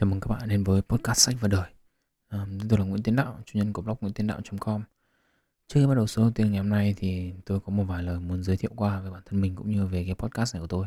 Chào 0.00 0.10
mừng 0.10 0.20
các 0.20 0.28
bạn 0.28 0.48
đến 0.48 0.64
với 0.64 0.82
podcast 0.82 1.18
sách 1.18 1.34
và 1.40 1.48
đời. 1.48 1.70
À, 2.28 2.46
tôi 2.68 2.78
là 2.78 2.84
Nguyễn 2.84 3.02
Tiến 3.02 3.16
Đạo, 3.16 3.38
chủ 3.46 3.58
nhân 3.58 3.72
của 3.72 3.82
blog 3.82 3.96
nguyễn 4.00 4.12
tiến 4.12 4.26
đạo.com. 4.26 4.82
Trước 5.68 5.80
khi 5.80 5.86
bắt 5.86 5.94
đầu 5.94 6.06
số 6.06 6.22
đầu 6.22 6.30
tiên 6.30 6.50
ngày 6.50 6.58
hôm 6.58 6.68
nay 6.68 6.94
thì 6.96 7.32
tôi 7.44 7.60
có 7.60 7.72
một 7.72 7.84
vài 7.84 8.02
lời 8.02 8.20
muốn 8.20 8.42
giới 8.42 8.56
thiệu 8.56 8.70
qua 8.76 9.00
về 9.00 9.10
bản 9.10 9.22
thân 9.26 9.40
mình 9.40 9.56
cũng 9.56 9.70
như 9.70 9.86
về 9.86 10.04
cái 10.04 10.14
podcast 10.14 10.54
này 10.54 10.60
của 10.60 10.66
tôi. 10.66 10.86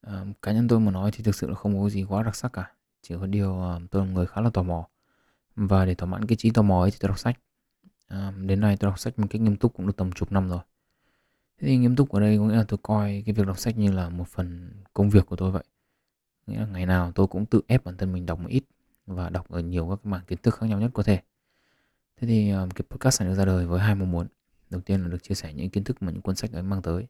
À, 0.00 0.24
cá 0.42 0.52
nhân 0.52 0.68
tôi 0.68 0.80
mà 0.80 0.92
nói 0.92 1.10
thì 1.12 1.24
thực 1.24 1.34
sự 1.34 1.48
là 1.48 1.54
không 1.54 1.80
có 1.80 1.88
gì 1.88 2.04
quá 2.08 2.22
đặc 2.22 2.36
sắc 2.36 2.52
cả. 2.52 2.72
Chỉ 3.02 3.14
có 3.20 3.26
điều 3.26 3.62
à, 3.62 3.78
tôi 3.90 4.06
là 4.06 4.12
người 4.12 4.26
khá 4.26 4.40
là 4.40 4.50
tò 4.50 4.62
mò. 4.62 4.88
Và 5.56 5.84
để 5.84 5.94
thỏa 5.94 6.08
mãn 6.08 6.24
cái 6.24 6.36
trí 6.36 6.50
tò 6.50 6.62
mò 6.62 6.82
ấy 6.82 6.90
thì 6.90 6.96
tôi 7.00 7.08
đọc 7.08 7.18
sách. 7.18 7.40
À, 8.08 8.32
đến 8.46 8.60
nay 8.60 8.76
tôi 8.76 8.90
đọc 8.90 8.98
sách 8.98 9.18
một 9.18 9.26
cách 9.30 9.40
nghiêm 9.40 9.56
túc 9.56 9.74
cũng 9.74 9.86
được 9.86 9.96
tầm 9.96 10.12
chục 10.12 10.32
năm 10.32 10.48
rồi. 10.48 10.60
Thế 11.60 11.68
thì 11.68 11.76
nghiêm 11.76 11.96
túc 11.96 12.12
ở 12.12 12.20
đây 12.20 12.38
có 12.38 12.44
nghĩa 12.44 12.56
là 12.56 12.64
tôi 12.68 12.78
coi 12.82 13.22
cái 13.26 13.34
việc 13.34 13.46
đọc 13.46 13.58
sách 13.58 13.78
như 13.78 13.92
là 13.92 14.08
một 14.08 14.28
phần 14.28 14.72
công 14.94 15.10
việc 15.10 15.26
của 15.26 15.36
tôi 15.36 15.50
vậy 15.50 15.64
nghĩa 16.46 16.58
là 16.58 16.66
ngày 16.66 16.86
nào 16.86 17.12
tôi 17.14 17.26
cũng 17.26 17.46
tự 17.46 17.60
ép 17.66 17.84
bản 17.84 17.96
thân 17.96 18.12
mình 18.12 18.26
đọc 18.26 18.40
một 18.40 18.48
ít 18.48 18.64
và 19.06 19.30
đọc 19.30 19.48
ở 19.48 19.60
nhiều 19.60 19.88
các 19.90 20.06
mảng 20.06 20.24
kiến 20.26 20.38
thức 20.42 20.54
khác 20.54 20.66
nhau 20.66 20.80
nhất 20.80 20.90
có 20.94 21.02
thể. 21.02 21.20
Thế 22.16 22.26
thì 22.26 22.50
um, 22.50 22.68
cái 22.68 22.84
podcast 22.90 23.20
này 23.20 23.30
được 23.30 23.34
ra 23.34 23.44
đời 23.44 23.66
với 23.66 23.80
hai 23.80 23.94
mong 23.94 24.10
muốn. 24.10 24.26
Đầu 24.70 24.80
tiên 24.80 25.02
là 25.02 25.08
được 25.08 25.22
chia 25.22 25.34
sẻ 25.34 25.54
những 25.54 25.70
kiến 25.70 25.84
thức 25.84 26.02
mà 26.02 26.12
những 26.12 26.22
cuốn 26.22 26.36
sách 26.36 26.52
ấy 26.52 26.62
mang 26.62 26.82
tới. 26.82 27.06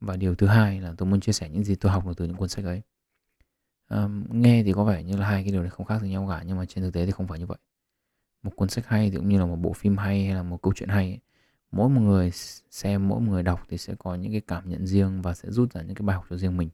Và 0.00 0.16
điều 0.16 0.34
thứ 0.34 0.46
hai 0.46 0.80
là 0.80 0.94
tôi 0.98 1.08
muốn 1.08 1.20
chia 1.20 1.32
sẻ 1.32 1.48
những 1.48 1.64
gì 1.64 1.74
tôi 1.74 1.92
học 1.92 2.06
được 2.06 2.12
từ 2.16 2.24
những 2.24 2.36
cuốn 2.36 2.48
sách 2.48 2.64
ấy. 2.64 2.82
Um, 3.88 4.24
nghe 4.30 4.62
thì 4.62 4.72
có 4.72 4.84
vẻ 4.84 5.02
như 5.02 5.16
là 5.16 5.26
hai 5.26 5.42
cái 5.42 5.52
điều 5.52 5.60
này 5.62 5.70
không 5.70 5.86
khác 5.86 6.02
gì 6.02 6.08
nhau 6.08 6.26
cả 6.30 6.42
nhưng 6.46 6.56
mà 6.56 6.64
trên 6.64 6.84
thực 6.84 6.94
tế 6.94 7.06
thì 7.06 7.12
không 7.12 7.26
phải 7.26 7.38
như 7.38 7.46
vậy. 7.46 7.58
Một 8.42 8.56
cuốn 8.56 8.68
sách 8.68 8.86
hay 8.86 9.10
thì 9.10 9.16
cũng 9.16 9.28
như 9.28 9.38
là 9.38 9.46
một 9.46 9.56
bộ 9.56 9.72
phim 9.72 9.96
hay 9.96 10.24
hay 10.24 10.34
là 10.34 10.42
một 10.42 10.62
câu 10.62 10.72
chuyện 10.76 10.88
hay 10.88 11.04
ấy, 11.04 11.20
mỗi 11.70 11.88
một 11.88 12.00
người 12.00 12.30
xem 12.70 13.08
mỗi 13.08 13.20
một 13.20 13.30
người 13.30 13.42
đọc 13.42 13.60
thì 13.68 13.78
sẽ 13.78 13.94
có 13.98 14.14
những 14.14 14.32
cái 14.32 14.40
cảm 14.40 14.68
nhận 14.68 14.86
riêng 14.86 15.22
và 15.22 15.34
sẽ 15.34 15.50
rút 15.50 15.72
ra 15.72 15.82
những 15.82 15.94
cái 15.94 16.06
bài 16.06 16.16
học 16.16 16.26
cho 16.30 16.36
riêng 16.36 16.56
mình 16.56 16.68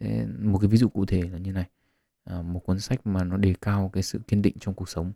thế 0.00 0.26
một 0.38 0.58
cái 0.58 0.68
ví 0.68 0.78
dụ 0.78 0.88
cụ 0.88 1.06
thể 1.06 1.22
là 1.22 1.38
như 1.38 1.52
này. 1.52 1.68
À, 2.24 2.42
một 2.42 2.60
cuốn 2.60 2.80
sách 2.80 3.06
mà 3.06 3.24
nó 3.24 3.36
đề 3.36 3.54
cao 3.60 3.90
cái 3.92 4.02
sự 4.02 4.20
kiên 4.28 4.42
định 4.42 4.56
trong 4.60 4.74
cuộc 4.74 4.88
sống 4.88 5.12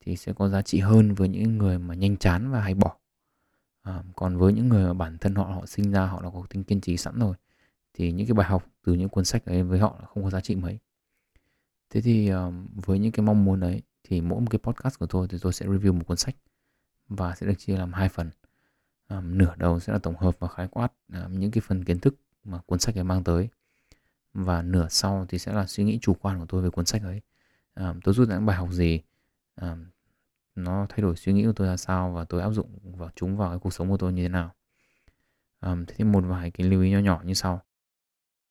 thì 0.00 0.16
sẽ 0.16 0.32
có 0.32 0.48
giá 0.48 0.62
trị 0.62 0.80
hơn 0.80 1.14
với 1.14 1.28
những 1.28 1.58
người 1.58 1.78
mà 1.78 1.94
nhanh 1.94 2.16
chán 2.16 2.50
và 2.50 2.60
hay 2.60 2.74
bỏ. 2.74 2.96
À, 3.82 4.02
còn 4.16 4.36
với 4.36 4.52
những 4.52 4.68
người 4.68 4.86
mà 4.86 4.94
bản 4.94 5.18
thân 5.18 5.34
họ 5.34 5.44
họ 5.44 5.66
sinh 5.66 5.92
ra 5.92 6.06
họ 6.06 6.22
đã 6.22 6.30
có 6.30 6.42
tính 6.50 6.64
kiên 6.64 6.80
trì 6.80 6.96
sẵn 6.96 7.18
rồi 7.18 7.34
thì 7.94 8.12
những 8.12 8.26
cái 8.26 8.34
bài 8.34 8.46
học 8.46 8.66
từ 8.84 8.94
những 8.94 9.08
cuốn 9.08 9.24
sách 9.24 9.44
ấy 9.44 9.62
với 9.62 9.78
họ 9.78 9.96
là 10.00 10.06
không 10.06 10.24
có 10.24 10.30
giá 10.30 10.40
trị 10.40 10.54
mấy. 10.54 10.78
Thế 11.90 12.00
thì 12.00 12.28
à, 12.28 12.50
với 12.74 12.98
những 12.98 13.12
cái 13.12 13.26
mong 13.26 13.44
muốn 13.44 13.60
ấy 13.60 13.82
thì 14.04 14.20
mỗi 14.20 14.40
một 14.40 14.46
cái 14.50 14.58
podcast 14.58 14.98
của 14.98 15.06
tôi 15.06 15.28
thì 15.28 15.38
tôi 15.40 15.52
sẽ 15.52 15.66
review 15.66 15.92
một 15.92 16.06
cuốn 16.06 16.16
sách 16.16 16.36
và 17.08 17.34
sẽ 17.34 17.46
được 17.46 17.54
chia 17.58 17.76
làm 17.76 17.92
hai 17.92 18.08
phần. 18.08 18.30
À, 19.08 19.20
nửa 19.20 19.54
đầu 19.56 19.80
sẽ 19.80 19.92
là 19.92 19.98
tổng 19.98 20.16
hợp 20.16 20.36
và 20.38 20.48
khái 20.48 20.68
quát 20.68 20.92
à, 21.12 21.28
những 21.30 21.50
cái 21.50 21.62
phần 21.66 21.84
kiến 21.84 21.98
thức 21.98 22.14
mà 22.44 22.58
cuốn 22.66 22.78
sách 22.78 22.94
ấy 22.98 23.04
mang 23.04 23.24
tới 23.24 23.48
và 24.34 24.62
nửa 24.62 24.88
sau 24.90 25.26
thì 25.28 25.38
sẽ 25.38 25.52
là 25.52 25.66
suy 25.66 25.84
nghĩ 25.84 25.98
chủ 26.02 26.14
quan 26.14 26.38
của 26.38 26.46
tôi 26.48 26.62
về 26.62 26.70
cuốn 26.70 26.86
sách 26.86 27.02
ấy. 27.02 27.20
À, 27.74 27.94
tôi 28.04 28.14
rút 28.14 28.28
ra 28.28 28.34
những 28.34 28.46
bài 28.46 28.56
học 28.56 28.68
gì? 28.72 29.00
À, 29.54 29.76
nó 30.54 30.86
thay 30.88 30.98
đổi 31.02 31.16
suy 31.16 31.32
nghĩ 31.32 31.44
của 31.44 31.52
tôi 31.52 31.66
ra 31.66 31.76
sao 31.76 32.12
và 32.12 32.24
tôi 32.24 32.42
áp 32.42 32.50
dụng 32.50 32.96
vào 32.96 33.10
chúng 33.16 33.36
vào 33.36 33.50
cái 33.50 33.58
cuộc 33.58 33.72
sống 33.72 33.90
của 33.90 33.96
tôi 33.96 34.12
như 34.12 34.22
thế 34.22 34.28
nào? 34.28 34.54
À, 35.60 35.76
thế 35.88 35.94
thì 35.98 36.04
một 36.04 36.24
vài 36.26 36.50
cái 36.50 36.66
lưu 36.66 36.82
ý 36.82 36.90
nhỏ 36.90 36.98
nhỏ 36.98 37.22
như 37.24 37.34
sau. 37.34 37.62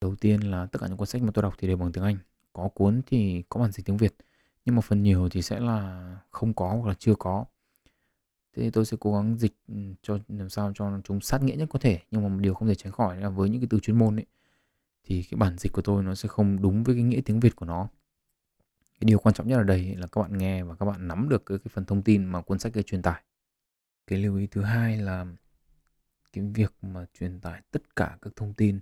Đầu 0.02 0.16
tiên 0.16 0.42
là 0.42 0.66
tất 0.66 0.80
cả 0.82 0.88
những 0.88 0.98
cuốn 0.98 1.08
sách 1.08 1.22
mà 1.22 1.32
tôi 1.34 1.44
đọc 1.44 1.54
thì 1.58 1.68
đều 1.68 1.78
bằng 1.78 1.92
tiếng 1.92 2.04
anh. 2.04 2.18
Có 2.54 2.70
cuốn 2.76 3.02
thì 3.08 3.44
có 3.50 3.60
bản 3.62 3.72
dịch 3.72 3.86
tiếng 3.86 3.98
việt 3.98 4.16
nhưng 4.66 4.76
mà 4.76 4.82
phần 4.82 5.04
nhiều 5.04 5.30
thì 5.30 5.42
sẽ 5.42 5.60
là 5.60 6.18
không 6.32 6.54
có 6.54 6.74
hoặc 6.74 6.88
là 6.88 6.94
chưa 7.00 7.16
có. 7.16 7.46
Thế 8.56 8.64
thì 8.64 8.70
tôi 8.70 8.86
sẽ 8.86 8.98
cố 9.00 9.14
gắng 9.14 9.38
dịch 9.38 9.54
ừ, 9.68 9.76
cho 10.02 10.18
làm 10.28 10.50
sao 10.50 10.72
cho 10.76 11.00
chúng 11.04 11.22
sát 11.22 11.44
nghĩa 11.44 11.56
nhất 11.56 11.70
có 11.72 11.80
thể 11.80 12.00
nhưng 12.12 12.24
mà 12.24 12.30
một 12.30 12.40
điều 12.42 12.54
không 12.54 12.68
thể 12.68 12.76
tránh 12.76 12.92
khỏi 12.92 13.18
là 13.18 13.30
với 13.30 13.50
những 13.50 13.62
cái 13.62 13.68
từ 13.70 13.80
chuyên 13.80 13.98
môn 13.98 14.16
ấy 14.16 14.26
thì 15.04 15.24
cái 15.24 15.38
bản 15.38 15.58
dịch 15.58 15.72
của 15.72 15.82
tôi 15.82 16.04
nó 16.04 16.16
sẽ 16.16 16.30
không 16.30 16.62
đúng 16.62 16.84
với 16.84 16.96
cái 16.96 17.04
nghĩa 17.04 17.22
tiếng 17.26 17.40
Việt 17.40 17.56
của 17.56 17.66
nó. 17.66 17.90
Cái 19.00 19.06
điều 19.06 19.20
quan 19.20 19.36
trọng 19.36 19.48
nhất 19.48 19.58
ở 19.58 19.64
đây 19.64 19.96
là 19.96 20.08
các 20.08 20.22
bạn 20.22 20.38
nghe 20.38 20.64
và 20.64 20.76
các 20.76 20.86
bạn 20.86 21.08
nắm 21.08 21.30
được 21.30 21.46
cái, 21.46 21.58
cái 21.58 21.72
phần 21.74 21.86
thông 21.86 22.02
tin 22.02 22.26
mà 22.26 22.42
cuốn 22.42 22.60
sách 22.60 22.74
kia 22.74 22.82
truyền 22.82 23.02
tải. 23.02 23.24
Cái 24.08 24.20
lưu 24.20 24.38
ý 24.38 24.48
thứ 24.48 24.62
hai 24.62 24.98
là 24.98 25.26
cái 26.34 26.44
việc 26.54 26.74
mà 26.82 27.06
truyền 27.14 27.40
tải 27.40 27.62
tất 27.72 27.96
cả 27.96 28.18
các 28.22 28.34
thông 28.36 28.54
tin 28.54 28.80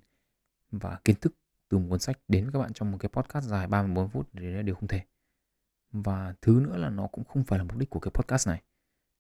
và 0.71 0.99
kiến 1.03 1.15
thức 1.15 1.33
từ 1.69 1.77
một 1.77 1.87
cuốn 1.89 1.99
sách 1.99 2.19
đến 2.27 2.51
các 2.53 2.59
bạn 2.59 2.73
trong 2.73 2.91
một 2.91 2.97
cái 2.97 3.09
podcast 3.09 3.45
dài 3.45 3.67
34 3.67 4.09
phút 4.09 4.29
thì 4.33 4.47
là 4.47 4.61
điều 4.61 4.75
không 4.75 4.87
thể. 4.87 5.01
Và 5.91 6.33
thứ 6.41 6.61
nữa 6.63 6.77
là 6.77 6.89
nó 6.89 7.07
cũng 7.07 7.23
không 7.23 7.43
phải 7.43 7.59
là 7.59 7.65
mục 7.65 7.77
đích 7.77 7.89
của 7.89 7.99
cái 7.99 8.11
podcast 8.11 8.47
này. 8.47 8.61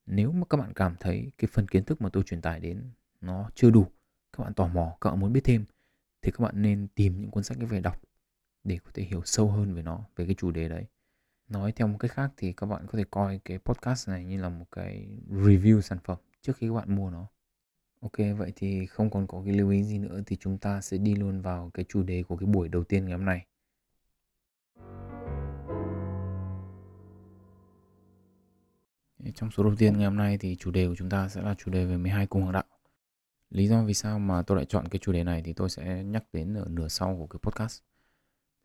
Nếu 0.05 0.31
mà 0.31 0.45
các 0.49 0.57
bạn 0.57 0.73
cảm 0.73 0.95
thấy 0.99 1.31
cái 1.37 1.49
phần 1.51 1.67
kiến 1.67 1.83
thức 1.83 2.01
mà 2.01 2.09
tôi 2.09 2.23
truyền 2.23 2.41
tải 2.41 2.59
đến 2.59 2.91
nó 3.21 3.49
chưa 3.55 3.69
đủ, 3.69 3.87
các 4.37 4.43
bạn 4.43 4.53
tò 4.53 4.67
mò, 4.67 4.97
các 5.01 5.09
bạn 5.09 5.19
muốn 5.19 5.33
biết 5.33 5.41
thêm 5.43 5.65
thì 6.21 6.31
các 6.31 6.39
bạn 6.39 6.61
nên 6.61 6.87
tìm 6.95 7.21
những 7.21 7.31
cuốn 7.31 7.43
sách 7.43 7.57
về 7.69 7.79
đọc 7.79 8.01
để 8.63 8.77
có 8.83 8.91
thể 8.93 9.03
hiểu 9.03 9.21
sâu 9.25 9.47
hơn 9.51 9.73
về 9.73 9.81
nó, 9.81 10.05
về 10.15 10.25
cái 10.25 10.35
chủ 10.35 10.51
đề 10.51 10.69
đấy. 10.69 10.85
Nói 11.47 11.71
theo 11.71 11.87
một 11.87 11.97
cách 11.99 12.11
khác 12.11 12.31
thì 12.37 12.53
các 12.53 12.65
bạn 12.65 12.87
có 12.87 12.97
thể 12.97 13.03
coi 13.11 13.39
cái 13.45 13.59
podcast 13.59 14.09
này 14.09 14.25
như 14.25 14.41
là 14.41 14.49
một 14.49 14.65
cái 14.71 15.07
review 15.29 15.81
sản 15.81 15.97
phẩm 16.03 16.17
trước 16.41 16.57
khi 16.57 16.67
các 16.67 16.73
bạn 16.73 16.95
mua 16.95 17.09
nó. 17.09 17.27
Ok, 18.01 18.17
vậy 18.37 18.53
thì 18.55 18.85
không 18.85 19.09
còn 19.09 19.27
có 19.27 19.41
cái 19.45 19.53
lưu 19.53 19.69
ý 19.69 19.83
gì 19.83 19.99
nữa 19.99 20.21
thì 20.25 20.35
chúng 20.35 20.57
ta 20.57 20.81
sẽ 20.81 20.97
đi 20.97 21.15
luôn 21.15 21.41
vào 21.41 21.71
cái 21.73 21.85
chủ 21.89 22.03
đề 22.03 22.23
của 22.23 22.37
cái 22.37 22.47
buổi 22.47 22.69
đầu 22.69 22.83
tiên 22.83 23.05
ngày 23.05 23.17
hôm 23.17 23.25
nay. 23.25 23.45
Trong 29.35 29.51
số 29.51 29.63
đầu 29.63 29.75
tiên 29.77 29.93
ngày 29.97 30.05
hôm 30.05 30.17
nay 30.17 30.37
thì 30.37 30.55
chủ 30.55 30.71
đề 30.71 30.87
của 30.87 30.95
chúng 30.95 31.09
ta 31.09 31.29
sẽ 31.29 31.41
là 31.41 31.55
chủ 31.57 31.71
đề 31.71 31.85
về 31.85 31.97
12 31.97 32.27
cung 32.27 32.41
hoàng 32.41 32.53
đạo. 32.53 32.63
Lý 33.49 33.67
do 33.67 33.83
vì 33.83 33.93
sao 33.93 34.19
mà 34.19 34.41
tôi 34.41 34.55
lại 34.57 34.65
chọn 34.65 34.87
cái 34.87 34.99
chủ 34.99 35.11
đề 35.11 35.23
này 35.23 35.41
thì 35.45 35.53
tôi 35.53 35.69
sẽ 35.69 36.03
nhắc 36.03 36.23
đến 36.33 36.53
ở 36.53 36.67
nửa 36.69 36.87
sau 36.87 37.15
của 37.17 37.27
cái 37.27 37.39
podcast. 37.43 37.81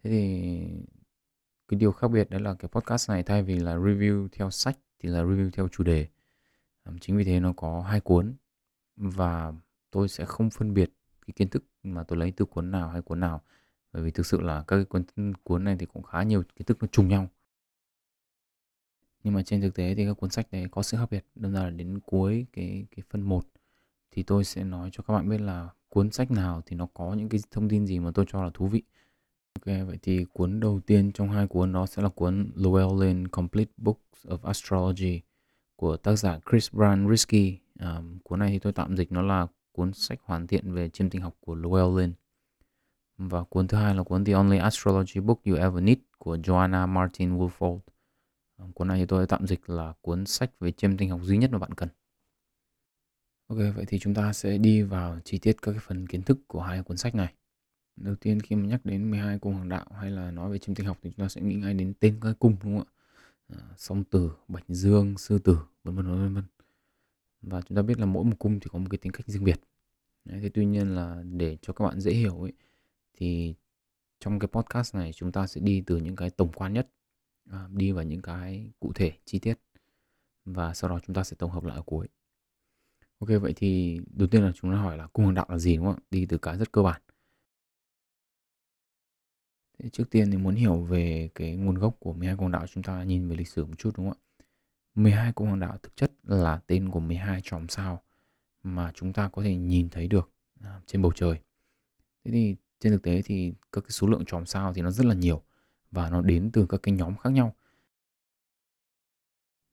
Thế 0.02 0.10
thì 0.10 0.60
cái 1.68 1.78
điều 1.80 1.92
khác 1.92 2.08
biệt 2.08 2.30
đó 2.30 2.38
là 2.38 2.54
cái 2.54 2.68
podcast 2.68 3.10
này 3.10 3.22
thay 3.22 3.42
vì 3.42 3.58
là 3.58 3.76
review 3.76 4.28
theo 4.32 4.50
sách 4.50 4.78
thì 4.98 5.08
là 5.08 5.22
review 5.22 5.50
theo 5.50 5.68
chủ 5.68 5.84
đề. 5.84 6.08
Chính 7.00 7.16
vì 7.16 7.24
thế 7.24 7.40
nó 7.40 7.52
có 7.56 7.82
hai 7.82 8.00
cuốn 8.00 8.34
và 8.96 9.52
tôi 9.90 10.08
sẽ 10.08 10.24
không 10.24 10.50
phân 10.50 10.74
biệt 10.74 10.90
cái 11.26 11.34
kiến 11.36 11.48
thức 11.48 11.64
mà 11.82 12.04
tôi 12.04 12.18
lấy 12.18 12.32
từ 12.36 12.44
cuốn 12.44 12.70
nào 12.70 12.88
hay 12.88 13.02
cuốn 13.02 13.20
nào, 13.20 13.42
bởi 13.92 14.02
vì 14.02 14.10
thực 14.10 14.26
sự 14.26 14.40
là 14.40 14.64
các 14.66 14.76
cái 14.76 14.84
cuốn 14.84 15.04
cuốn 15.44 15.64
này 15.64 15.76
thì 15.78 15.86
cũng 15.86 16.02
khá 16.02 16.22
nhiều 16.22 16.42
kiến 16.42 16.66
thức 16.66 16.78
nó 16.80 16.86
trùng 16.92 17.08
nhau 17.08 17.28
nhưng 19.22 19.34
mà 19.34 19.42
trên 19.42 19.60
thực 19.60 19.74
tế 19.74 19.94
thì 19.94 20.06
các 20.06 20.14
cuốn 20.14 20.30
sách 20.30 20.46
đấy 20.50 20.66
có 20.70 20.82
sự 20.82 20.96
khác 20.96 21.06
biệt, 21.10 21.26
đâm 21.34 21.52
ra 21.52 21.62
là 21.62 21.70
đến 21.70 22.00
cuối 22.00 22.46
cái 22.52 22.86
cái 22.90 23.02
phần 23.10 23.22
1 23.22 23.46
thì 24.10 24.22
tôi 24.22 24.44
sẽ 24.44 24.64
nói 24.64 24.88
cho 24.92 25.02
các 25.02 25.14
bạn 25.14 25.28
biết 25.28 25.40
là 25.40 25.68
cuốn 25.88 26.10
sách 26.10 26.30
nào 26.30 26.62
thì 26.66 26.76
nó 26.76 26.86
có 26.94 27.14
những 27.14 27.28
cái 27.28 27.40
thông 27.50 27.68
tin 27.68 27.86
gì 27.86 27.98
mà 27.98 28.10
tôi 28.14 28.24
cho 28.28 28.44
là 28.44 28.50
thú 28.54 28.66
vị. 28.66 28.82
Ok, 29.54 29.64
vậy 29.86 29.98
thì 30.02 30.24
cuốn 30.32 30.60
đầu 30.60 30.80
tiên 30.86 31.12
trong 31.12 31.28
hai 31.30 31.46
cuốn 31.46 31.72
đó 31.72 31.86
sẽ 31.86 32.02
là 32.02 32.08
cuốn 32.08 32.50
Llewellyn 32.56 33.28
Complete 33.28 33.70
Books 33.76 34.26
of 34.26 34.38
Astrology 34.42 35.20
của 35.76 35.96
tác 35.96 36.16
giả 36.16 36.38
Chris 36.50 36.72
Brian 36.72 37.10
Risky. 37.10 37.58
À, 37.78 38.02
cuốn 38.24 38.38
này 38.38 38.50
thì 38.50 38.58
tôi 38.58 38.72
tạm 38.72 38.96
dịch 38.96 39.12
nó 39.12 39.22
là 39.22 39.46
cuốn 39.72 39.92
sách 39.92 40.18
hoàn 40.24 40.46
thiện 40.46 40.72
về 40.74 40.88
chiêm 40.88 41.10
tinh 41.10 41.22
học 41.22 41.34
của 41.40 41.56
Llewellyn. 41.56 42.12
Và 43.18 43.44
cuốn 43.44 43.68
thứ 43.68 43.76
hai 43.76 43.94
là 43.94 44.02
cuốn 44.02 44.24
The 44.24 44.32
Only 44.32 44.58
Astrology 44.58 45.20
Book 45.20 45.40
You 45.44 45.56
Ever 45.56 45.82
Need 45.82 45.98
của 46.18 46.36
Joanna 46.36 46.88
Martin 46.88 47.38
Woolfold. 47.38 47.80
À, 48.56 48.64
cuốn 48.74 48.88
này 48.88 48.98
thì 48.98 49.06
tôi 49.06 49.26
tạm 49.26 49.46
dịch 49.46 49.70
là 49.70 49.92
cuốn 50.00 50.26
sách 50.26 50.50
về 50.60 50.72
chiêm 50.72 50.96
tinh 50.96 51.10
học 51.10 51.20
duy 51.22 51.36
nhất 51.36 51.50
mà 51.50 51.58
bạn 51.58 51.74
cần. 51.74 51.88
Ok, 53.46 53.58
vậy 53.76 53.84
thì 53.88 53.98
chúng 53.98 54.14
ta 54.14 54.32
sẽ 54.32 54.58
đi 54.58 54.82
vào 54.82 55.20
chi 55.24 55.38
tiết 55.38 55.62
các 55.62 55.72
cái 55.72 55.80
phần 55.80 56.06
kiến 56.06 56.22
thức 56.22 56.38
của 56.46 56.60
hai 56.60 56.82
cuốn 56.82 56.96
sách 56.96 57.14
này. 57.14 57.34
Đầu 57.96 58.14
tiên 58.14 58.40
khi 58.40 58.56
mà 58.56 58.66
nhắc 58.66 58.84
đến 58.84 59.10
12 59.10 59.38
cung 59.38 59.54
hoàng 59.54 59.68
đạo 59.68 59.86
hay 60.00 60.10
là 60.10 60.30
nói 60.30 60.50
về 60.50 60.58
chiêm 60.58 60.74
tinh 60.74 60.86
học 60.86 60.98
thì 61.02 61.10
chúng 61.10 61.24
ta 61.24 61.28
sẽ 61.28 61.40
nghĩ 61.40 61.54
ngay 61.54 61.74
đến 61.74 61.94
tên 62.00 62.18
các 62.22 62.36
cung 62.38 62.56
đúng 62.62 62.78
không 62.78 62.86
ạ? 62.86 62.90
À, 63.48 63.74
song 63.76 64.04
tử, 64.04 64.30
bạch 64.48 64.64
dương, 64.68 65.18
sư 65.18 65.38
tử, 65.38 65.58
vân 65.84 65.96
vân 65.96 66.06
vân 66.06 66.34
vân. 66.34 66.44
Và 67.42 67.60
chúng 67.62 67.76
ta 67.76 67.82
biết 67.82 67.98
là 67.98 68.06
mỗi 68.06 68.24
một 68.24 68.36
cung 68.38 68.60
thì 68.60 68.66
có 68.72 68.78
một 68.78 68.86
cái 68.90 68.98
tính 68.98 69.12
cách 69.12 69.26
riêng 69.26 69.44
biệt. 69.44 69.60
Đấy, 70.24 70.40
thế 70.42 70.48
tuy 70.54 70.66
nhiên 70.66 70.94
là 70.94 71.22
để 71.32 71.56
cho 71.62 71.72
các 71.72 71.84
bạn 71.84 72.00
dễ 72.00 72.12
hiểu 72.12 72.42
ấy 72.42 72.52
thì 73.14 73.54
trong 74.20 74.38
cái 74.38 74.48
podcast 74.48 74.94
này 74.94 75.12
chúng 75.12 75.32
ta 75.32 75.46
sẽ 75.46 75.60
đi 75.60 75.82
từ 75.86 75.96
những 75.96 76.16
cái 76.16 76.30
tổng 76.30 76.52
quan 76.52 76.72
nhất 76.72 76.88
à, 77.50 77.68
đi 77.70 77.92
vào 77.92 78.04
những 78.04 78.22
cái 78.22 78.70
cụ 78.80 78.92
thể 78.94 79.12
chi 79.24 79.38
tiết 79.38 79.54
và 80.44 80.74
sau 80.74 80.90
đó 80.90 81.00
chúng 81.06 81.14
ta 81.14 81.24
sẽ 81.24 81.36
tổng 81.38 81.50
hợp 81.50 81.64
lại 81.64 81.76
ở 81.76 81.82
cuối 81.82 82.08
Ok, 83.24 83.42
vậy 83.42 83.52
thì 83.56 84.00
đầu 84.10 84.28
tiên 84.28 84.42
là 84.42 84.52
chúng 84.54 84.70
ta 84.70 84.76
hỏi 84.76 84.96
là 84.96 85.06
cung 85.06 85.24
hoàng 85.24 85.34
đạo 85.34 85.46
là 85.48 85.58
gì, 85.58 85.76
đúng 85.76 85.86
không 85.86 85.96
ạ? 85.96 86.06
Đi 86.10 86.26
từ 86.26 86.38
cái 86.38 86.56
rất 86.56 86.72
cơ 86.72 86.82
bản. 86.82 87.00
Thế 89.78 89.88
trước 89.88 90.10
tiên 90.10 90.30
thì 90.30 90.36
muốn 90.36 90.54
hiểu 90.54 90.82
về 90.82 91.28
cái 91.34 91.56
nguồn 91.56 91.74
gốc 91.74 91.96
của 91.98 92.12
12 92.12 92.36
cung 92.36 92.40
hoàng 92.40 92.52
đạo, 92.52 92.66
chúng 92.66 92.82
ta 92.82 93.02
nhìn 93.02 93.28
về 93.28 93.36
lịch 93.36 93.48
sử 93.48 93.64
một 93.64 93.74
chút, 93.78 93.90
đúng 93.96 94.10
không 94.10 94.18
ạ? 94.18 94.44
12 94.94 95.32
cung 95.32 95.46
hoàng 95.46 95.60
đạo 95.60 95.78
thực 95.82 95.96
chất 95.96 96.12
là 96.22 96.60
tên 96.66 96.90
của 96.90 97.00
12 97.00 97.40
chòm 97.44 97.68
sao 97.68 98.02
mà 98.62 98.92
chúng 98.94 99.12
ta 99.12 99.28
có 99.28 99.42
thể 99.42 99.56
nhìn 99.56 99.88
thấy 99.88 100.08
được 100.08 100.30
à, 100.60 100.80
trên 100.86 101.02
bầu 101.02 101.12
trời. 101.14 101.38
Thế 102.24 102.30
thì 102.32 102.56
trên 102.80 102.92
thực 102.92 103.02
tế 103.02 103.22
thì 103.24 103.54
các 103.72 103.80
cái 103.80 103.90
số 103.90 104.06
lượng 104.06 104.24
chòm 104.24 104.46
sao 104.46 104.74
thì 104.74 104.82
nó 104.82 104.90
rất 104.90 105.06
là 105.06 105.14
nhiều 105.14 105.42
và 105.90 106.10
nó 106.10 106.22
đến 106.22 106.50
từ 106.52 106.66
các 106.68 106.82
cái 106.82 106.94
nhóm 106.94 107.16
khác 107.16 107.30
nhau 107.30 107.54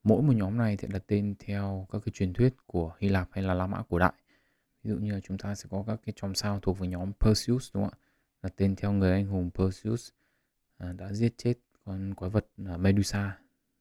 mỗi 0.04 0.22
một 0.22 0.34
nhóm 0.36 0.58
này 0.58 0.78
thì 0.78 0.88
đặt 0.88 1.04
tên 1.08 1.36
theo 1.40 1.88
các 1.92 2.02
cái 2.06 2.12
truyền 2.12 2.34
thuyết 2.34 2.54
của 2.66 2.94
Hy 3.00 3.10
Lạp 3.10 3.30
hay 3.32 3.44
là 3.44 3.54
La 3.54 3.68
Mã 3.68 3.84
cổ 3.90 4.00
đại. 4.00 4.14
Ví 4.84 4.92
dụ 4.92 4.98
như 4.98 5.12
là 5.14 5.20
chúng 5.20 5.38
ta 5.38 5.56
sẽ 5.56 5.68
có 5.72 5.84
các 5.88 6.00
cái 6.06 6.14
chòm 6.16 6.36
sao 6.36 6.60
thuộc 6.60 6.80
về 6.80 6.88
nhóm 6.88 7.12
Perseus 7.20 7.74
đúng 7.74 7.84
không 7.84 7.94
ạ? 7.94 7.98
Đặt 8.42 8.54
tên 8.56 8.76
theo 8.76 8.92
người 8.92 9.12
anh 9.12 9.28
hùng 9.28 9.50
Perseus 9.54 10.10
à, 10.78 10.94
đã 10.94 11.14
giết 11.14 11.34
chết 11.38 11.54
con 11.86 12.14
quái 12.14 12.32
vật 12.32 12.46
à, 12.66 12.78
Medusa 12.78 13.38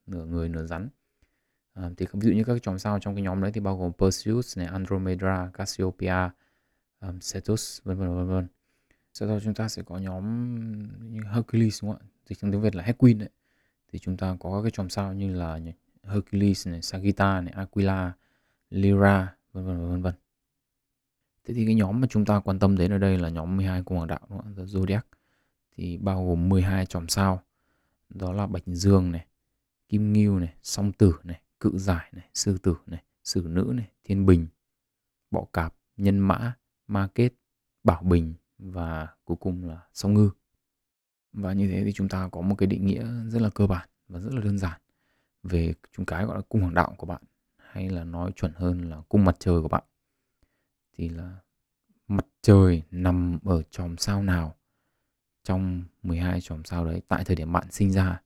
nửa 0.06 0.24
người 0.24 0.48
nửa 0.48 0.66
rắn. 0.66 0.88
À, 1.74 1.90
thì 1.96 2.06
ví 2.12 2.28
dụ 2.28 2.32
như 2.32 2.44
các 2.44 2.62
chòm 2.62 2.78
sao 2.78 2.98
trong 3.00 3.14
cái 3.14 3.22
nhóm 3.22 3.42
đấy 3.42 3.52
thì 3.54 3.60
bao 3.60 3.78
gồm 3.78 3.92
Perseus 3.98 4.58
này 4.58 4.66
Andromeda 4.66 5.50
Cassiopeia 5.54 6.28
um, 7.00 7.08
à, 7.08 7.12
Cetus 7.32 7.82
vân 7.84 7.98
vân 7.98 8.16
vân 8.16 8.28
vân. 8.28 8.46
Sau 9.12 9.28
đó 9.28 9.38
chúng 9.44 9.54
ta 9.54 9.68
sẽ 9.68 9.82
có 9.82 9.98
nhóm 9.98 10.24
như 11.12 11.20
Hercules 11.32 11.82
đúng 11.82 11.92
không 11.92 12.00
ạ? 12.00 12.06
Dịch 12.26 12.38
trong 12.38 12.52
tiếng 12.52 12.60
Việt 12.60 12.74
là 12.74 12.82
Hercules 12.82 13.18
đấy. 13.18 13.28
Thì 13.92 13.98
chúng 13.98 14.16
ta 14.16 14.36
có 14.40 14.56
các 14.56 14.62
cái 14.62 14.70
chòm 14.70 14.90
sao 14.90 15.14
như 15.14 15.34
là 15.34 15.58
Hercules 16.02 16.68
này 16.68 16.82
Sagitta 16.82 17.40
này, 17.40 17.54
Aquila, 17.56 18.12
Lyra, 18.70 19.34
vân 19.52 19.66
vân 19.66 19.90
vân 19.90 20.02
vân. 20.02 20.14
Thế 21.44 21.54
thì 21.54 21.66
cái 21.66 21.74
nhóm 21.74 22.00
mà 22.00 22.06
chúng 22.10 22.24
ta 22.24 22.40
quan 22.40 22.58
tâm 22.58 22.76
đến 22.76 22.92
ở 22.92 22.98
đây 22.98 23.18
là 23.18 23.28
nhóm 23.28 23.56
12 23.56 23.82
cung 23.82 23.96
hoàng 23.96 24.08
đạo, 24.08 24.20
đúng 24.28 24.38
không? 24.38 24.54
Zodiac. 24.66 25.00
Thì 25.76 25.98
bao 25.98 26.26
gồm 26.26 26.48
12 26.48 26.86
chòm 26.86 27.08
sao. 27.08 27.42
Đó 28.08 28.32
là 28.32 28.46
Bạch 28.46 28.62
Dương 28.66 29.12
này, 29.12 29.26
Kim 29.88 30.12
Ngưu 30.12 30.38
này, 30.38 30.54
Song 30.62 30.92
Tử 30.92 31.14
này, 31.24 31.40
Cự 31.60 31.78
Giải 31.78 32.08
này, 32.12 32.28
Sư 32.34 32.58
Tử 32.62 32.76
này, 32.86 33.02
Sử 33.24 33.46
Nữ 33.48 33.72
này, 33.74 33.90
Thiên 34.04 34.26
Bình, 34.26 34.46
Bọ 35.30 35.44
Cạp, 35.52 35.74
Nhân 35.96 36.18
Mã, 36.18 36.52
Ma 36.86 37.08
Kết, 37.14 37.32
Bảo 37.84 38.02
Bình 38.02 38.34
và 38.58 39.08
cuối 39.24 39.36
cùng 39.40 39.64
là 39.64 39.80
Song 39.94 40.14
Ngư. 40.14 40.30
Và 41.32 41.52
như 41.52 41.70
thế 41.70 41.84
thì 41.84 41.92
chúng 41.92 42.08
ta 42.08 42.28
có 42.32 42.40
một 42.40 42.54
cái 42.54 42.66
định 42.66 42.86
nghĩa 42.86 43.04
rất 43.28 43.42
là 43.42 43.50
cơ 43.50 43.66
bản 43.66 43.88
và 44.08 44.20
rất 44.20 44.34
là 44.34 44.40
đơn 44.40 44.58
giản 44.58 44.80
về 45.42 45.74
chúng 45.92 46.06
cái 46.06 46.24
gọi 46.24 46.36
là 46.36 46.42
cung 46.48 46.60
hoàng 46.60 46.74
đạo 46.74 46.94
của 46.98 47.06
bạn, 47.06 47.22
hay 47.56 47.90
là 47.90 48.04
nói 48.04 48.32
chuẩn 48.36 48.52
hơn 48.54 48.90
là 48.90 49.00
cung 49.08 49.24
mặt 49.24 49.36
trời 49.38 49.62
của 49.62 49.68
bạn 49.68 49.84
thì 50.92 51.08
là 51.08 51.36
mặt 52.08 52.26
trời 52.42 52.82
nằm 52.90 53.38
ở 53.44 53.62
chòm 53.70 53.96
sao 53.96 54.22
nào, 54.22 54.56
trong 55.44 55.84
12 56.02 56.40
chòm 56.40 56.64
sao 56.64 56.84
đấy, 56.84 57.02
tại 57.08 57.24
thời 57.24 57.36
điểm 57.36 57.52
bạn 57.52 57.70
sinh 57.70 57.92
ra, 57.92 58.22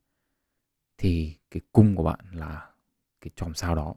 thì 0.98 1.36
cái 1.50 1.60
cung 1.72 1.96
của 1.96 2.02
bạn 2.02 2.20
là 2.32 2.70
cái 3.20 3.30
chòm 3.36 3.54
sao 3.54 3.74
đó. 3.74 3.94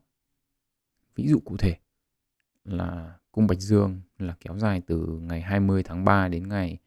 Ví 1.16 1.28
dụ 1.28 1.40
cụ 1.46 1.58
thể 1.58 1.78
là 2.64 3.20
cung 3.32 3.48
Bạch 3.48 3.60
Dương 3.60 4.02
là 4.18 4.36
kéo 4.40 4.58
dài 4.58 4.82
từ 4.88 5.20
ngày 5.22 5.42
20 5.42 5.84
tháng 5.84 6.06
3 6.06 6.28
đến 6.28 6.48
ngày 6.48 6.78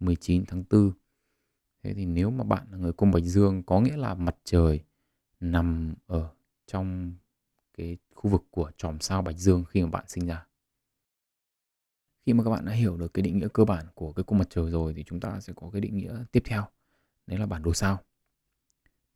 19 0.00 0.44
tháng 0.46 0.64
4. 0.70 0.92
Thế 1.82 1.94
thì 1.94 2.06
nếu 2.06 2.30
mà 2.30 2.44
bạn 2.44 2.66
là 2.70 2.78
người 2.78 2.92
cung 2.92 3.10
Bạch 3.10 3.24
Dương, 3.24 3.62
có 3.62 3.80
nghĩa 3.80 3.96
là 3.96 4.14
mặt 4.14 4.36
trời 4.44 4.84
nằm 5.40 5.94
ở 6.06 6.28
trong 6.66 7.14
cái 7.74 7.96
khu 8.14 8.30
vực 8.30 8.42
của 8.50 8.70
chòm 8.76 9.00
sao 9.00 9.22
Bạch 9.22 9.36
Dương 9.36 9.64
khi 9.64 9.82
mà 9.82 9.88
bạn 9.88 10.04
sinh 10.08 10.26
ra. 10.26 10.46
Khi 12.26 12.32
mà 12.32 12.44
các 12.44 12.50
bạn 12.50 12.64
đã 12.64 12.72
hiểu 12.72 12.96
được 12.96 13.14
cái 13.14 13.22
định 13.22 13.38
nghĩa 13.38 13.48
cơ 13.52 13.64
bản 13.64 13.86
của 13.94 14.12
cái 14.12 14.24
cung 14.24 14.38
mặt 14.38 14.46
trời 14.50 14.70
rồi 14.70 14.94
thì 14.94 15.04
chúng 15.04 15.20
ta 15.20 15.40
sẽ 15.40 15.52
có 15.56 15.70
cái 15.72 15.80
định 15.80 15.96
nghĩa 15.96 16.24
tiếp 16.32 16.42
theo. 16.44 16.64
Đấy 17.26 17.38
là 17.38 17.46
bản 17.46 17.62
đồ 17.62 17.74
sao. 17.74 17.98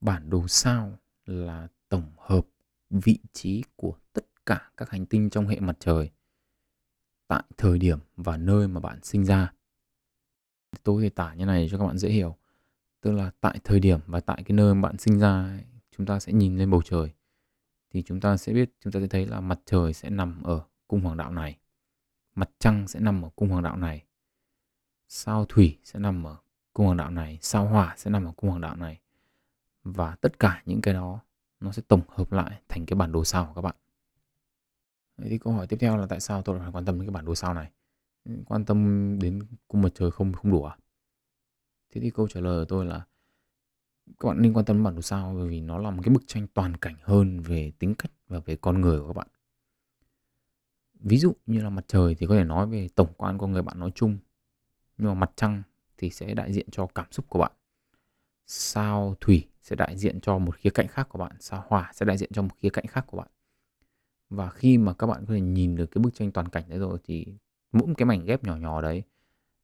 Bản 0.01 0.31
đồ 0.31 0.49
sao 0.49 0.99
là 1.27 1.69
tổng 1.89 2.13
hợp 2.19 2.47
vị 2.91 3.19
trí 3.33 3.65
của 3.77 3.99
tất 4.13 4.47
cả 4.47 4.71
các 4.77 4.91
hành 4.91 5.07
tinh 5.07 5.31
trong 5.31 5.47
hệ 5.47 5.61
mặt 5.61 5.77
trời 5.81 6.11
tại 7.29 7.43
thời 7.57 7.79
điểm 7.79 7.99
và 8.17 8.37
nơi 8.37 8.69
mà 8.69 8.81
bạn 8.81 8.99
sinh 9.03 9.25
ra. 9.25 9.53
Tôi 10.83 11.03
thì 11.03 11.09
tả 11.09 11.35
như 11.35 11.45
này 11.45 11.69
cho 11.71 11.79
các 11.79 11.87
bạn 11.87 11.99
dễ 11.99 12.09
hiểu. 12.09 12.37
Tức 13.01 13.13
là 13.13 13.31
tại 13.41 13.59
thời 13.65 13.81
điểm 13.81 14.01
và 14.07 14.21
tại 14.21 14.43
cái 14.47 14.57
nơi 14.57 14.75
mà 14.75 14.81
bạn 14.81 14.99
sinh 14.99 15.19
ra 15.19 15.59
chúng 15.97 16.07
ta 16.07 16.21
sẽ 16.21 16.33
nhìn 16.33 16.59
lên 16.59 16.71
bầu 16.71 16.83
trời, 16.83 17.13
thì 17.91 18.03
chúng 18.03 18.21
ta 18.21 18.37
sẽ 18.37 18.53
biết, 18.53 18.71
chúng 18.81 18.93
ta 18.93 19.01
sẽ 19.01 19.07
thấy 19.07 19.27
là 19.27 19.41
mặt 19.41 19.61
trời 19.65 19.93
sẽ 19.93 20.11
nằm 20.11 20.43
ở 20.43 20.61
cung 20.89 21.01
hoàng 21.01 21.17
đạo 21.17 21.33
này, 21.33 21.59
mặt 22.35 22.51
trăng 22.59 22.89
sẽ 22.89 23.01
nằm 23.01 23.23
ở 23.23 23.31
cung 23.37 23.49
hoàng 23.49 23.63
đạo 23.63 23.77
này, 23.77 24.05
sao 25.09 25.45
thủy 25.49 25.79
sẽ 25.85 25.99
nằm 25.99 26.27
ở 26.27 26.37
cung 26.73 26.87
hoàng 26.87 26.99
đạo 26.99 27.11
này, 27.11 27.39
sao 27.41 27.67
hỏa 27.67 27.95
sẽ 27.97 28.11
nằm 28.11 28.25
ở 28.25 28.33
cung 28.33 28.51
hoàng 28.51 28.61
đạo 28.61 28.77
này. 28.77 29.01
Và 29.85 30.17
tất 30.21 30.39
cả 30.39 30.63
những 30.67 30.81
cái 30.81 30.95
đó, 30.95 31.21
nó 31.61 31.73
sẽ 31.73 31.83
tổng 31.89 32.03
hợp 32.09 32.33
lại 32.33 32.63
thành 32.69 32.87
cái 32.87 32.97
bản 32.97 33.13
đồ 33.13 33.25
sao 33.25 33.47
của 33.47 33.55
các 33.55 33.61
bạn. 33.61 33.77
Vậy 35.17 35.31
thì 35.31 35.39
câu 35.39 35.53
hỏi 35.53 35.67
tiếp 35.67 35.77
theo 35.81 35.97
là 35.97 36.07
tại 36.07 36.21
sao 36.21 36.43
tôi 36.43 36.59
phải 36.59 36.71
quan 36.73 36.85
tâm 36.85 36.99
đến 36.99 37.07
cái 37.07 37.15
bản 37.15 37.25
đồ 37.25 37.35
sao 37.35 37.55
này? 37.55 37.71
Quan 38.47 38.65
tâm 38.65 39.19
đến 39.23 39.41
cung 39.69 39.83
mặt 39.83 39.93
trời 39.95 40.11
không 40.11 40.33
không 40.33 40.51
đủ 40.51 40.65
à? 40.65 40.77
Thế 41.91 42.01
thì 42.01 42.11
câu 42.11 42.29
trả 42.29 42.41
lời 42.41 42.65
của 42.65 42.69
tôi 42.69 42.87
là 42.87 43.07
các 44.21 44.29
bạn 44.29 44.43
nên 44.43 44.53
quan 44.53 44.65
tâm 44.65 44.83
bản 44.83 44.95
đồ 44.95 45.03
sao, 45.03 45.35
bởi 45.39 45.49
vì 45.49 45.61
nó 45.61 45.79
là 45.79 45.91
một 45.91 46.03
cái 46.05 46.15
bức 46.15 46.23
tranh 46.27 46.47
toàn 46.55 46.77
cảnh 46.77 46.97
hơn 47.03 47.41
về 47.41 47.73
tính 47.79 47.95
cách 47.95 48.13
và 48.29 48.39
về 48.39 48.57
con 48.57 48.81
người 48.81 49.01
của 49.01 49.07
các 49.07 49.17
bạn. 49.17 49.29
Ví 51.01 51.19
dụ 51.19 51.33
như 51.47 51.63
là 51.63 51.71
mặt 51.71 51.85
trời 51.89 52.15
thì 52.15 52.27
có 52.27 52.35
thể 52.35 52.45
nói 52.45 52.67
về 52.67 52.89
tổng 52.95 53.13
quan 53.17 53.39
con 53.39 53.53
người 53.53 53.63
bạn 53.63 53.81
nói 53.81 53.91
chung, 53.95 54.19
nhưng 54.99 55.09
mà 55.09 55.15
mặt 55.15 55.31
trăng 55.37 55.63
thì 55.99 56.11
sẽ 56.11 56.35
đại 56.35 56.53
diện 56.53 56.67
cho 56.71 56.87
cảm 56.87 57.07
xúc 57.11 57.27
của 57.29 57.39
bạn. 57.39 57.53
Sao 58.47 59.15
thủy 59.21 59.49
sẽ 59.63 59.77
đại 59.77 59.97
diện 59.97 60.21
cho 60.21 60.39
một 60.39 60.57
khía 60.57 60.71
cạnh 60.71 60.89
khác 60.89 61.09
của 61.09 61.19
bạn, 61.19 61.37
sao 61.41 61.65
hỏa 61.69 61.91
sẽ 61.95 62.07
đại 62.07 62.19
diện 62.19 62.31
cho 62.33 62.43
một 62.43 62.55
khía 62.59 62.71
cạnh 62.71 62.87
khác 62.87 63.05
của 63.07 63.17
bạn. 63.17 63.29
Và 64.31 64.51
khi 64.51 64.79
mà 64.79 64.93
các 64.93 65.07
bạn 65.07 65.25
có 65.27 65.35
thể 65.35 65.41
nhìn 65.41 65.77
được 65.77 65.87
cái 65.87 66.03
bức 66.03 66.15
tranh 66.15 66.33
toàn 66.33 66.49
cảnh 66.49 66.65
đấy 66.69 66.79
rồi 66.79 66.99
thì 67.05 67.27
mỗi 67.73 67.87
một 67.87 67.95
cái 67.97 68.07
mảnh 68.07 68.25
ghép 68.25 68.45
nhỏ 68.45 68.57
nhỏ 68.57 68.83
đấy, 68.83 69.03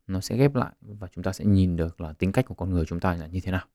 nó 0.06 0.20
sẽ 0.20 0.36
ghép 0.36 0.54
lại 0.54 0.72
và 0.80 1.08
chúng 1.12 1.24
ta 1.24 1.32
sẽ 1.32 1.44
nhìn 1.44 1.76
được 1.76 2.00
là 2.00 2.12
tính 2.12 2.32
cách 2.32 2.46
của 2.46 2.54
con 2.54 2.70
người 2.70 2.84
chúng 2.84 3.00
ta 3.00 3.14
là 3.14 3.26
như 3.26 3.40
thế 3.40 3.52
nào 3.52 3.66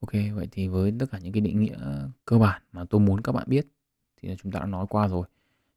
ok, 0.00 0.12
vậy 0.34 0.48
thì 0.52 0.68
với 0.68 0.92
tất 0.98 1.06
cả 1.10 1.18
những 1.18 1.32
cái 1.32 1.40
định 1.40 1.60
nghĩa 1.60 1.78
cơ 2.24 2.38
bản 2.38 2.62
mà 2.72 2.84
tôi 2.90 3.00
muốn 3.00 3.20
các 3.20 3.32
bạn 3.32 3.44
biết 3.48 3.66
thì 4.16 4.36
chúng 4.42 4.52
ta 4.52 4.60
đã 4.60 4.66
nói 4.66 4.86
qua 4.90 5.08
rồi, 5.08 5.26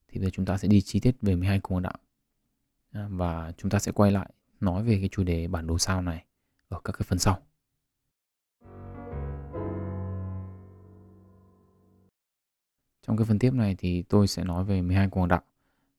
thì 0.07 0.19
bây 0.19 0.25
giờ 0.25 0.31
chúng 0.33 0.45
ta 0.45 0.57
sẽ 0.57 0.67
đi 0.67 0.81
chi 0.81 0.99
tiết 0.99 1.15
về 1.21 1.35
12 1.35 1.59
cung 1.59 1.81
đạo 1.81 1.97
à, 2.91 3.07
và 3.09 3.51
chúng 3.57 3.71
ta 3.71 3.79
sẽ 3.79 3.91
quay 3.91 4.11
lại 4.11 4.31
nói 4.59 4.83
về 4.83 4.97
cái 4.99 5.09
chủ 5.11 5.23
đề 5.23 5.47
bản 5.47 5.67
đồ 5.67 5.77
sao 5.77 6.01
này 6.01 6.25
ở 6.69 6.79
các 6.83 6.93
cái 6.93 7.05
phần 7.09 7.19
sau 7.19 7.41
Trong 13.07 13.17
cái 13.17 13.25
phần 13.25 13.39
tiếp 13.39 13.53
này 13.53 13.75
thì 13.77 14.01
tôi 14.01 14.27
sẽ 14.27 14.43
nói 14.43 14.63
về 14.63 14.81
12 14.81 15.09
cung 15.09 15.27
đạo 15.27 15.41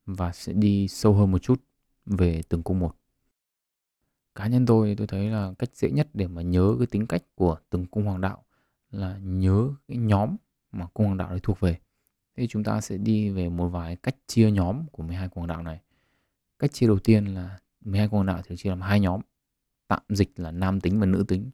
và 0.07 0.33
sẽ 0.33 0.53
đi 0.53 0.89
sâu 0.89 1.15
hơn 1.15 1.33
một 1.33 1.39
chút 1.39 1.63
về 2.07 2.43
từng 2.49 2.63
cung 2.63 2.79
một. 2.79 2.97
Cá 4.35 4.47
nhân 4.47 4.67
tôi 4.67 4.95
tôi 4.99 5.07
thấy 5.07 5.31
là 5.31 5.53
cách 5.59 5.77
dễ 5.77 5.91
nhất 5.91 6.09
để 6.15 6.27
mà 6.27 6.43
nhớ 6.43 6.75
cái 6.79 6.87
tính 6.87 7.07
cách 7.07 7.23
của 7.35 7.59
từng 7.71 7.87
cung 7.87 8.05
hoàng 8.05 8.21
đạo 8.21 8.45
là 8.91 9.19
nhớ 9.19 9.71
cái 9.89 9.99
nhóm 9.99 10.37
mà 10.73 10.87
cung 10.87 11.07
hoàng 11.07 11.19
đạo 11.19 11.31
đấy 11.31 11.41
thuộc 11.43 11.61
về. 11.61 11.79
Thế 12.37 12.47
chúng 12.47 12.65
ta 12.65 12.81
sẽ 12.81 12.97
đi 12.97 13.31
về 13.31 13.49
một 13.49 13.69
vài 13.69 13.97
cách 13.97 14.17
chia 14.27 14.51
nhóm 14.51 14.87
của 14.93 15.03
12 15.03 15.29
cung 15.29 15.37
hoàng 15.37 15.49
đạo 15.49 15.63
này. 15.63 15.81
Cách 16.59 16.73
chia 16.73 16.87
đầu 16.87 16.99
tiên 16.99 17.25
là 17.25 17.59
12 17.81 18.09
cung 18.09 18.17
hoàng 18.17 18.27
đạo 18.27 18.43
thì 18.45 18.57
chia 18.57 18.71
làm 18.71 18.81
hai 18.81 19.01
nhóm. 19.01 19.21
Tạm 19.89 20.03
dịch 20.09 20.41
là 20.41 20.51
nam 20.51 20.81
tính 20.81 21.01
và 21.01 21.07
nữ 21.07 21.25
tính. 21.29 21.51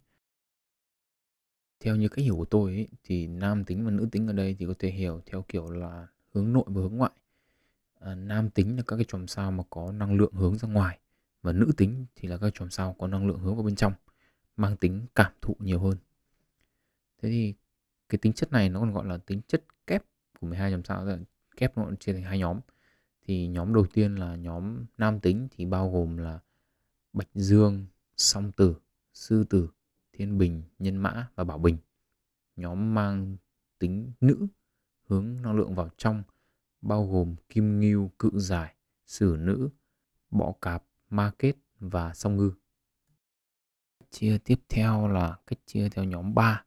Theo 1.81 1.97
như 1.97 2.09
cách 2.09 2.25
hiểu 2.25 2.37
của 2.37 2.45
tôi 2.45 2.73
ấy, 2.73 2.89
thì 3.05 3.27
nam 3.27 3.65
tính 3.65 3.85
và 3.85 3.91
nữ 3.91 4.09
tính 4.13 4.27
ở 4.27 4.33
đây 4.33 4.57
thì 4.59 4.67
có 4.67 4.75
thể 4.79 4.91
hiểu 4.91 5.21
theo 5.27 5.45
kiểu 5.49 5.71
là 5.71 6.07
hướng 6.35 6.53
nội 6.53 6.65
và 6.67 6.83
hướng 6.83 6.97
ngoại. 6.97 7.13
À, 8.01 8.15
nam 8.15 8.51
tính 8.51 8.77
là 8.77 8.83
các 8.87 8.97
cái 8.97 9.05
chòm 9.09 9.27
sao 9.27 9.51
mà 9.51 9.65
có 9.71 9.93
năng 9.93 10.15
lượng 10.15 10.33
hướng 10.33 10.59
ra 10.59 10.69
ngoài 10.69 10.99
và 11.43 11.53
nữ 11.53 11.73
tính 11.77 12.07
thì 12.15 12.29
là 12.29 12.37
các 12.39 12.55
chòm 12.55 12.71
sao 12.71 12.97
có 12.99 13.07
năng 13.07 13.27
lượng 13.27 13.39
hướng 13.39 13.55
vào 13.55 13.65
bên 13.65 13.77
trong, 13.77 13.93
mang 14.57 14.77
tính 14.77 15.07
cảm 15.15 15.33
thụ 15.43 15.57
nhiều 15.59 15.81
hơn. 15.81 15.97
Thế 17.23 17.29
thì 17.29 17.55
cái 18.09 18.19
tính 18.19 18.33
chất 18.33 18.53
này 18.53 18.69
nó 18.69 18.81
còn 18.81 18.93
gọi 18.93 19.07
là 19.07 19.19
tính 19.19 19.41
chất 19.49 19.65
kép 19.87 20.03
của 20.41 20.47
12 20.47 20.71
chòm 20.71 20.85
sao 20.85 21.19
kép 21.57 21.79
nó 21.79 21.91
chia 22.01 22.13
thành 22.13 22.23
hai 22.23 22.39
nhóm. 22.39 22.61
Thì 23.27 23.49
nhóm 23.49 23.75
đầu 23.75 23.87
tiên 23.87 24.15
là 24.15 24.37
nhóm 24.37 24.85
nam 24.99 25.21
tính 25.21 25.49
thì 25.51 25.67
bao 25.67 25.91
gồm 25.91 26.17
là 26.17 26.39
Bạch 27.13 27.29
Dương, 27.35 27.87
Song 28.17 28.53
Tử, 28.53 28.75
Sư 29.15 29.45
Tử, 29.45 29.69
Thiên 30.13 30.39
Bình, 30.39 30.63
Nhân 30.79 30.97
Mã 30.97 31.29
và 31.35 31.45
Bảo 31.45 31.59
Bình. 31.59 31.77
Nhóm 32.57 32.95
mang 32.95 33.37
tính 33.79 34.13
nữ, 34.21 34.47
hướng 35.07 35.43
năng 35.43 35.57
lượng 35.57 35.75
vào 35.75 35.91
trong, 35.97 36.23
bao 36.81 37.07
gồm 37.07 37.35
Kim 37.49 37.81
Ngưu, 37.81 38.11
Cự 38.19 38.31
Giải, 38.35 38.75
Sử 39.07 39.37
Nữ, 39.39 39.69
Bọ 40.31 40.53
Cạp, 40.53 40.85
Ma 41.11 41.33
Kết 41.39 41.57
và 41.81 42.15
Song 42.15 42.37
Ngư. 42.37 42.53
Chia 44.11 44.39
tiếp 44.39 44.61
theo 44.69 45.09
là 45.09 45.37
cách 45.47 45.59
chia 45.67 45.89
theo 45.89 46.05
nhóm 46.05 46.35
3, 46.35 46.65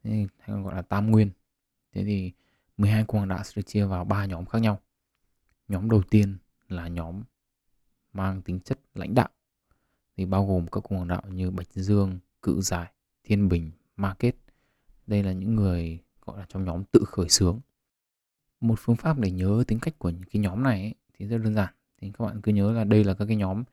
hay 0.00 0.26
gọi 0.46 0.74
là 0.74 0.82
Tam 0.82 1.10
Nguyên. 1.10 1.30
Thế 1.92 2.04
thì 2.04 2.32
12 2.76 3.04
quang 3.04 3.28
đạo 3.28 3.44
sẽ 3.44 3.52
được 3.56 3.66
chia 3.66 3.84
vào 3.84 4.04
3 4.04 4.24
nhóm 4.24 4.46
khác 4.46 4.58
nhau. 4.58 4.80
Nhóm 5.68 5.90
đầu 5.90 6.02
tiên 6.10 6.38
là 6.68 6.88
nhóm 6.88 7.22
mang 8.12 8.42
tính 8.42 8.60
chất 8.60 8.80
lãnh 8.94 9.14
đạo 9.14 9.28
thì 10.16 10.24
bao 10.24 10.46
gồm 10.46 10.66
các 10.66 10.80
quang 10.80 11.08
đạo 11.08 11.22
như 11.28 11.50
Bạch 11.50 11.72
Dương, 11.72 12.18
cự 12.42 12.60
giải, 12.60 12.92
thiên 13.22 13.48
bình, 13.48 13.70
market. 13.96 14.36
Đây 15.06 15.22
là 15.22 15.32
những 15.32 15.54
người 15.54 16.02
gọi 16.20 16.38
là 16.38 16.46
trong 16.48 16.64
nhóm 16.64 16.84
tự 16.84 17.04
khởi 17.06 17.28
xướng. 17.28 17.60
Một 18.60 18.74
phương 18.78 18.96
pháp 18.96 19.18
để 19.18 19.30
nhớ 19.30 19.64
tính 19.66 19.78
cách 19.82 19.98
của 19.98 20.10
những 20.10 20.24
cái 20.32 20.42
nhóm 20.42 20.62
này 20.62 20.80
ấy, 20.82 20.94
thì 21.14 21.26
rất 21.26 21.38
đơn 21.38 21.54
giản. 21.54 21.74
Thì 22.00 22.10
các 22.18 22.24
bạn 22.24 22.40
cứ 22.40 22.52
nhớ 22.52 22.72
là 22.72 22.84
đây 22.84 23.04
là 23.04 23.14
các 23.14 23.24
cái 23.24 23.36
nhóm 23.36 23.64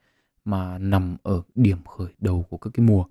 mà 0.46 0.78
nằm 0.78 1.18
ở 1.24 1.42
điểm 1.56 1.84
khởi 1.84 2.14
đầu 2.20 2.46
của 2.50 2.58
các 2.58 2.70
cái 2.74 2.86
mùa. 2.86 3.06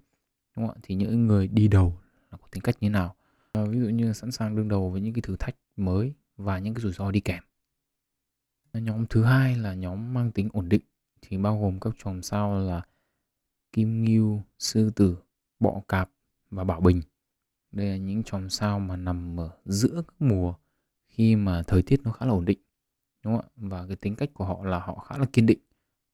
Đúng 0.56 0.66
không 0.66 0.76
ạ? 0.76 0.80
Thì 0.82 0.94
những 0.94 1.26
người 1.26 1.48
đi 1.48 1.68
đầu 1.68 1.98
là 2.30 2.38
có 2.38 2.48
tính 2.50 2.62
cách 2.62 2.76
như 2.80 2.88
thế 2.88 2.92
nào. 2.92 3.14
À, 3.52 3.64
ví 3.64 3.78
dụ 3.80 3.88
như 3.88 4.12
sẵn 4.12 4.32
sàng 4.32 4.56
đương 4.56 4.68
đầu 4.68 4.90
với 4.90 5.00
những 5.00 5.14
cái 5.14 5.22
thử 5.22 5.36
thách 5.36 5.56
mới 5.76 6.12
và 6.36 6.58
những 6.58 6.74
cái 6.74 6.82
rủi 6.82 6.92
ro 6.92 7.10
đi 7.10 7.20
kèm. 7.20 7.42
Nhóm 8.72 9.06
thứ 9.06 9.24
hai 9.24 9.56
là 9.56 9.74
nhóm 9.74 10.14
mang 10.14 10.32
tính 10.32 10.48
ổn 10.52 10.68
định 10.68 10.82
thì 11.22 11.38
bao 11.38 11.60
gồm 11.60 11.80
các 11.80 11.94
chòm 12.04 12.22
sao 12.22 12.58
là 12.58 12.82
Kim 13.72 14.04
Ngưu, 14.04 14.42
Sư 14.58 14.90
Tử, 14.90 15.16
bọ 15.60 15.80
cạp 15.88 16.10
và 16.50 16.64
Bảo 16.64 16.80
Bình. 16.80 17.02
Đây 17.72 17.86
là 17.86 17.96
những 17.96 18.22
chòm 18.22 18.50
sao 18.50 18.78
mà 18.78 18.96
nằm 18.96 19.40
ở 19.40 19.50
giữa 19.64 20.02
các 20.06 20.14
mùa 20.18 20.54
khi 21.08 21.36
mà 21.36 21.62
thời 21.62 21.82
tiết 21.82 22.00
nó 22.04 22.12
khá 22.12 22.26
là 22.26 22.32
ổn 22.32 22.44
định. 22.44 22.58
Đúng 23.24 23.36
không 23.36 23.46
ạ? 23.46 23.48
Và 23.56 23.86
cái 23.86 23.96
tính 23.96 24.16
cách 24.16 24.30
của 24.34 24.44
họ 24.44 24.64
là 24.64 24.78
họ 24.78 24.98
khá 24.98 25.18
là 25.18 25.24
kiên 25.32 25.46
định, 25.46 25.58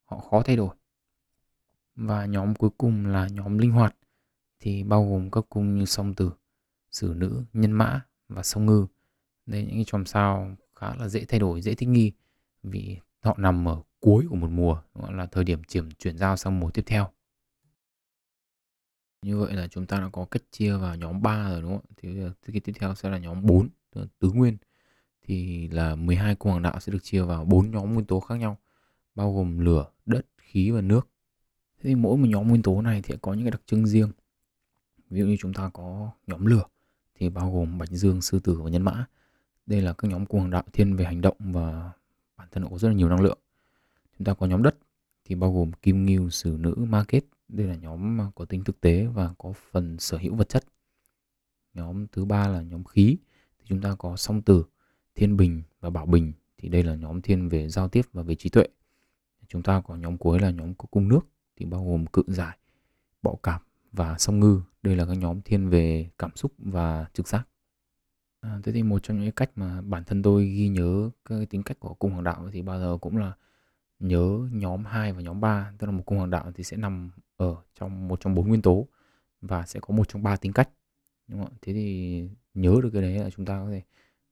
họ 0.05 0.19
khó 0.19 0.43
thay 0.43 0.57
đổi. 0.57 0.77
Và 1.95 2.27
nhóm 2.27 2.55
cuối 2.55 2.71
cùng 2.79 3.07
là 3.07 3.29
nhóm 3.29 3.59
linh 3.59 3.71
hoạt 3.71 3.97
thì 4.61 4.83
bao 4.85 5.11
gồm 5.11 5.31
các 5.31 5.45
cung 5.49 5.79
như 5.79 5.85
song 5.85 6.15
tử, 6.15 6.33
sử 6.91 7.15
nữ, 7.17 7.45
nhân 7.53 7.73
mã 7.73 8.01
và 8.29 8.43
song 8.43 8.67
ngư. 8.67 8.87
Đây 9.47 9.63
những 9.63 9.75
cái 9.75 9.85
chòm 9.87 10.07
sao 10.07 10.57
khá 10.75 10.95
là 10.95 11.09
dễ 11.09 11.25
thay 11.25 11.41
đổi, 11.41 11.63
dễ 11.63 11.75
thích 11.75 11.89
nghi 11.89 12.13
vì 12.63 12.99
họ 13.21 13.35
nằm 13.39 13.69
ở 13.69 13.83
cuối 14.01 14.27
của 14.31 14.37
một 14.37 14.51
mùa, 14.51 14.83
gọi 14.95 15.13
là 15.13 15.27
thời 15.27 15.45
điểm 15.45 15.65
chuyển 15.65 15.91
chuyển 15.99 16.19
giao 16.19 16.37
sang 16.37 16.61
mùa 16.61 16.71
tiếp 16.71 16.83
theo. 16.87 17.11
Như 19.23 19.39
vậy 19.39 19.53
là 19.53 19.69
chúng 19.69 19.87
ta 19.87 20.01
đã 20.01 20.09
có 20.13 20.25
cách 20.31 20.43
chia 20.51 20.77
vào 20.77 20.97
nhóm 20.97 21.23
3 21.23 21.51
rồi 21.51 21.63
đúng 21.63 21.71
không? 21.71 21.87
ạ? 21.89 21.95
Thì 21.97 22.53
cái 22.53 22.61
tiếp 22.61 22.73
theo 22.77 22.95
sẽ 22.95 23.11
là 23.11 23.19
nhóm 23.19 23.47
4, 23.47 23.69
tứ 24.19 24.31
nguyên. 24.33 24.57
Thì 25.31 25.69
là 25.69 25.95
12 25.95 26.35
cung 26.35 26.51
hoàng 26.51 26.63
đạo 26.63 26.81
sẽ 26.81 26.93
được 26.93 27.03
chia 27.03 27.23
vào 27.23 27.45
4 27.45 27.71
nhóm 27.71 27.95
nguyên 27.95 28.07
tố 28.07 28.21
khác 28.21 28.35
nhau, 28.35 28.59
bao 29.15 29.35
gồm 29.35 29.59
lửa, 29.59 29.87
đất, 30.07 30.27
khí 30.39 30.71
và 30.71 30.81
nước. 30.81 31.09
Thế 31.81 31.91
thì 31.91 31.95
mỗi 31.95 32.17
một 32.17 32.27
nhóm 32.29 32.49
nguyên 32.49 32.63
tố 32.63 32.83
này 32.83 33.03
thì 33.03 33.15
có 33.23 33.35
những 33.35 33.45
cái 33.45 33.51
đặc 33.51 33.63
trưng 33.67 33.87
riêng. 33.87 34.13
Ví 35.11 35.21
dụ 35.21 35.27
như 35.27 35.37
chúng 35.41 35.53
ta 35.53 35.71
có 35.75 36.11
nhóm 36.27 36.47
lửa 36.47 36.65
thì 37.15 37.29
bao 37.29 37.53
gồm 37.53 37.79
Bạch 37.79 37.89
Dương, 37.89 38.21
Sư 38.23 38.39
Tử 38.39 38.61
và 38.63 38.71
Nhân 38.71 38.83
Mã. 38.83 39.07
Đây 39.67 39.81
là 39.81 39.93
các 39.93 40.09
nhóm 40.09 40.27
cung 40.27 40.41
hoàng 40.41 40.51
đạo 40.51 40.65
thiên 40.73 40.97
về 40.97 41.05
hành 41.05 41.21
động 41.21 41.37
và 41.39 41.93
bản 42.37 42.49
thân 42.51 42.65
có 42.71 42.79
rất 42.79 42.89
là 42.89 42.95
nhiều 42.95 43.09
năng 43.09 43.21
lượng. 43.21 43.39
Chúng 44.19 44.25
ta 44.25 44.35
có 44.35 44.47
nhóm 44.47 44.63
đất 44.63 44.77
thì 45.25 45.35
bao 45.35 45.53
gồm 45.53 45.73
Kim 45.73 46.07
Ngưu, 46.07 46.31
Sử 46.31 46.57
Nữ, 46.61 46.75
Ma 46.79 47.05
Kết. 47.09 47.25
Đây 47.49 47.67
là 47.67 47.75
nhóm 47.75 48.19
có 48.35 48.45
tính 48.45 48.65
thực 48.65 48.81
tế 48.81 49.07
và 49.07 49.35
có 49.39 49.53
phần 49.53 49.99
sở 49.99 50.19
hữu 50.19 50.35
vật 50.35 50.49
chất. 50.49 50.65
Nhóm 51.75 52.07
thứ 52.07 52.25
ba 52.25 52.49
là 52.49 52.63
nhóm 52.63 52.85
khí 52.85 53.17
thì 53.59 53.65
chúng 53.69 53.81
ta 53.81 53.95
có 53.99 54.17
Song 54.17 54.43
Tử, 54.43 54.65
Thiên 55.15 55.37
Bình 55.37 55.63
và 55.81 55.91
Bảo 55.91 56.07
Bình 56.07 56.33
thì 56.59 56.69
đây 56.69 56.83
là 56.83 56.95
nhóm 56.95 57.21
thiên 57.21 57.49
về 57.49 57.69
giao 57.69 57.89
tiếp 57.89 58.03
và 58.13 58.23
về 58.23 58.35
trí 58.35 58.51
tuệ. 58.51 58.67
Chúng 59.49 59.63
ta 59.63 59.81
có 59.81 59.97
nhóm 59.97 60.17
cuối 60.17 60.41
là 60.41 60.51
nhóm 60.51 60.75
của 60.75 60.87
cung 60.91 61.09
nước 61.09 61.21
thì 61.57 61.67
bao 61.67 61.85
gồm 61.85 62.07
cự 62.07 62.23
giải, 62.27 62.59
bọ 63.23 63.35
cạp 63.43 63.63
và 63.93 64.19
song 64.19 64.41
ngư. 64.41 64.63
Đây 64.83 64.97
là 64.97 65.07
các 65.07 65.15
nhóm 65.15 65.41
thiên 65.43 65.69
về 65.69 66.11
cảm 66.19 66.31
xúc 66.37 66.53
và 66.59 67.07
trực 67.13 67.29
giác. 67.29 67.49
À, 68.41 68.61
thế 68.65 68.73
thì 68.73 68.83
một 68.83 69.03
trong 69.03 69.21
những 69.21 69.33
cách 69.33 69.51
mà 69.57 69.83
bản 69.83 70.05
thân 70.05 70.23
tôi 70.23 70.47
ghi 70.47 70.69
nhớ 70.69 71.11
cái 71.25 71.47
tính 71.47 71.63
cách 71.63 71.81
của 71.81 71.95
cung 71.95 72.11
hoàng 72.11 72.25
đạo 72.25 72.49
thì 72.53 72.63
bao 72.63 72.81
giờ 72.81 72.99
cũng 73.01 73.17
là 73.17 73.33
nhớ 73.99 74.49
nhóm 74.53 74.85
2 74.85 75.13
và 75.13 75.21
nhóm 75.21 75.41
3, 75.41 75.73
tức 75.79 75.87
là 75.87 75.93
một 75.93 76.03
cung 76.07 76.19
hoàng 76.19 76.31
đạo 76.31 76.53
thì 76.55 76.65
sẽ 76.65 76.77
nằm 76.77 77.11
ở 77.37 77.57
trong 77.75 78.09
một 78.09 78.21
trong 78.21 78.35
bốn 78.35 78.49
nguyên 78.49 78.63
tố 78.63 78.89
và 79.41 79.67
sẽ 79.67 79.81
có 79.81 79.95
một 79.95 80.09
trong 80.09 80.23
ba 80.23 80.37
tính 80.37 80.53
cách. 80.53 80.69
Đúng 81.29 81.45
không? 81.45 81.55
Thế 81.63 81.73
thì 81.73 82.23
nhớ 82.55 82.77
được 82.83 82.91
cái 82.93 83.03
đấy 83.03 83.19
là 83.19 83.31
chúng 83.31 83.47
ta 83.47 83.61
có 83.65 83.71
thể 83.71 83.83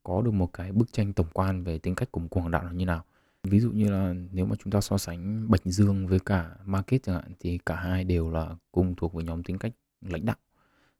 có 0.09 0.23
được 0.23 0.31
một 0.31 0.53
cái 0.53 0.73
bức 0.73 0.93
tranh 0.93 1.13
tổng 1.13 1.27
quan 1.33 1.65
về 1.65 1.79
tính 1.79 1.95
cách 1.95 2.13
của 2.13 2.21
một 2.21 2.27
cuộc 2.31 2.41
hoàng 2.41 2.51
đạo 2.51 2.65
là 2.65 2.73
như 2.73 2.87
nào. 2.87 3.05
Ví 3.43 3.61
dụ 3.61 3.71
như 3.71 3.91
là 3.91 4.15
nếu 4.33 4.47
mà 4.47 4.57
chúng 4.65 4.71
ta 4.71 4.81
so 4.81 4.99
sánh 4.99 5.51
Bạch 5.51 5.65
Dương 5.65 6.07
với 6.07 6.19
cả 6.19 6.51
Market 6.65 7.03
chẳng 7.03 7.15
hạn 7.15 7.33
thì 7.41 7.59
cả 7.67 7.77
hai 7.77 8.05
đều 8.05 8.31
là 8.31 8.57
cùng 8.73 8.95
thuộc 8.95 9.13
với 9.15 9.25
nhóm 9.25 9.43
tính 9.43 9.59
cách 9.59 9.73
lãnh 10.01 10.27
đạo. 10.27 10.37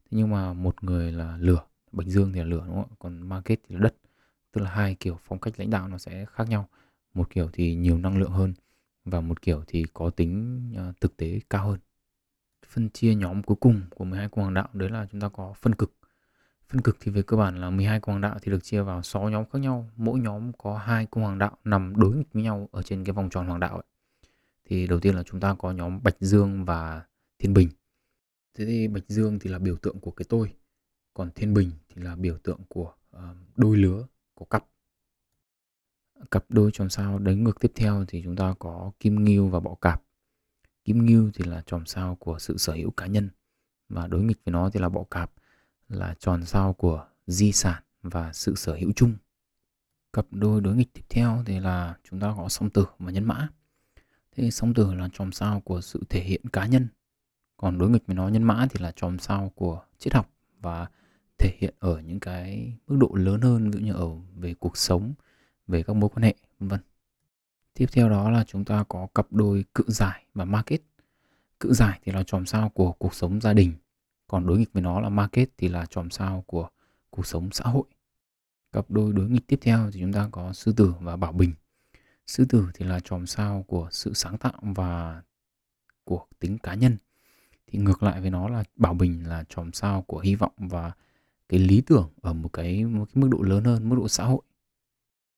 Thế 0.03 0.17
nhưng 0.17 0.29
mà 0.29 0.53
một 0.53 0.83
người 0.83 1.11
là 1.11 1.37
lửa, 1.37 1.61
Bạch 1.91 2.07
Dương 2.07 2.33
thì 2.33 2.39
là 2.39 2.45
lửa 2.45 2.63
đúng 2.67 2.75
không 2.75 2.89
ạ? 2.89 2.95
Còn 2.99 3.29
Market 3.29 3.59
thì 3.69 3.75
là 3.75 3.81
đất. 3.81 3.95
Tức 4.51 4.61
là 4.61 4.69
hai 4.69 4.95
kiểu 4.95 5.19
phong 5.23 5.39
cách 5.39 5.53
lãnh 5.57 5.69
đạo 5.69 5.87
nó 5.87 5.97
sẽ 5.97 6.25
khác 6.25 6.49
nhau. 6.49 6.67
Một 7.13 7.29
kiểu 7.29 7.49
thì 7.53 7.75
nhiều 7.75 7.97
năng 7.97 8.17
lượng 8.17 8.31
hơn 8.31 8.53
và 9.05 9.21
một 9.21 9.41
kiểu 9.41 9.63
thì 9.67 9.85
có 9.93 10.09
tính 10.09 10.61
à, 10.77 10.93
thực 11.01 11.17
tế 11.17 11.39
cao 11.49 11.67
hơn. 11.67 11.79
Phân 12.67 12.89
chia 12.89 13.15
nhóm 13.15 13.43
cuối 13.43 13.57
cùng 13.59 13.81
của 13.89 14.05
12 14.05 14.29
cung 14.29 14.41
hoàng 14.43 14.53
đạo 14.53 14.67
đấy 14.73 14.89
là 14.89 15.07
chúng 15.11 15.21
ta 15.21 15.29
có 15.29 15.53
phân 15.53 15.75
cực 15.75 15.98
Phân 16.69 16.81
cực 16.81 16.97
thì 16.99 17.11
về 17.11 17.21
cơ 17.21 17.37
bản 17.37 17.61
là 17.61 17.69
12 17.69 17.99
cung 17.99 18.11
hoàng 18.13 18.21
đạo 18.21 18.37
thì 18.41 18.51
được 18.51 18.63
chia 18.63 18.81
vào 18.81 19.03
6 19.03 19.29
nhóm 19.29 19.45
khác 19.45 19.59
nhau. 19.59 19.89
Mỗi 19.95 20.19
nhóm 20.19 20.51
có 20.57 20.77
hai 20.77 21.05
cung 21.05 21.23
hoàng 21.23 21.37
đạo 21.37 21.57
nằm 21.63 21.93
đối 21.97 22.15
nghịch 22.15 22.33
với 22.33 22.43
nhau 22.43 22.69
ở 22.71 22.81
trên 22.81 23.03
cái 23.03 23.13
vòng 23.13 23.29
tròn 23.29 23.47
hoàng 23.47 23.59
đạo 23.59 23.75
ấy. 23.75 23.83
Thì 24.65 24.87
đầu 24.87 24.99
tiên 24.99 25.15
là 25.15 25.23
chúng 25.23 25.39
ta 25.39 25.55
có 25.59 25.71
nhóm 25.71 26.03
Bạch 26.03 26.15
Dương 26.19 26.65
và 26.65 27.05
Thiên 27.39 27.53
Bình. 27.53 27.69
Thế 28.57 28.65
thì 28.65 28.87
Bạch 28.87 29.03
Dương 29.07 29.39
thì 29.39 29.49
là 29.49 29.59
biểu 29.59 29.77
tượng 29.77 29.99
của 29.99 30.11
cái 30.11 30.25
tôi. 30.29 30.53
Còn 31.13 31.31
Thiên 31.35 31.53
Bình 31.53 31.71
thì 31.89 32.01
là 32.01 32.15
biểu 32.15 32.37
tượng 32.37 32.59
của 32.67 32.93
uh, 33.17 33.21
đôi 33.55 33.77
lứa, 33.77 34.07
của 34.33 34.45
cặp. 34.45 34.65
Cặp 36.31 36.45
đôi 36.49 36.71
chòm 36.73 36.89
sao 36.89 37.19
đánh 37.19 37.43
ngược 37.43 37.59
tiếp 37.59 37.71
theo 37.75 38.05
thì 38.07 38.21
chúng 38.23 38.35
ta 38.35 38.53
có 38.59 38.91
Kim 38.99 39.23
Ngưu 39.23 39.47
và 39.47 39.59
Bọ 39.59 39.75
Cạp. 39.75 40.03
Kim 40.83 41.05
Ngưu 41.05 41.31
thì 41.33 41.45
là 41.45 41.63
chòm 41.65 41.85
sao 41.85 42.15
của 42.15 42.39
sự 42.39 42.57
sở 42.57 42.73
hữu 42.73 42.91
cá 42.91 43.05
nhân 43.05 43.29
và 43.89 44.07
đối 44.07 44.23
nghịch 44.23 44.37
với 44.45 44.51
nó 44.51 44.69
thì 44.69 44.79
là 44.79 44.89
Bọ 44.89 45.03
Cạp 45.03 45.31
là 45.89 46.15
tròn 46.19 46.45
sao 46.45 46.73
của 46.73 47.05
di 47.27 47.51
sản 47.51 47.83
và 48.01 48.33
sự 48.33 48.55
sở 48.55 48.75
hữu 48.75 48.91
chung. 48.95 49.15
Cặp 50.13 50.25
đôi 50.31 50.61
đối 50.61 50.75
nghịch 50.75 50.93
tiếp 50.93 51.01
theo 51.09 51.43
thì 51.45 51.59
là 51.59 51.97
chúng 52.03 52.19
ta 52.19 52.33
có 52.37 52.49
song 52.49 52.69
tử 52.69 52.85
và 52.99 53.11
nhân 53.11 53.23
mã. 53.23 53.47
Thế 54.35 54.51
song 54.51 54.73
tử 54.73 54.93
là 54.93 55.09
tròm 55.13 55.31
sao 55.31 55.61
của 55.61 55.81
sự 55.81 56.03
thể 56.09 56.21
hiện 56.21 56.41
cá 56.53 56.65
nhân. 56.65 56.87
Còn 57.57 57.77
đối 57.77 57.89
nghịch 57.89 58.07
với 58.07 58.15
nó 58.15 58.27
nhân 58.27 58.43
mã 58.43 58.67
thì 58.69 58.83
là 58.83 58.91
tròm 58.95 59.19
sao 59.19 59.51
của 59.55 59.83
triết 59.97 60.13
học 60.13 60.29
và 60.59 60.87
thể 61.37 61.57
hiện 61.59 61.73
ở 61.79 62.01
những 62.01 62.19
cái 62.19 62.73
mức 62.87 62.97
độ 62.99 63.09
lớn 63.13 63.41
hơn 63.41 63.71
ví 63.71 63.79
dụ 63.79 63.85
như 63.85 63.93
ở 63.93 64.07
về 64.35 64.53
cuộc 64.53 64.77
sống, 64.77 65.13
về 65.67 65.83
các 65.83 65.95
mối 65.95 66.09
quan 66.09 66.23
hệ 66.23 66.35
vân 66.59 66.69
vân. 66.69 66.79
Tiếp 67.73 67.85
theo 67.91 68.09
đó 68.09 68.29
là 68.29 68.43
chúng 68.47 68.65
ta 68.65 68.83
có 68.87 69.07
cặp 69.15 69.27
đôi 69.31 69.65
cự 69.73 69.83
giải 69.87 70.25
và 70.33 70.45
market. 70.45 70.81
Cự 71.59 71.73
giải 71.73 71.99
thì 72.03 72.11
là 72.11 72.23
tròm 72.23 72.45
sao 72.45 72.69
của 72.69 72.91
cuộc 72.91 73.13
sống 73.13 73.41
gia 73.41 73.53
đình 73.53 73.73
còn 74.29 74.47
đối 74.47 74.57
nghịch 74.57 74.73
với 74.73 74.81
nó 74.83 74.99
là 74.99 75.09
market 75.09 75.49
thì 75.57 75.67
là 75.67 75.85
chòm 75.85 76.09
sao 76.09 76.43
của 76.47 76.69
cuộc 77.09 77.25
sống 77.27 77.49
xã 77.51 77.65
hội. 77.65 77.83
Cặp 78.71 78.91
đôi 78.91 79.13
đối 79.13 79.29
nghịch 79.29 79.47
tiếp 79.47 79.59
theo 79.61 79.91
thì 79.93 79.99
chúng 79.99 80.13
ta 80.13 80.29
có 80.31 80.53
sư 80.53 80.73
tử 80.77 80.93
và 81.01 81.15
bảo 81.15 81.31
bình. 81.31 81.53
Sư 82.27 82.45
tử 82.49 82.67
thì 82.73 82.85
là 82.85 82.99
chòm 82.99 83.27
sao 83.27 83.63
của 83.67 83.87
sự 83.91 84.13
sáng 84.13 84.37
tạo 84.37 84.53
và 84.61 85.21
của 86.03 86.25
tính 86.39 86.57
cá 86.57 86.73
nhân. 86.73 86.97
Thì 87.67 87.79
ngược 87.79 88.03
lại 88.03 88.21
với 88.21 88.29
nó 88.29 88.47
là 88.49 88.63
bảo 88.75 88.93
bình 88.93 89.27
là 89.27 89.43
chòm 89.49 89.73
sao 89.73 90.01
của 90.01 90.19
hy 90.19 90.35
vọng 90.35 90.53
và 90.57 90.91
cái 91.49 91.59
lý 91.59 91.81
tưởng 91.81 92.09
ở 92.21 92.33
một 92.33 92.53
cái 92.53 92.85
một 92.85 93.05
cái 93.13 93.21
mức 93.21 93.27
độ 93.31 93.41
lớn 93.41 93.63
hơn, 93.63 93.89
mức 93.89 93.95
độ 93.95 94.07
xã 94.07 94.23
hội. 94.23 94.41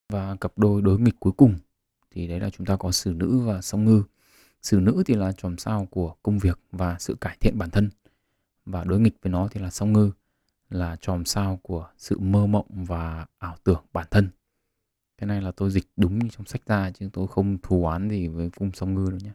Và 0.10 0.36
cặp 0.36 0.58
đôi 0.58 0.82
đối 0.82 1.00
nghịch 1.00 1.20
cuối 1.20 1.34
cùng 1.38 1.56
thì 2.12 2.28
đấy 2.28 2.40
là 2.40 2.50
chúng 2.50 2.66
ta 2.68 2.76
có 2.76 2.92
sử 2.92 3.14
nữ 3.14 3.40
và 3.40 3.62
song 3.62 3.86
ngư. 3.86 4.04
Sử 4.62 4.80
nữ 4.80 5.04
thì 5.06 5.14
là 5.14 5.32
chòm 5.32 5.58
sao 5.58 5.86
của 5.86 6.16
công 6.24 6.40
việc 6.40 6.60
và 6.72 6.96
sự 7.00 7.16
cải 7.22 7.38
thiện 7.40 7.58
bản 7.58 7.70
thân 7.70 7.90
và 8.66 8.84
đối 8.84 9.00
nghịch 9.00 9.16
với 9.22 9.32
nó 9.32 9.48
thì 9.52 9.62
là 9.62 9.70
song 9.70 9.94
ngư, 9.94 10.12
là 10.70 10.96
chòm 10.96 11.26
sao 11.26 11.60
của 11.64 11.90
sự 11.98 12.20
mơ 12.20 12.48
mộng 12.48 12.68
và 12.70 13.26
ảo 13.38 13.56
tưởng 13.64 13.84
bản 13.94 14.08
thân. 14.12 14.30
Cái 15.18 15.28
này 15.28 15.42
là 15.42 15.52
tôi 15.52 15.72
dịch 15.72 15.86
đúng 15.98 16.20
như 16.20 16.30
trong 16.30 16.46
sách 16.46 16.62
ra 16.66 16.92
chứ 16.92 17.10
tôi 17.14 17.28
không 17.28 17.58
thù 17.64 17.86
oán 17.86 18.10
gì 18.10 18.28
với 18.28 18.50
cung 18.50 18.72
song 18.74 18.94
ngư 18.94 19.10
đâu 19.10 19.20
nhé 19.24 19.32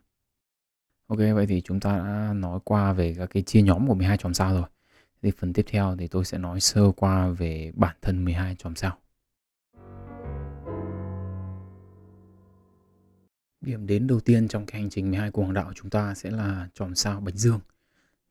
ok, 1.07 1.19
vậy 1.19 1.47
thì 1.47 1.61
chúng 1.61 1.81
ta 1.81 1.99
đã 1.99 2.33
nói 2.33 2.61
qua 2.65 2.93
về 2.93 3.15
các 3.19 3.31
cái 3.31 3.43
chia 3.43 3.63
nhóm 3.63 3.89
của 3.89 3.95
12 3.95 4.19
chòm 4.19 4.35
sao 4.35 4.55
rồi. 4.55 4.69
Thì 5.23 5.31
phần 5.31 5.53
tiếp 5.53 5.65
theo 5.69 5.97
thì 5.99 6.09
tôi 6.09 6.25
sẽ 6.25 6.39
nói 6.39 6.61
sơ 6.61 6.93
qua 6.97 7.29
về 7.29 7.73
bản 7.75 7.97
thân 8.03 8.25
12 8.25 8.55
chòm 8.55 8.75
sao. 8.75 8.99
Điểm 13.61 13.87
đến 13.87 14.07
đầu 14.07 14.21
tiên 14.21 14.49
trong 14.49 14.67
cái 14.67 14.81
hành 14.81 14.91
trình 14.91 15.11
12 15.11 15.31
của 15.31 15.43
hoàng 15.43 15.55
đạo 15.55 15.73
chúng 15.75 15.91
ta 15.91 16.15
sẽ 16.15 16.31
là 16.31 16.69
chòm 16.75 16.95
sao 16.95 17.21
Bạch 17.21 17.35
Dương. 17.35 17.61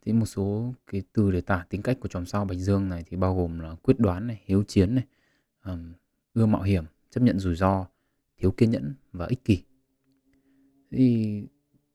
Thì 0.06 0.14
một 0.14 0.26
số 0.26 0.74
cái 0.92 1.04
từ 1.14 1.32
để 1.32 1.42
tả 1.42 1.66
tính 1.70 1.82
cách 1.82 1.98
của 2.00 2.08
chòm 2.08 2.26
sao 2.26 2.46
Bạch 2.46 2.58
Dương 2.58 2.90
này 2.90 3.04
thì 3.10 3.18
bao 3.18 3.36
gồm 3.36 3.60
là 3.60 3.76
quyết 3.82 4.00
đoán 4.00 4.28
này, 4.28 4.42
hiếu 4.46 4.64
chiến 4.68 4.96
này, 4.96 5.06
um, 5.66 5.94
ưa 6.34 6.46
mạo 6.46 6.62
hiểm, 6.62 6.84
chấp 7.10 7.22
nhận 7.22 7.40
rủi 7.40 7.56
ro, 7.56 7.86
thiếu 8.38 8.52
kiên 8.52 8.72
nhẫn 8.72 8.94
và 9.14 9.26
ích 9.26 9.46
kỷ. 9.46 9.64
Thì 10.92 11.44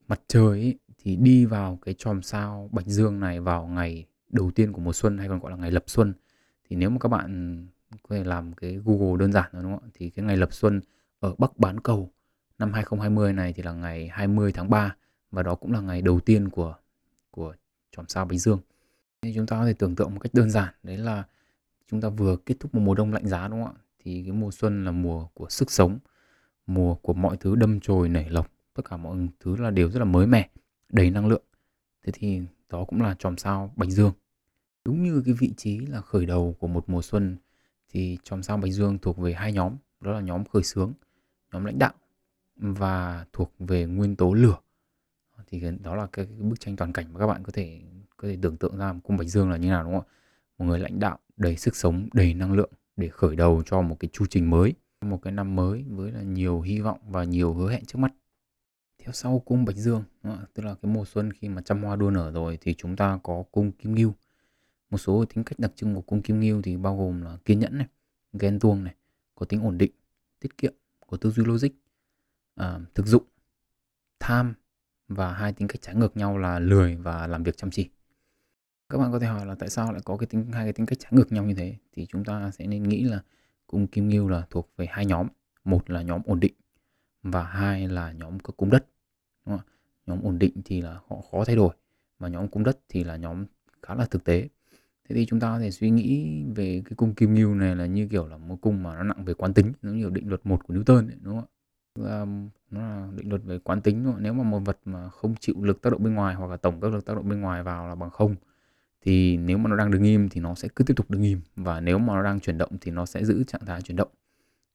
mặt 0.09 0.21
trời 0.27 0.61
ấy, 0.61 0.79
thì 0.99 1.17
đi 1.17 1.45
vào 1.45 1.79
cái 1.83 1.95
chòm 1.99 2.23
sao 2.23 2.71
Bạch 2.73 2.87
Dương 2.87 3.21
này 3.21 3.41
vào 3.41 3.67
ngày 3.67 4.07
đầu 4.29 4.51
tiên 4.51 4.73
của 4.73 4.81
mùa 4.81 4.93
xuân 4.93 5.19
hay 5.19 5.29
còn 5.29 5.39
gọi 5.39 5.51
là 5.51 5.57
ngày 5.57 5.71
lập 5.71 5.85
xuân 5.87 6.15
thì 6.69 6.77
nếu 6.77 6.91
mà 6.91 6.99
các 7.01 7.09
bạn 7.09 7.67
có 8.03 8.17
thể 8.17 8.25
làm 8.25 8.53
cái 8.53 8.79
Google 8.85 9.17
đơn 9.19 9.33
giản 9.33 9.51
rồi 9.53 9.63
đúng 9.63 9.73
không 9.73 9.85
ạ 9.85 9.91
thì 9.95 10.11
cái 10.11 10.25
ngày 10.25 10.37
lập 10.37 10.53
xuân 10.53 10.81
ở 11.21 11.35
Bắc 11.39 11.59
Bán 11.59 11.81
Cầu 11.81 12.13
năm 12.59 12.73
2020 12.73 13.33
này 13.33 13.53
thì 13.53 13.63
là 13.63 13.73
ngày 13.73 14.09
20 14.09 14.53
tháng 14.53 14.71
3 14.71 14.97
và 15.31 15.43
đó 15.43 15.55
cũng 15.55 15.73
là 15.73 15.81
ngày 15.81 16.03
đầu 16.03 16.21
tiên 16.21 16.49
của 16.49 16.75
của 17.31 17.55
chòm 17.97 18.09
sao 18.09 18.25
Bạch 18.25 18.39
Dương. 18.39 18.61
Thì 19.23 19.33
chúng 19.35 19.47
ta 19.47 19.57
có 19.57 19.67
thể 19.67 19.73
tưởng 19.73 19.97
tượng 19.97 20.15
một 20.15 20.21
cách 20.21 20.35
đơn 20.35 20.51
giản 20.51 20.75
đấy 20.83 20.97
là 20.97 21.25
chúng 21.91 22.01
ta 22.01 22.09
vừa 22.09 22.37
kết 22.37 22.55
thúc 22.61 22.75
một 22.75 22.81
mùa 22.81 22.95
đông 22.95 23.13
lạnh 23.13 23.27
giá 23.27 23.49
đúng 23.49 23.65
không 23.65 23.75
ạ? 23.75 23.81
Thì 23.99 24.23
cái 24.23 24.33
mùa 24.33 24.51
xuân 24.51 24.85
là 24.85 24.91
mùa 24.91 25.27
của 25.35 25.47
sức 25.49 25.71
sống, 25.71 25.99
mùa 26.67 26.95
của 26.95 27.13
mọi 27.13 27.37
thứ 27.37 27.57
đâm 27.57 27.81
chồi 27.81 28.09
nảy 28.09 28.31
lộc, 28.31 28.53
tất 28.75 28.83
cả 28.91 28.97
mọi 28.97 29.29
thứ 29.41 29.57
là 29.57 29.71
đều 29.71 29.91
rất 29.91 29.99
là 29.99 30.05
mới 30.05 30.27
mẻ, 30.27 30.49
đầy 30.89 31.11
năng 31.11 31.27
lượng. 31.27 31.43
Thế 32.05 32.13
thì 32.15 32.43
đó 32.69 32.85
cũng 32.85 33.03
là 33.03 33.15
chòm 33.19 33.37
sao 33.37 33.73
Bạch 33.77 33.91
Dương. 33.91 34.13
Đúng 34.85 35.03
như 35.03 35.23
cái 35.25 35.35
vị 35.35 35.53
trí 35.57 35.79
là 35.79 36.01
khởi 36.01 36.27
đầu 36.27 36.57
của 36.59 36.67
một 36.67 36.89
mùa 36.89 37.03
xuân 37.03 37.37
thì 37.89 38.19
chòm 38.23 38.43
sao 38.43 38.57
Bạch 38.57 38.73
Dương 38.73 38.99
thuộc 38.99 39.19
về 39.19 39.35
hai 39.35 39.53
nhóm, 39.53 39.77
đó 40.01 40.13
là 40.13 40.21
nhóm 40.21 40.45
khởi 40.45 40.63
sướng 40.63 40.93
nhóm 41.53 41.65
lãnh 41.65 41.79
đạo 41.79 41.93
và 42.57 43.27
thuộc 43.33 43.53
về 43.59 43.87
nguyên 43.87 44.17
tố 44.17 44.35
lửa 44.35 44.57
thì 45.47 45.63
đó 45.83 45.95
là 45.95 46.07
cái, 46.13 46.27
cái 46.27 46.37
bức 46.39 46.61
tranh 46.61 46.77
toàn 46.77 46.93
cảnh 46.93 47.13
mà 47.13 47.21
các 47.21 47.27
bạn 47.27 47.43
có 47.43 47.53
thể 47.53 47.81
có 48.17 48.29
thể 48.29 48.39
tưởng 48.43 48.57
tượng 48.57 48.79
ra 48.79 48.93
một 48.93 49.01
cung 49.05 49.17
Bạch 49.17 49.29
Dương 49.29 49.51
là 49.51 49.57
như 49.57 49.69
nào 49.69 49.85
đúng 49.85 49.93
không 49.93 50.05
ạ? 50.09 50.13
Một 50.59 50.65
người 50.65 50.79
lãnh 50.79 50.99
đạo 50.99 51.19
đầy 51.37 51.57
sức 51.57 51.77
sống, 51.77 52.09
đầy 52.13 52.35
năng 52.35 52.53
lượng 52.53 52.71
để 52.97 53.09
khởi 53.09 53.37
đầu 53.37 53.63
cho 53.67 53.83
một 53.83 53.97
cái 54.01 54.09
chu 54.13 54.27
trình 54.27 54.51
mới, 54.51 54.75
một 55.01 55.23
cái 55.23 55.33
năm 55.33 55.57
mới 55.57 55.85
với 55.89 56.13
là 56.13 56.23
nhiều 56.23 56.61
hy 56.61 56.81
vọng 56.81 56.99
và 57.07 57.25
nhiều 57.25 57.55
hứa 57.55 57.71
hẹn 57.71 57.85
trước 57.85 57.99
mắt. 57.99 58.13
Theo 58.99 59.13
sau 59.13 59.39
cung 59.39 59.65
Bạch 59.65 59.77
Dương, 59.77 60.05
tức 60.55 60.63
là 60.63 60.75
cái 60.83 60.93
mùa 60.93 61.05
xuân 61.05 61.33
khi 61.33 61.49
mà 61.49 61.63
trăm 61.63 61.83
hoa 61.83 61.97
đua 61.97 62.11
nở 62.11 62.31
rồi 62.31 62.59
thì 62.61 62.75
chúng 62.75 62.97
ta 62.97 63.19
có 63.23 63.45
cung 63.51 63.73
Kim 63.73 63.95
Ngưu. 63.95 64.13
Một 64.91 64.99
số 64.99 65.25
tính 65.25 65.45
cách 65.45 65.59
đặc 65.59 65.73
trưng 65.75 65.95
của 65.95 66.01
cung 66.01 66.23
Kim 66.23 66.41
Ngưu 66.41 66.63
thì 66.63 66.77
bao 66.77 66.97
gồm 66.97 67.23
là 67.23 67.39
kiên 67.45 67.61
nhẫn 67.61 67.79
này, 67.79 67.87
ghen 68.33 68.59
tuông 68.59 68.85
này, 68.85 68.95
có 69.35 69.47
tính 69.47 69.63
ổn 69.63 69.79
định, 69.79 69.93
tiết 70.41 70.59
kiệm, 70.59 70.73
có 71.07 71.17
tư 71.17 71.31
duy 71.31 71.45
logic, 71.45 71.69
à, 72.55 72.81
thực 72.95 73.07
dụng, 73.07 73.25
tham 74.21 74.55
và 75.11 75.33
hai 75.33 75.53
tính 75.53 75.69
cách 75.69 75.81
trái 75.81 75.95
ngược 75.95 76.17
nhau 76.17 76.39
là 76.39 76.59
lười 76.59 76.97
và 76.97 77.27
làm 77.27 77.43
việc 77.43 77.57
chăm 77.57 77.71
chỉ. 77.71 77.91
Các 78.89 78.99
bạn 78.99 79.13
có 79.13 79.19
thể 79.19 79.27
hỏi 79.27 79.47
là 79.47 79.55
tại 79.55 79.69
sao 79.69 79.93
lại 79.93 80.01
có 80.05 80.17
cái 80.17 80.27
tính 80.27 80.53
hai 80.53 80.67
cái 80.67 80.73
tính 80.73 80.87
cách 80.87 80.99
trái 80.99 81.13
ngược 81.15 81.33
nhau 81.33 81.45
như 81.45 81.55
thế 81.55 81.77
thì 81.93 82.07
chúng 82.07 82.25
ta 82.25 82.51
sẽ 82.51 82.67
nên 82.67 82.83
nghĩ 82.83 83.05
là 83.05 83.23
cung 83.67 83.87
Kim 83.87 84.09
Ngưu 84.09 84.29
là 84.29 84.47
thuộc 84.51 84.71
về 84.77 84.87
hai 84.91 85.07
nhóm, 85.07 85.27
một 85.65 85.91
là 85.91 86.03
nhóm 86.03 86.23
ổn 86.25 86.41
định 86.41 86.55
và 87.23 87.43
hai 87.43 87.89
là 87.89 88.13
nhóm 88.13 88.41
có 88.41 88.53
cung 88.57 88.71
đất. 88.71 88.87
Đúng 89.47 89.57
không? 89.57 89.67
Nhóm 90.07 90.23
ổn 90.23 90.39
định 90.39 90.53
thì 90.65 90.81
là 90.81 90.99
họ 91.09 91.17
khó 91.31 91.45
thay 91.45 91.57
đổi 91.57 91.75
và 92.19 92.29
nhóm 92.29 92.49
cung 92.49 92.65
đất 92.65 92.79
thì 92.89 93.05
là 93.05 93.17
nhóm 93.17 93.47
khá 93.83 93.95
là 93.95 94.07
thực 94.07 94.25
tế. 94.25 94.49
Thế 95.09 95.17
thì 95.17 95.27
chúng 95.27 95.41
ta 95.41 95.51
có 95.51 95.59
thể 95.59 95.71
suy 95.71 95.91
nghĩ 95.91 96.43
về 96.55 96.83
cái 96.85 96.93
cung 96.97 97.15
Kim 97.15 97.35
Ngưu 97.35 97.55
này 97.55 97.77
là 97.77 97.87
như 97.87 98.09
kiểu 98.09 98.27
là 98.27 98.37
một 98.37 98.57
cung 98.61 98.83
mà 98.83 98.95
nó 98.95 99.03
nặng 99.03 99.25
về 99.25 99.35
quán 99.35 99.55
tính, 99.55 99.73
giống 99.83 99.99
như 99.99 100.11
định 100.11 100.29
luật 100.29 100.41
một 100.45 100.65
của 100.65 100.75
Newton 100.75 101.09
ấy, 101.09 101.17
đúng 101.21 101.35
không 101.35 101.45
ạ? 101.45 101.60
Um, 101.95 102.49
nó 102.71 102.81
là 102.81 103.09
định 103.17 103.29
luật 103.29 103.45
về 103.45 103.59
quán 103.59 103.81
tính 103.81 104.05
thôi. 104.05 104.15
Nếu 104.19 104.33
mà 104.33 104.43
một 104.43 104.59
vật 104.59 104.79
mà 104.85 105.09
không 105.09 105.35
chịu 105.41 105.55
lực 105.65 105.83
tác 105.83 105.91
động 105.91 106.03
bên 106.03 106.15
ngoài 106.15 106.35
hoặc 106.35 106.51
là 106.51 106.57
tổng 106.57 106.81
các 106.81 106.93
lực 106.93 107.05
tác 107.05 107.15
động 107.15 107.29
bên 107.29 107.41
ngoài 107.41 107.63
vào 107.63 107.89
là 107.89 107.95
bằng 107.95 108.11
không 108.11 108.37
thì 109.01 109.37
nếu 109.37 109.59
mà 109.59 109.71
nó 109.71 109.77
đang 109.77 109.91
đứng 109.91 110.03
im 110.03 110.29
thì 110.29 110.41
nó 110.41 110.55
sẽ 110.55 110.69
cứ 110.77 110.85
tiếp 110.85 110.95
tục 110.97 111.11
đứng 111.11 111.23
im 111.23 111.41
và 111.57 111.81
nếu 111.81 111.99
mà 111.99 112.15
nó 112.15 112.23
đang 112.23 112.41
chuyển 112.41 112.59
động 112.59 112.71
thì 112.81 112.91
nó 112.91 113.07
sẽ 113.07 113.25
giữ 113.25 113.45
trạng 113.45 113.67
thái 113.67 113.83
chuyển 113.83 113.97
động. 113.97 114.09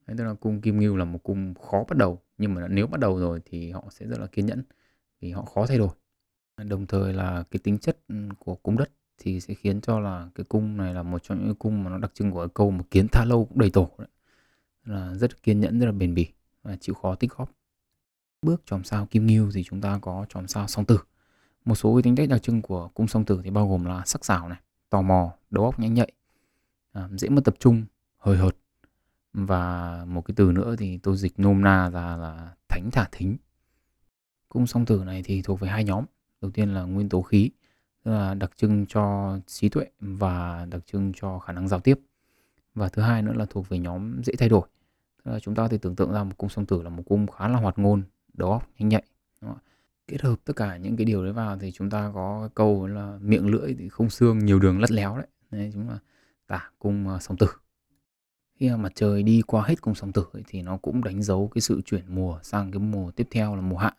Đấy, 0.07 0.17
tức 0.17 0.23
là 0.23 0.33
cung 0.33 0.61
Kim 0.61 0.79
Ngưu 0.79 0.95
là 0.95 1.05
một 1.05 1.23
cung 1.23 1.53
khó 1.53 1.83
bắt 1.89 1.97
đầu 1.97 2.21
nhưng 2.37 2.53
mà 2.53 2.67
nếu 2.67 2.87
bắt 2.87 2.99
đầu 2.99 3.19
rồi 3.19 3.41
thì 3.45 3.71
họ 3.71 3.83
sẽ 3.91 4.07
rất 4.07 4.19
là 4.19 4.27
kiên 4.27 4.45
nhẫn 4.45 4.63
vì 5.21 5.31
họ 5.31 5.45
khó 5.45 5.65
thay 5.65 5.77
đổi. 5.77 5.89
Đồng 6.69 6.87
thời 6.87 7.13
là 7.13 7.43
cái 7.51 7.59
tính 7.63 7.77
chất 7.77 7.97
của 8.39 8.55
cung 8.55 8.77
đất 8.77 8.91
thì 9.17 9.39
sẽ 9.41 9.53
khiến 9.53 9.81
cho 9.81 9.99
là 9.99 10.29
cái 10.35 10.45
cung 10.49 10.77
này 10.77 10.93
là 10.93 11.03
một 11.03 11.23
trong 11.23 11.45
những 11.45 11.55
cung 11.55 11.83
mà 11.83 11.89
nó 11.89 11.97
đặc 11.97 12.11
trưng 12.13 12.31
của 12.31 12.47
câu 12.47 12.71
mà 12.71 12.83
kiến 12.91 13.07
tha 13.11 13.25
lâu 13.25 13.45
cũng 13.45 13.59
đầy 13.59 13.69
tổ 13.69 13.89
đấy. 13.97 14.07
là 14.85 15.13
rất 15.15 15.43
kiên 15.43 15.59
nhẫn 15.59 15.79
rất 15.79 15.85
là 15.85 15.91
bền 15.91 16.13
bỉ 16.13 16.27
và 16.65 16.75
chịu 16.75 16.95
khó 16.95 17.15
tích 17.15 17.31
góp. 17.37 17.51
Bước 18.41 18.63
chòm 18.65 18.83
sao 18.83 19.05
kim 19.05 19.25
ngưu 19.25 19.51
thì 19.53 19.63
chúng 19.63 19.81
ta 19.81 19.99
có 20.01 20.25
chòm 20.29 20.47
sao 20.47 20.67
song 20.67 20.85
tử. 20.85 20.99
Một 21.65 21.75
số 21.75 21.95
cái 21.95 22.03
tính 22.03 22.15
cách 22.15 22.29
đặc 22.29 22.43
trưng 22.43 22.61
của 22.61 22.87
cung 22.87 23.07
song 23.07 23.25
tử 23.25 23.41
thì 23.43 23.49
bao 23.49 23.69
gồm 23.69 23.85
là 23.85 24.03
sắc 24.05 24.25
sảo 24.25 24.49
này 24.49 24.59
tò 24.89 25.01
mò 25.01 25.33
đầu 25.49 25.65
óc 25.65 25.79
nhanh 25.79 25.93
nhạy 25.93 26.11
à, 26.91 27.09
dễ 27.11 27.29
mất 27.29 27.41
tập 27.45 27.55
trung 27.59 27.85
hời 28.17 28.37
hợt. 28.37 28.57
Và 29.33 30.05
một 30.07 30.21
cái 30.21 30.35
từ 30.37 30.51
nữa 30.51 30.75
thì 30.79 30.97
tôi 30.97 31.17
dịch 31.17 31.39
nôm 31.39 31.61
na 31.61 31.89
ra 31.89 32.17
là 32.17 32.55
thánh 32.69 32.89
thả 32.91 33.07
thính. 33.11 33.37
Cung 34.49 34.67
song 34.67 34.85
tử 34.85 35.03
này 35.03 35.23
thì 35.23 35.41
thuộc 35.41 35.59
về 35.59 35.69
hai 35.69 35.83
nhóm. 35.83 36.05
Đầu 36.41 36.51
tiên 36.51 36.73
là 36.73 36.81
nguyên 36.81 37.09
tố 37.09 37.21
khí 37.21 37.49
tức 38.03 38.11
là 38.11 38.33
đặc 38.33 38.51
trưng 38.55 38.85
cho 38.89 39.37
trí 39.47 39.69
tuệ 39.69 39.85
và 39.99 40.65
đặc 40.65 40.81
trưng 40.85 41.11
cho 41.15 41.39
khả 41.39 41.53
năng 41.53 41.67
giao 41.67 41.79
tiếp. 41.79 41.99
Và 42.75 42.89
thứ 42.89 43.01
hai 43.01 43.21
nữa 43.21 43.33
là 43.33 43.45
thuộc 43.49 43.69
về 43.69 43.79
nhóm 43.79 44.21
dễ 44.23 44.33
thay 44.37 44.49
đổi 44.49 44.67
là 45.25 45.39
chúng 45.39 45.55
ta 45.55 45.67
thì 45.67 45.77
tưởng 45.77 45.95
tượng 45.95 46.11
ra 46.13 46.23
một 46.23 46.37
cung 46.37 46.49
song 46.49 46.65
tử 46.65 46.81
là 46.81 46.89
một 46.89 47.03
cung 47.05 47.27
khá 47.27 47.47
là 47.47 47.59
hoạt 47.59 47.79
ngôn 47.79 48.03
đó, 48.33 48.61
nhanh 48.77 48.89
nhạy 48.89 49.03
kết 50.07 50.21
hợp 50.21 50.35
tất 50.45 50.53
cả 50.55 50.77
những 50.77 50.97
cái 50.97 51.05
điều 51.05 51.23
đấy 51.23 51.33
vào 51.33 51.57
thì 51.57 51.71
chúng 51.71 51.89
ta 51.89 52.11
có 52.13 52.49
câu 52.55 52.87
là 52.87 53.17
miệng 53.21 53.47
lưỡi 53.47 53.75
thì 53.79 53.89
không 53.89 54.09
xương 54.09 54.39
nhiều 54.39 54.59
đường 54.59 54.81
lắt 54.81 54.91
léo 54.91 55.17
đấy. 55.17 55.27
Đấy 55.51 55.71
chúng 55.73 55.89
là 55.89 55.99
tả 56.47 56.69
cung 56.79 57.07
ờ, 57.07 57.19
song 57.19 57.37
tử. 57.37 57.47
Khi 58.59 58.69
mà 58.69 58.77
mặt 58.77 58.91
trời 58.95 59.23
đi 59.23 59.41
qua 59.47 59.63
hết 59.67 59.81
cung 59.81 59.95
song 59.95 60.11
tử 60.11 60.25
ấy, 60.33 60.43
thì 60.47 60.61
nó 60.61 60.77
cũng 60.77 61.03
đánh 61.03 61.23
dấu 61.23 61.47
cái 61.53 61.61
sự 61.61 61.81
chuyển 61.85 62.03
mùa 62.07 62.39
sang 62.43 62.71
cái 62.71 62.79
mùa 62.79 63.11
tiếp 63.11 63.27
theo 63.31 63.55
là 63.55 63.61
mùa 63.61 63.77
hạ. 63.77 63.91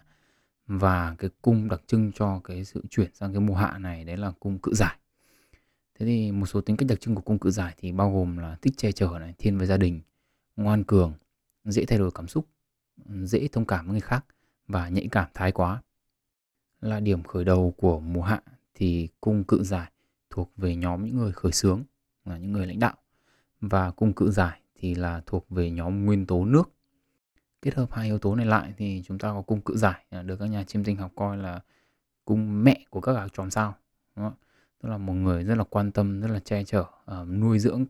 Và 0.66 1.14
cái 1.18 1.30
cung 1.42 1.68
đặc 1.68 1.82
trưng 1.86 2.12
cho 2.12 2.40
cái 2.44 2.64
sự 2.64 2.82
chuyển 2.90 3.14
sang 3.14 3.32
cái 3.32 3.40
mùa 3.40 3.54
hạ 3.54 3.78
này 3.78 4.04
đấy 4.04 4.16
là 4.16 4.32
cung 4.40 4.58
cự 4.58 4.74
giải. 4.74 4.96
Thế 5.98 6.06
thì 6.06 6.32
một 6.32 6.46
số 6.46 6.60
tính 6.60 6.76
cách 6.76 6.88
đặc 6.88 7.00
trưng 7.00 7.14
của 7.14 7.20
cung 7.20 7.38
cự 7.38 7.50
giải 7.50 7.74
thì 7.78 7.92
bao 7.92 8.12
gồm 8.12 8.36
là 8.36 8.56
thích 8.62 8.74
che 8.76 8.92
chở 8.92 9.18
này 9.20 9.34
thiên 9.38 9.58
với 9.58 9.66
gia 9.66 9.76
đình 9.76 10.00
ngoan 10.56 10.84
cường 10.84 11.12
dễ 11.64 11.84
thay 11.84 11.98
đổi 11.98 12.10
cảm 12.14 12.28
xúc 12.28 12.46
dễ 13.08 13.48
thông 13.48 13.66
cảm 13.66 13.86
với 13.86 13.92
người 13.92 14.00
khác 14.00 14.24
và 14.68 14.88
nhạy 14.88 15.08
cảm 15.12 15.28
thái 15.34 15.52
quá. 15.52 15.82
Là 16.80 17.00
điểm 17.00 17.22
khởi 17.22 17.44
đầu 17.44 17.74
của 17.76 18.00
mùa 18.00 18.22
hạ 18.22 18.42
thì 18.74 19.08
cung 19.20 19.44
cự 19.44 19.64
giải 19.64 19.92
thuộc 20.30 20.52
về 20.56 20.76
nhóm 20.76 21.04
những 21.04 21.16
người 21.16 21.32
khởi 21.32 21.52
xướng 21.52 21.82
là 22.24 22.38
những 22.38 22.52
người 22.52 22.66
lãnh 22.66 22.78
đạo. 22.78 22.94
Và 23.60 23.90
cung 23.90 24.12
cự 24.12 24.30
giải 24.30 24.60
thì 24.74 24.94
là 24.94 25.22
thuộc 25.26 25.50
về 25.50 25.70
nhóm 25.70 26.04
nguyên 26.04 26.26
tố 26.26 26.44
nước. 26.44 26.70
Kết 27.62 27.74
hợp 27.74 27.92
hai 27.92 28.06
yếu 28.06 28.18
tố 28.18 28.34
này 28.34 28.46
lại 28.46 28.74
thì 28.76 29.02
chúng 29.06 29.18
ta 29.18 29.28
có 29.28 29.42
cung 29.42 29.60
cự 29.60 29.76
giải 29.76 30.04
à, 30.10 30.22
được 30.22 30.36
các 30.36 30.46
nhà 30.46 30.64
chiêm 30.64 30.84
tinh 30.84 30.96
học 30.96 31.12
coi 31.16 31.36
là 31.36 31.60
cung 32.24 32.64
mẹ 32.64 32.84
của 32.90 33.00
các 33.00 33.12
gạc 33.12 33.32
tròn 33.32 33.50
sao 33.50 33.74
đúng 34.16 34.24
không? 34.24 34.34
tức 34.82 34.88
là 34.88 34.98
một 34.98 35.12
người 35.12 35.44
rất 35.44 35.54
là 35.54 35.64
quan 35.64 35.92
tâm 35.92 36.20
rất 36.20 36.28
là 36.28 36.38
che 36.38 36.64
chở 36.64 36.80
uh, 36.80 37.28
nuôi 37.28 37.58
dưỡng 37.58 37.84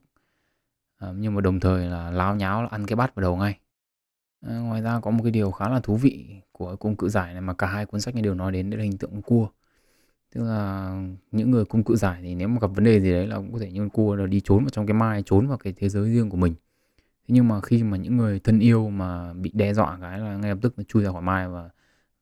Ờ, 0.99 1.15
nhưng 1.19 1.35
mà 1.35 1.41
đồng 1.41 1.61
thời 1.61 1.87
là 1.87 2.11
láo 2.11 2.37
nháo 2.37 2.63
là 2.63 2.69
ăn 2.69 2.87
cái 2.87 2.97
bát 2.97 3.15
vào 3.15 3.23
đầu 3.23 3.37
ngay. 3.37 3.59
À, 4.41 4.59
ngoài 4.59 4.83
ra 4.83 5.01
có 5.01 5.11
một 5.11 5.23
cái 5.23 5.33
điều 5.33 5.51
khá 5.51 5.69
là 5.69 5.81
thú 5.81 5.97
vị 5.97 6.27
của 6.53 6.77
cung 6.77 6.97
cự 6.97 7.09
giải 7.09 7.33
này 7.33 7.41
mà 7.41 7.55
cả 7.55 7.67
hai 7.67 7.87
cuốn 7.87 8.01
sách 8.01 8.15
này 8.15 8.23
đều 8.23 8.35
nói 8.35 8.53
đến 8.53 8.71
đấy 8.71 8.79
là 8.79 8.85
hình 8.85 8.99
tượng 8.99 9.11
con 9.11 9.23
cua. 9.23 9.49
Tức 10.35 10.45
là 10.45 10.93
những 11.33 11.51
người 11.51 11.65
cung 11.65 11.85
cự 11.85 11.97
giải 11.97 12.21
thì 12.23 12.35
nếu 12.35 12.49
mà 12.49 12.59
gặp 12.61 12.71
vấn 12.75 12.85
đề 12.85 13.01
gì 13.01 13.13
đấy 13.13 13.27
là 13.27 13.37
cũng 13.37 13.53
có 13.53 13.59
thể 13.59 13.71
như 13.73 13.81
con 13.81 13.91
cua 13.91 14.15
là 14.17 14.27
đi 14.27 14.41
trốn 14.41 14.65
vào 14.65 14.71
trong 14.71 14.87
cái 14.87 14.95
mai 14.95 15.23
trốn 15.27 15.49
vào 15.49 15.59
cái 15.59 15.75
thế 15.77 15.89
giới 15.89 16.11
riêng 16.11 16.31
của 16.31 16.37
mình. 16.37 16.55
Thế 17.29 17.35
nhưng 17.35 17.49
mà 17.49 17.61
khi 17.61 17.83
mà 17.83 17.97
những 17.97 18.17
người 18.17 18.41
thân 18.41 18.59
yêu 18.59 18.91
mà 18.91 19.33
bị 19.33 19.51
đe 19.55 19.75
dọa 19.75 19.99
cái 20.01 20.19
là 20.19 20.37
ngay 20.37 20.51
lập 20.51 20.59
tức 20.63 20.75
nó 20.79 20.85
chui 20.89 21.05
ra 21.05 21.13
khỏi 21.13 21.23
mai 21.23 21.49
và 21.49 21.71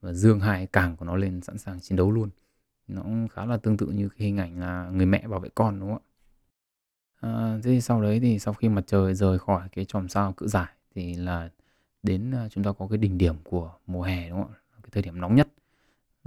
và 0.00 0.12
dương 0.12 0.40
hai 0.40 0.66
càng 0.66 0.96
của 0.96 1.04
nó 1.04 1.16
lên 1.16 1.40
sẵn 1.40 1.58
sàng 1.58 1.80
chiến 1.80 1.96
đấu 1.96 2.10
luôn. 2.12 2.30
Nó 2.88 3.02
cũng 3.02 3.28
khá 3.28 3.44
là 3.46 3.56
tương 3.56 3.76
tự 3.76 3.86
như 3.86 4.08
cái 4.08 4.26
hình 4.26 4.36
ảnh 4.38 4.60
là 4.60 4.90
người 4.90 5.06
mẹ 5.06 5.28
bảo 5.28 5.40
vệ 5.40 5.48
con 5.54 5.80
đúng 5.80 5.88
không 5.88 5.98
ạ? 5.98 6.13
À, 7.24 7.58
thế 7.62 7.80
sau 7.80 8.02
đấy 8.02 8.20
thì 8.20 8.38
sau 8.38 8.54
khi 8.54 8.68
mặt 8.68 8.84
trời 8.86 9.14
rời 9.14 9.38
khỏi 9.38 9.68
cái 9.72 9.84
chòm 9.84 10.08
sao 10.08 10.32
cự 10.32 10.46
giải 10.48 10.72
thì 10.94 11.14
là 11.14 11.50
đến 12.02 12.30
à, 12.30 12.48
chúng 12.48 12.64
ta 12.64 12.72
có 12.72 12.86
cái 12.88 12.98
đỉnh 12.98 13.18
điểm 13.18 13.34
của 13.44 13.72
mùa 13.86 14.02
hè 14.02 14.28
đúng 14.28 14.42
không 14.42 14.52
ạ? 14.52 14.58
Cái 14.82 14.90
thời 14.92 15.02
điểm 15.02 15.20
nóng 15.20 15.34
nhất. 15.34 15.48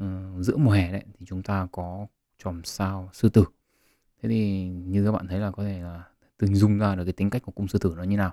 Uh, 0.02 0.08
giữa 0.46 0.58
mùa 0.58 0.72
hè 0.72 0.92
đấy 0.92 1.04
thì 1.20 1.26
chúng 1.26 1.44
ta 1.44 1.68
có 1.72 2.08
chòm 2.44 2.64
sao 2.64 3.10
sư 3.14 3.30
tử. 3.30 3.46
Thế 4.22 4.30
thì 4.30 4.68
như 4.68 5.06
các 5.06 5.12
bạn 5.12 5.28
thấy 5.28 5.40
là 5.40 5.52
có 5.52 5.64
thể 5.64 5.82
là 5.82 6.04
từng 6.38 6.56
dung 6.56 6.78
ra 6.78 6.96
được 6.96 7.04
cái 7.04 7.14
tính 7.14 7.30
cách 7.30 7.42
của 7.46 7.52
cung 7.52 7.68
sư 7.68 7.80
tử 7.80 7.94
nó 7.98 8.04
như 8.04 8.18
nào. 8.18 8.32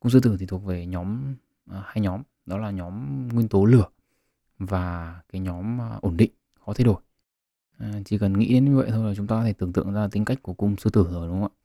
Cung 0.00 0.10
sư 0.10 0.20
tử 0.20 0.36
thì 0.40 0.46
thuộc 0.46 0.64
về 0.64 0.86
nhóm 0.86 1.34
uh, 1.70 1.76
hai 1.84 2.00
nhóm 2.00 2.22
đó 2.46 2.58
là 2.58 2.70
nhóm 2.70 3.28
nguyên 3.28 3.48
tố 3.48 3.64
lửa 3.64 3.86
và 4.58 5.20
cái 5.32 5.40
nhóm 5.40 5.78
uh, 5.96 6.02
ổn 6.02 6.16
định 6.16 6.30
khó 6.66 6.72
thay 6.72 6.84
đổi. 6.84 7.00
À, 7.78 7.92
chỉ 8.04 8.18
cần 8.18 8.38
nghĩ 8.38 8.54
đến 8.54 8.64
như 8.64 8.76
vậy 8.76 8.90
thôi 8.90 9.08
là 9.08 9.14
chúng 9.14 9.26
ta 9.26 9.36
có 9.36 9.44
thể 9.44 9.52
tưởng 9.52 9.72
tượng 9.72 9.92
ra 9.92 10.08
tính 10.08 10.24
cách 10.24 10.38
của 10.42 10.52
cung 10.52 10.76
sư 10.76 10.90
tử 10.90 11.08
rồi 11.10 11.28
đúng 11.28 11.42
không 11.42 11.50
ạ? 11.52 11.57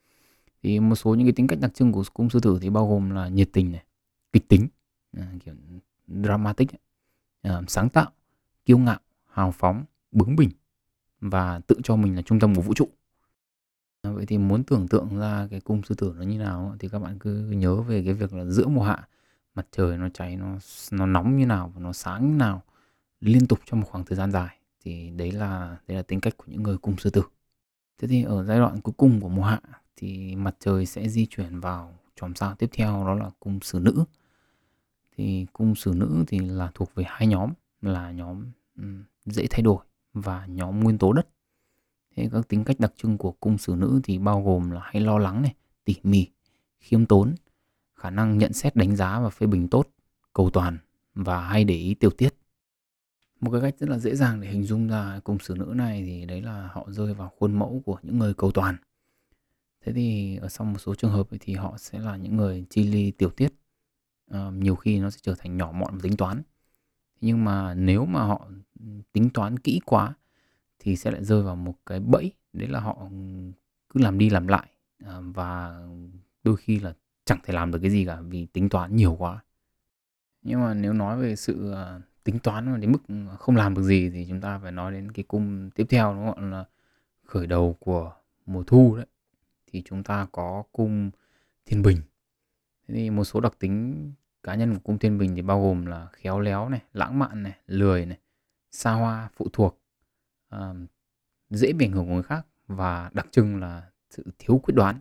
Thì 0.63 0.79
một 0.79 0.95
số 0.95 1.15
những 1.15 1.27
cái 1.27 1.33
tính 1.33 1.47
cách 1.47 1.59
đặc 1.59 1.73
trưng 1.73 1.91
của 1.91 2.03
cung 2.13 2.29
sư 2.29 2.39
tử 2.39 2.59
thì 2.61 2.69
bao 2.69 2.87
gồm 2.87 3.09
là 3.09 3.27
nhiệt 3.27 3.49
tình 3.53 3.71
này 3.71 3.83
kịch 4.33 4.47
tính 4.47 4.67
à, 5.17 5.33
kiểu 5.45 5.55
dramatic 6.07 6.69
à, 7.41 7.61
sáng 7.67 7.89
tạo 7.89 8.11
kiêu 8.65 8.77
ngạo 8.77 8.99
hào 9.29 9.51
phóng 9.51 9.83
bướng 10.11 10.35
bỉnh 10.35 10.49
và 11.21 11.59
tự 11.59 11.75
cho 11.83 11.95
mình 11.95 12.15
là 12.15 12.21
trung 12.21 12.39
tâm 12.39 12.55
của 12.55 12.61
vũ 12.61 12.73
trụ. 12.73 12.89
À, 14.01 14.11
vậy 14.11 14.25
thì 14.25 14.37
muốn 14.37 14.63
tưởng 14.63 14.87
tượng 14.87 15.19
ra 15.19 15.47
cái 15.51 15.61
cung 15.61 15.83
sư 15.83 15.95
tử 15.95 16.13
nó 16.17 16.23
như 16.23 16.37
nào 16.37 16.75
thì 16.79 16.89
các 16.89 16.99
bạn 16.99 17.19
cứ 17.19 17.39
nhớ 17.39 17.81
về 17.81 18.03
cái 18.05 18.13
việc 18.13 18.33
là 18.33 18.45
giữa 18.45 18.67
mùa 18.67 18.83
hạ 18.83 19.07
mặt 19.55 19.67
trời 19.71 19.97
nó 19.97 20.09
cháy 20.09 20.35
nó 20.35 20.57
nó 20.91 21.05
nóng 21.05 21.37
như 21.37 21.45
nào 21.45 21.71
và 21.75 21.81
nó 21.81 21.93
sáng 21.93 22.31
như 22.31 22.37
nào 22.37 22.61
liên 23.21 23.47
tục 23.47 23.59
trong 23.65 23.79
một 23.79 23.87
khoảng 23.89 24.05
thời 24.05 24.15
gian 24.15 24.31
dài 24.31 24.57
thì 24.79 25.09
đấy 25.09 25.31
là 25.31 25.77
đấy 25.87 25.97
là 25.97 26.03
tính 26.03 26.21
cách 26.21 26.37
của 26.37 26.45
những 26.47 26.63
người 26.63 26.77
cung 26.77 26.97
sư 26.97 27.09
tử. 27.09 27.23
Thế 27.97 28.07
thì 28.07 28.23
ở 28.23 28.43
giai 28.43 28.59
đoạn 28.59 28.81
cuối 28.81 28.93
cùng 28.97 29.21
của 29.21 29.29
mùa 29.29 29.43
hạ 29.43 29.61
thì 29.95 30.35
mặt 30.35 30.55
trời 30.59 30.85
sẽ 30.85 31.09
di 31.09 31.25
chuyển 31.25 31.59
vào 31.59 31.99
chòm 32.15 32.35
sao 32.35 32.55
tiếp 32.55 32.69
theo, 32.73 33.03
đó 33.05 33.13
là 33.13 33.29
cung 33.39 33.59
sử 33.61 33.79
nữ. 33.79 34.03
Thì 35.17 35.45
cung 35.53 35.75
sử 35.75 35.93
nữ 35.95 36.23
thì 36.27 36.39
là 36.39 36.71
thuộc 36.73 36.95
về 36.95 37.03
hai 37.07 37.27
nhóm, 37.27 37.51
là 37.81 38.11
nhóm 38.11 38.51
dễ 39.25 39.47
thay 39.49 39.61
đổi 39.61 39.85
và 40.13 40.45
nhóm 40.45 40.79
nguyên 40.79 40.97
tố 40.97 41.13
đất. 41.13 41.27
Thế 42.15 42.29
các 42.31 42.47
tính 42.47 42.63
cách 42.63 42.79
đặc 42.79 42.93
trưng 42.97 43.17
của 43.17 43.31
cung 43.31 43.57
sử 43.57 43.75
nữ 43.77 44.01
thì 44.03 44.17
bao 44.17 44.43
gồm 44.43 44.71
là 44.71 44.81
hay 44.83 45.01
lo 45.01 45.17
lắng 45.17 45.41
này, 45.41 45.55
tỉ 45.85 45.95
mỉ, 46.03 46.27
khiêm 46.79 47.05
tốn, 47.05 47.35
khả 47.95 48.09
năng 48.09 48.37
nhận 48.37 48.53
xét, 48.53 48.75
đánh 48.75 48.95
giá 48.95 49.19
và 49.19 49.29
phê 49.29 49.47
bình 49.47 49.67
tốt, 49.67 49.89
cầu 50.33 50.49
toàn 50.49 50.77
và 51.13 51.41
hay 51.41 51.63
để 51.63 51.75
ý 51.75 51.93
tiểu 51.93 52.09
tiết. 52.09 52.35
Một 53.39 53.51
cái 53.51 53.61
cách 53.61 53.75
rất 53.79 53.89
là 53.89 53.99
dễ 53.99 54.15
dàng 54.15 54.41
để 54.41 54.47
hình 54.47 54.63
dung 54.63 54.87
ra 54.87 55.19
cung 55.23 55.39
sử 55.39 55.55
nữ 55.55 55.73
này 55.75 56.03
thì 56.05 56.25
đấy 56.25 56.41
là 56.41 56.69
họ 56.73 56.85
rơi 56.87 57.13
vào 57.13 57.31
khuôn 57.39 57.59
mẫu 57.59 57.81
của 57.85 57.97
những 58.03 58.19
người 58.19 58.33
cầu 58.33 58.51
toàn 58.51 58.77
thế 59.83 59.93
thì 59.93 60.37
ở 60.37 60.49
sau 60.49 60.65
một 60.65 60.79
số 60.79 60.95
trường 60.95 61.11
hợp 61.11 61.27
thì 61.39 61.53
họ 61.53 61.77
sẽ 61.77 61.99
là 61.99 62.15
những 62.17 62.35
người 62.37 62.65
chi 62.69 62.83
ly 62.83 63.11
tiểu 63.11 63.29
tiết. 63.29 63.53
À, 64.31 64.49
nhiều 64.53 64.75
khi 64.75 64.99
nó 64.99 65.09
sẽ 65.09 65.19
trở 65.21 65.35
thành 65.39 65.57
nhỏ 65.57 65.71
mọn 65.71 65.93
và 65.93 65.99
tính 66.03 66.17
toán. 66.17 66.41
Nhưng 67.21 67.45
mà 67.45 67.73
nếu 67.73 68.05
mà 68.05 68.23
họ 68.23 68.47
tính 69.13 69.29
toán 69.29 69.59
kỹ 69.59 69.79
quá 69.85 70.13
thì 70.79 70.95
sẽ 70.95 71.11
lại 71.11 71.23
rơi 71.23 71.43
vào 71.43 71.55
một 71.55 71.75
cái 71.85 71.99
bẫy 71.99 72.31
đấy 72.53 72.67
là 72.67 72.79
họ 72.79 73.09
cứ 73.89 74.01
làm 74.01 74.17
đi 74.17 74.29
làm 74.29 74.47
lại 74.47 74.69
à, 75.05 75.19
và 75.21 75.81
đôi 76.43 76.57
khi 76.57 76.79
là 76.79 76.93
chẳng 77.25 77.39
thể 77.43 77.53
làm 77.53 77.71
được 77.71 77.79
cái 77.81 77.91
gì 77.91 78.05
cả 78.05 78.21
vì 78.21 78.45
tính 78.45 78.69
toán 78.69 78.95
nhiều 78.95 79.15
quá. 79.19 79.43
Nhưng 80.41 80.61
mà 80.61 80.73
nếu 80.73 80.93
nói 80.93 81.17
về 81.17 81.35
sự 81.35 81.71
à, 81.71 81.99
tính 82.23 82.39
toán 82.39 82.71
mà 82.71 82.77
đến 82.77 82.91
mức 82.91 83.03
không 83.39 83.55
làm 83.55 83.75
được 83.75 83.83
gì 83.83 84.09
thì 84.09 84.25
chúng 84.29 84.41
ta 84.41 84.59
phải 84.59 84.71
nói 84.71 84.91
đến 84.91 85.11
cái 85.11 85.25
cung 85.27 85.69
tiếp 85.75 85.85
theo 85.89 86.13
nó 86.13 86.25
gọi 86.25 86.41
là 86.41 86.65
khởi 87.25 87.47
đầu 87.47 87.77
của 87.79 88.13
mùa 88.45 88.63
thu 88.63 88.95
đấy 88.95 89.05
thì 89.73 89.81
chúng 89.85 90.03
ta 90.03 90.27
có 90.31 90.63
cung 90.71 91.11
thiên 91.65 91.81
bình. 91.81 91.97
Thế 92.87 92.95
thì 92.95 93.09
một 93.09 93.23
số 93.23 93.39
đặc 93.39 93.53
tính 93.59 94.11
cá 94.43 94.55
nhân 94.55 94.73
của 94.73 94.79
cung 94.79 94.99
thiên 94.99 95.17
bình 95.17 95.35
thì 95.35 95.41
bao 95.41 95.61
gồm 95.61 95.85
là 95.85 96.07
khéo 96.11 96.39
léo 96.39 96.69
này 96.69 96.81
lãng 96.93 97.19
mạn 97.19 97.43
này 97.43 97.53
lười 97.67 98.05
này 98.05 98.17
xa 98.71 98.91
hoa 98.91 99.29
phụ 99.35 99.47
thuộc 99.53 99.81
uh, 100.55 100.59
dễ 101.49 101.73
bị 101.73 101.85
ảnh 101.85 101.91
hưởng 101.91 102.05
của 102.05 102.13
người 102.13 102.23
khác 102.23 102.45
và 102.67 103.09
đặc 103.13 103.27
trưng 103.31 103.59
là 103.59 103.89
sự 104.09 104.23
thiếu 104.39 104.57
quyết 104.57 104.75
đoán. 104.75 104.99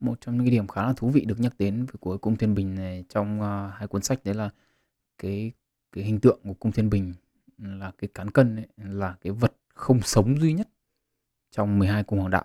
Một 0.00 0.20
trong 0.20 0.36
những 0.36 0.44
cái 0.44 0.50
điểm 0.50 0.66
khá 0.66 0.86
là 0.86 0.92
thú 0.92 1.10
vị 1.10 1.24
được 1.24 1.40
nhắc 1.40 1.54
đến 1.58 1.86
của 2.00 2.18
cung 2.18 2.36
thiên 2.36 2.54
bình 2.54 2.74
này 2.74 3.04
trong 3.08 3.40
uh, 3.40 3.74
hai 3.74 3.88
cuốn 3.88 4.02
sách 4.02 4.20
đấy 4.24 4.34
là 4.34 4.50
cái 5.18 5.52
cái 5.92 6.04
hình 6.04 6.20
tượng 6.20 6.40
của 6.44 6.54
cung 6.54 6.72
thiên 6.72 6.90
bình 6.90 7.14
là 7.58 7.92
cái 7.98 8.08
cán 8.14 8.30
cân 8.30 8.56
ấy, 8.56 8.66
là 8.76 9.16
cái 9.20 9.32
vật 9.32 9.56
không 9.74 10.00
sống 10.02 10.40
duy 10.40 10.52
nhất 10.52 10.68
trong 11.50 11.78
12 11.78 12.04
cung 12.04 12.18
hoàng 12.18 12.30
đạo 12.30 12.44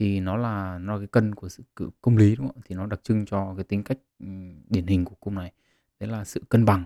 thì 0.00 0.20
nó 0.20 0.36
là 0.36 0.78
nó 0.78 0.92
là 0.92 0.98
cái 0.98 1.06
cân 1.06 1.34
của 1.34 1.48
sự 1.48 1.62
cử 1.76 1.90
công 2.00 2.16
lý 2.16 2.36
đúng 2.36 2.48
không? 2.48 2.60
Thì 2.64 2.74
nó 2.74 2.86
đặc 2.86 3.00
trưng 3.02 3.26
cho 3.26 3.54
cái 3.54 3.64
tính 3.64 3.82
cách 3.82 3.98
điển 4.68 4.86
hình 4.86 5.04
của 5.04 5.14
cung 5.20 5.34
này. 5.34 5.52
Đấy 6.00 6.10
là 6.10 6.24
sự 6.24 6.42
cân 6.48 6.64
bằng. 6.64 6.84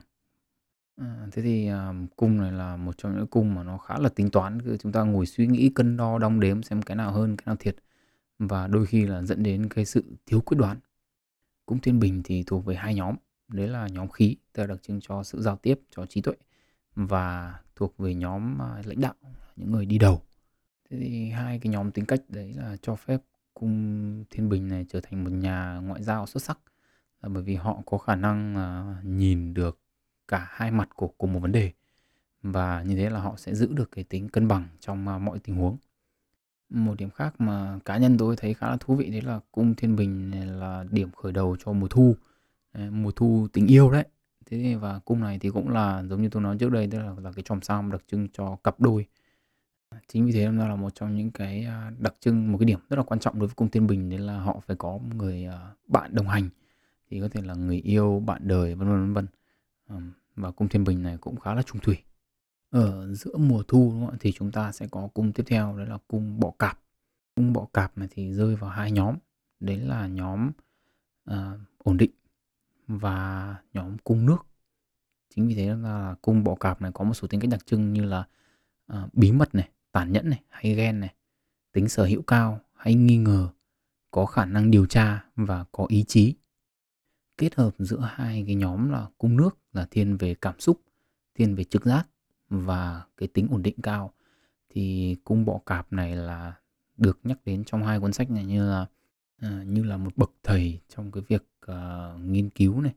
À, 0.96 1.26
thế 1.32 1.42
thì 1.42 1.66
à, 1.68 1.92
cung 2.16 2.40
này 2.40 2.52
là 2.52 2.76
một 2.76 2.98
trong 2.98 3.16
những 3.16 3.26
cung 3.26 3.54
mà 3.54 3.62
nó 3.62 3.78
khá 3.78 3.98
là 3.98 4.08
tính 4.08 4.30
toán 4.30 4.62
cứ 4.62 4.76
chúng 4.76 4.92
ta 4.92 5.02
ngồi 5.02 5.26
suy 5.26 5.46
nghĩ 5.46 5.70
cân 5.74 5.96
đo 5.96 6.18
đong 6.18 6.40
đếm 6.40 6.62
xem 6.62 6.82
cái 6.82 6.96
nào 6.96 7.12
hơn 7.12 7.36
cái 7.36 7.44
nào 7.46 7.56
thiệt 7.56 7.76
và 8.38 8.66
đôi 8.66 8.86
khi 8.86 9.06
là 9.06 9.22
dẫn 9.22 9.42
đến 9.42 9.68
cái 9.68 9.84
sự 9.84 10.04
thiếu 10.26 10.40
quyết 10.40 10.58
đoán. 10.58 10.78
Cung 11.66 11.80
thiên 11.80 12.00
bình 12.00 12.22
thì 12.24 12.42
thuộc 12.46 12.64
về 12.64 12.74
hai 12.74 12.94
nhóm, 12.94 13.16
đấy 13.48 13.68
là 13.68 13.88
nhóm 13.88 14.08
khí, 14.08 14.36
tức 14.52 14.62
là 14.62 14.66
đặc 14.66 14.82
trưng 14.82 15.00
cho 15.00 15.22
sự 15.22 15.42
giao 15.42 15.56
tiếp, 15.56 15.80
cho 15.90 16.06
trí 16.06 16.20
tuệ 16.20 16.34
và 16.94 17.54
thuộc 17.76 17.98
về 17.98 18.14
nhóm 18.14 18.62
à, 18.62 18.82
lãnh 18.84 19.00
đạo, 19.00 19.14
những 19.56 19.72
người 19.72 19.86
đi 19.86 19.98
đầu. 19.98 20.22
Thế 20.90 20.98
thì 21.00 21.30
hai 21.30 21.58
cái 21.58 21.72
nhóm 21.72 21.90
tính 21.90 22.06
cách 22.06 22.20
đấy 22.28 22.54
là 22.56 22.76
cho 22.82 22.94
phép 22.94 23.20
cung 23.54 24.24
Thiên 24.30 24.48
Bình 24.48 24.68
này 24.68 24.86
trở 24.88 25.00
thành 25.00 25.24
một 25.24 25.30
nhà 25.30 25.80
ngoại 25.82 26.02
giao 26.02 26.26
xuất 26.26 26.42
sắc 26.42 26.58
là 27.22 27.28
bởi 27.28 27.42
vì 27.42 27.54
họ 27.54 27.82
có 27.86 27.98
khả 27.98 28.14
năng 28.14 28.56
uh, 28.56 29.04
nhìn 29.04 29.54
được 29.54 29.78
cả 30.28 30.46
hai 30.50 30.70
mặt 30.70 30.88
của 30.96 31.08
cùng 31.08 31.32
một 31.32 31.40
vấn 31.40 31.52
đề 31.52 31.72
và 32.42 32.82
như 32.82 32.96
thế 32.96 33.10
là 33.10 33.20
họ 33.20 33.34
sẽ 33.36 33.54
giữ 33.54 33.72
được 33.72 33.90
cái 33.92 34.04
tính 34.04 34.28
cân 34.28 34.48
bằng 34.48 34.68
trong 34.80 35.08
uh, 35.16 35.22
mọi 35.22 35.38
tình 35.38 35.56
huống. 35.56 35.76
Một 36.68 36.98
điểm 36.98 37.10
khác 37.10 37.40
mà 37.40 37.78
cá 37.84 37.98
nhân 37.98 38.18
tôi 38.18 38.36
thấy 38.36 38.54
khá 38.54 38.70
là 38.70 38.76
thú 38.80 38.96
vị 38.96 39.10
đấy 39.10 39.20
là 39.22 39.40
cung 39.52 39.74
Thiên 39.74 39.96
Bình 39.96 40.30
là 40.60 40.84
điểm 40.90 41.10
khởi 41.10 41.32
đầu 41.32 41.56
cho 41.64 41.72
mùa 41.72 41.88
thu, 41.88 42.16
mùa 42.74 43.10
thu 43.10 43.48
tình 43.52 43.66
yêu 43.66 43.90
đấy. 43.90 44.04
Thế 44.46 44.74
và 44.74 44.98
cung 44.98 45.20
này 45.20 45.38
thì 45.38 45.50
cũng 45.50 45.68
là 45.68 46.02
giống 46.02 46.22
như 46.22 46.28
tôi 46.28 46.42
nói 46.42 46.56
trước 46.60 46.70
đây 46.70 46.88
tức 46.90 46.98
là 46.98 47.14
là 47.22 47.32
cái 47.32 47.42
chòm 47.42 47.62
sao 47.62 47.88
đặc 47.92 48.02
trưng 48.06 48.28
cho 48.32 48.56
cặp 48.64 48.80
đôi 48.80 49.06
Chính 50.08 50.26
vì 50.26 50.32
thế 50.32 50.48
nó 50.48 50.68
là 50.68 50.76
một 50.76 50.94
trong 50.94 51.16
những 51.16 51.30
cái, 51.30 51.64
à, 51.64 51.92
đặc 51.98 52.14
trưng, 52.20 52.52
một 52.52 52.58
cái 52.58 52.66
điểm 52.66 52.78
rất 52.90 52.96
là 52.96 53.02
quan 53.02 53.20
trọng 53.20 53.38
đối 53.38 53.48
với 53.48 53.54
cung 53.54 53.70
Thiên 53.70 53.86
Bình 53.86 54.10
đấy 54.10 54.18
là 54.18 54.38
họ 54.38 54.60
phải 54.66 54.76
có 54.76 54.98
người, 55.14 55.44
à, 55.44 55.70
bạn 55.86 56.14
đồng 56.14 56.28
hành, 56.28 56.48
thì 57.10 57.20
có 57.20 57.28
thể 57.28 57.42
là 57.42 57.54
người 57.54 57.80
yêu, 57.80 58.22
bạn 58.26 58.48
đời, 58.48 58.74
vân 58.74 58.88
vân, 58.88 59.12
vân 59.12 59.26
vân. 59.88 60.12
và 60.36 60.50
cung 60.50 60.68
Thiên 60.68 60.84
Bình 60.84 61.02
này 61.02 61.16
cũng 61.18 61.40
khá 61.40 61.54
là 61.54 61.62
trung 61.62 61.80
thủy. 61.82 61.96
Ở 62.70 63.14
giữa 63.14 63.36
mùa 63.36 63.62
thu, 63.68 63.90
đúng 63.92 64.06
không 64.06 64.14
ạ 64.14 64.16
Thì 64.20 64.32
chúng 64.32 64.52
ta 64.52 64.72
sẽ 64.72 64.86
có 64.90 65.08
cung 65.14 65.32
tiếp 65.32 65.42
theo 65.46 65.76
đấy 65.76 65.86
là 65.86 65.98
cung 66.08 66.40
Bọ 66.40 66.50
Cạp. 66.50 66.78
Cung 67.36 67.52
Bọ 67.52 67.66
Cạp 67.72 67.98
này 67.98 68.08
thì 68.10 68.32
rơi 68.32 68.56
vào 68.56 68.70
hai 68.70 68.90
nhóm, 68.92 69.16
đấy 69.60 69.78
là 69.78 70.06
nhóm, 70.06 70.50
à, 71.24 71.52
ổn 71.78 71.96
định 71.96 72.10
và 72.86 73.56
nhóm 73.72 73.98
cung 73.98 74.26
nước. 74.26 74.46
Chính 75.34 75.48
vì 75.48 75.54
thế 75.54 75.74
là 75.74 76.14
cung 76.22 76.44
Bọ 76.44 76.54
Cạp 76.54 76.82
này 76.82 76.90
có 76.94 77.04
một 77.04 77.14
số 77.14 77.28
tính 77.28 77.40
cách 77.40 77.50
đặc 77.50 77.66
trưng 77.66 77.92
như 77.92 78.04
là, 78.04 78.24
à, 78.86 79.08
bí 79.12 79.32
mật 79.32 79.54
này, 79.54 79.68
tàn 79.94 80.12
nhẫn 80.12 80.30
này 80.30 80.40
hay 80.48 80.74
ghen 80.74 81.00
này, 81.00 81.14
tính 81.72 81.88
sở 81.88 82.04
hữu 82.04 82.22
cao 82.22 82.60
hay 82.74 82.94
nghi 82.94 83.16
ngờ, 83.16 83.48
có 84.10 84.26
khả 84.26 84.44
năng 84.44 84.70
điều 84.70 84.86
tra 84.86 85.24
và 85.36 85.64
có 85.72 85.86
ý 85.88 86.04
chí. 86.08 86.34
Kết 87.38 87.54
hợp 87.54 87.70
giữa 87.78 88.10
hai 88.14 88.44
cái 88.46 88.54
nhóm 88.54 88.90
là 88.90 89.06
cung 89.18 89.36
nước 89.36 89.58
là 89.72 89.86
thiên 89.90 90.16
về 90.16 90.34
cảm 90.34 90.60
xúc, 90.60 90.80
thiên 91.34 91.54
về 91.54 91.64
trực 91.64 91.84
giác 91.84 92.08
và 92.48 93.04
cái 93.16 93.28
tính 93.28 93.48
ổn 93.50 93.62
định 93.62 93.74
cao 93.82 94.12
thì 94.68 95.16
cung 95.24 95.44
bọ 95.44 95.58
cạp 95.66 95.92
này 95.92 96.16
là 96.16 96.54
được 96.96 97.18
nhắc 97.22 97.38
đến 97.44 97.64
trong 97.64 97.84
hai 97.84 98.00
cuốn 98.00 98.12
sách 98.12 98.30
này 98.30 98.44
như 98.44 98.70
là 98.70 98.86
à, 99.36 99.62
như 99.66 99.82
là 99.82 99.96
một 99.96 100.16
bậc 100.16 100.32
thầy 100.42 100.80
trong 100.88 101.12
cái 101.12 101.22
việc 101.28 101.44
uh, 101.70 102.20
nghiên 102.20 102.50
cứu 102.50 102.80
này, 102.80 102.94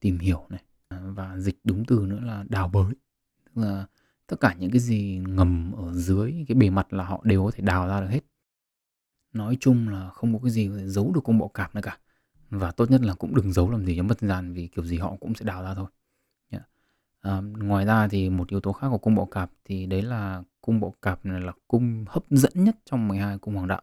tìm 0.00 0.18
hiểu 0.18 0.46
này 0.48 0.62
ờ, 0.88 1.12
và 1.12 1.38
dịch 1.38 1.58
đúng 1.64 1.84
từ 1.84 2.06
nữa 2.08 2.20
là 2.22 2.44
đào 2.48 2.68
bới. 2.68 2.92
Tức 3.44 3.62
là 3.62 3.86
tất 4.30 4.40
cả 4.40 4.54
những 4.58 4.70
cái 4.70 4.80
gì 4.80 5.20
ngầm 5.28 5.72
ở 5.72 5.92
dưới 5.92 6.44
cái 6.48 6.54
bề 6.54 6.70
mặt 6.70 6.92
là 6.92 7.04
họ 7.04 7.20
đều 7.24 7.44
có 7.44 7.50
thể 7.50 7.62
đào 7.62 7.88
ra 7.88 8.00
được 8.00 8.08
hết. 8.08 8.20
Nói 9.32 9.56
chung 9.60 9.88
là 9.88 10.10
không 10.10 10.32
có 10.32 10.38
cái 10.42 10.50
gì 10.50 10.68
có 10.68 10.76
thể 10.76 10.88
giấu 10.88 11.12
được 11.12 11.20
con 11.24 11.38
bọ 11.38 11.48
cạp 11.48 11.74
nữa 11.74 11.80
cả. 11.84 11.98
Và 12.50 12.70
tốt 12.70 12.90
nhất 12.90 13.00
là 13.00 13.14
cũng 13.14 13.34
đừng 13.34 13.52
giấu 13.52 13.70
làm 13.70 13.86
gì 13.86 13.96
cho 13.96 14.02
mất 14.02 14.20
gian 14.20 14.52
vì 14.52 14.66
kiểu 14.66 14.84
gì 14.84 14.98
họ 14.98 15.16
cũng 15.20 15.34
sẽ 15.34 15.44
đào 15.44 15.62
ra 15.62 15.74
thôi. 15.74 15.86
Yeah. 16.50 16.68
à, 17.20 17.40
ngoài 17.40 17.84
ra 17.84 18.08
thì 18.08 18.30
một 18.30 18.48
yếu 18.48 18.60
tố 18.60 18.72
khác 18.72 18.88
của 18.90 18.98
cung 18.98 19.14
bọ 19.14 19.24
cạp 19.24 19.50
thì 19.64 19.86
đấy 19.86 20.02
là 20.02 20.42
cung 20.60 20.80
bọ 20.80 20.90
cạp 21.02 21.26
này 21.26 21.40
là 21.40 21.52
cung 21.68 22.04
hấp 22.08 22.24
dẫn 22.30 22.52
nhất 22.54 22.76
trong 22.84 23.08
12 23.08 23.38
cung 23.38 23.54
hoàng 23.54 23.68
đạo. 23.68 23.82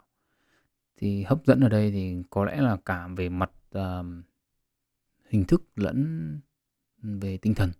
Thì 0.97 1.23
hấp 1.23 1.45
dẫn 1.45 1.59
ở 1.59 1.69
đây 1.69 1.91
thì 1.91 2.23
có 2.29 2.45
lẽ 2.45 2.61
là 2.61 2.77
cả 2.85 3.07
về 3.17 3.29
mặt 3.29 3.51
uh, 3.77 4.05
hình 5.29 5.45
thức 5.45 5.63
lẫn 5.75 6.39
về 7.01 7.37
tinh 7.37 7.53
thần. 7.53 7.71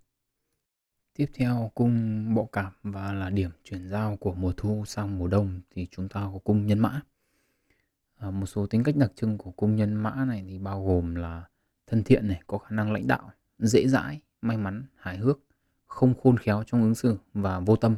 Tiếp 1.17 1.29
theo 1.33 1.71
cung 1.75 2.25
bộ 2.33 2.45
cảm 2.45 2.71
và 2.83 3.13
là 3.13 3.29
điểm 3.29 3.51
chuyển 3.63 3.87
giao 3.87 4.17
của 4.17 4.33
mùa 4.33 4.53
thu 4.57 4.83
sang 4.87 5.19
mùa 5.19 5.27
đông 5.27 5.61
thì 5.71 5.87
chúng 5.91 6.09
ta 6.09 6.21
có 6.33 6.39
cung 6.43 6.67
Nhân 6.67 6.79
Mã. 6.79 7.01
À, 8.17 8.31
một 8.31 8.45
số 8.45 8.67
tính 8.67 8.83
cách 8.83 8.95
đặc 8.95 9.11
trưng 9.15 9.37
của 9.37 9.51
cung 9.51 9.75
Nhân 9.75 9.93
Mã 9.93 10.25
này 10.25 10.45
thì 10.47 10.59
bao 10.59 10.85
gồm 10.85 11.15
là 11.15 11.43
thân 11.87 12.03
thiện 12.03 12.27
này, 12.27 12.41
có 12.47 12.57
khả 12.57 12.75
năng 12.75 12.93
lãnh 12.93 13.07
đạo, 13.07 13.31
dễ 13.59 13.87
dãi, 13.87 14.21
may 14.41 14.57
mắn, 14.57 14.83
hài 14.95 15.17
hước, 15.17 15.39
không 15.85 16.13
khôn 16.23 16.37
khéo 16.37 16.63
trong 16.63 16.81
ứng 16.81 16.95
xử 16.95 17.17
và 17.33 17.59
vô 17.59 17.75
tâm. 17.75 17.95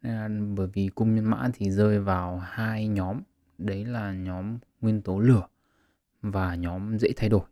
À, 0.00 0.28
bởi 0.56 0.66
vì 0.66 0.88
cung 0.94 1.14
Nhân 1.14 1.24
Mã 1.24 1.48
thì 1.54 1.70
rơi 1.70 2.00
vào 2.00 2.38
hai 2.38 2.88
nhóm, 2.88 3.20
đấy 3.58 3.84
là 3.84 4.12
nhóm 4.12 4.58
nguyên 4.80 5.02
tố 5.02 5.18
lửa 5.18 5.46
và 6.22 6.54
nhóm 6.54 6.98
dễ 6.98 7.08
thay 7.16 7.28
đổi. 7.28 7.42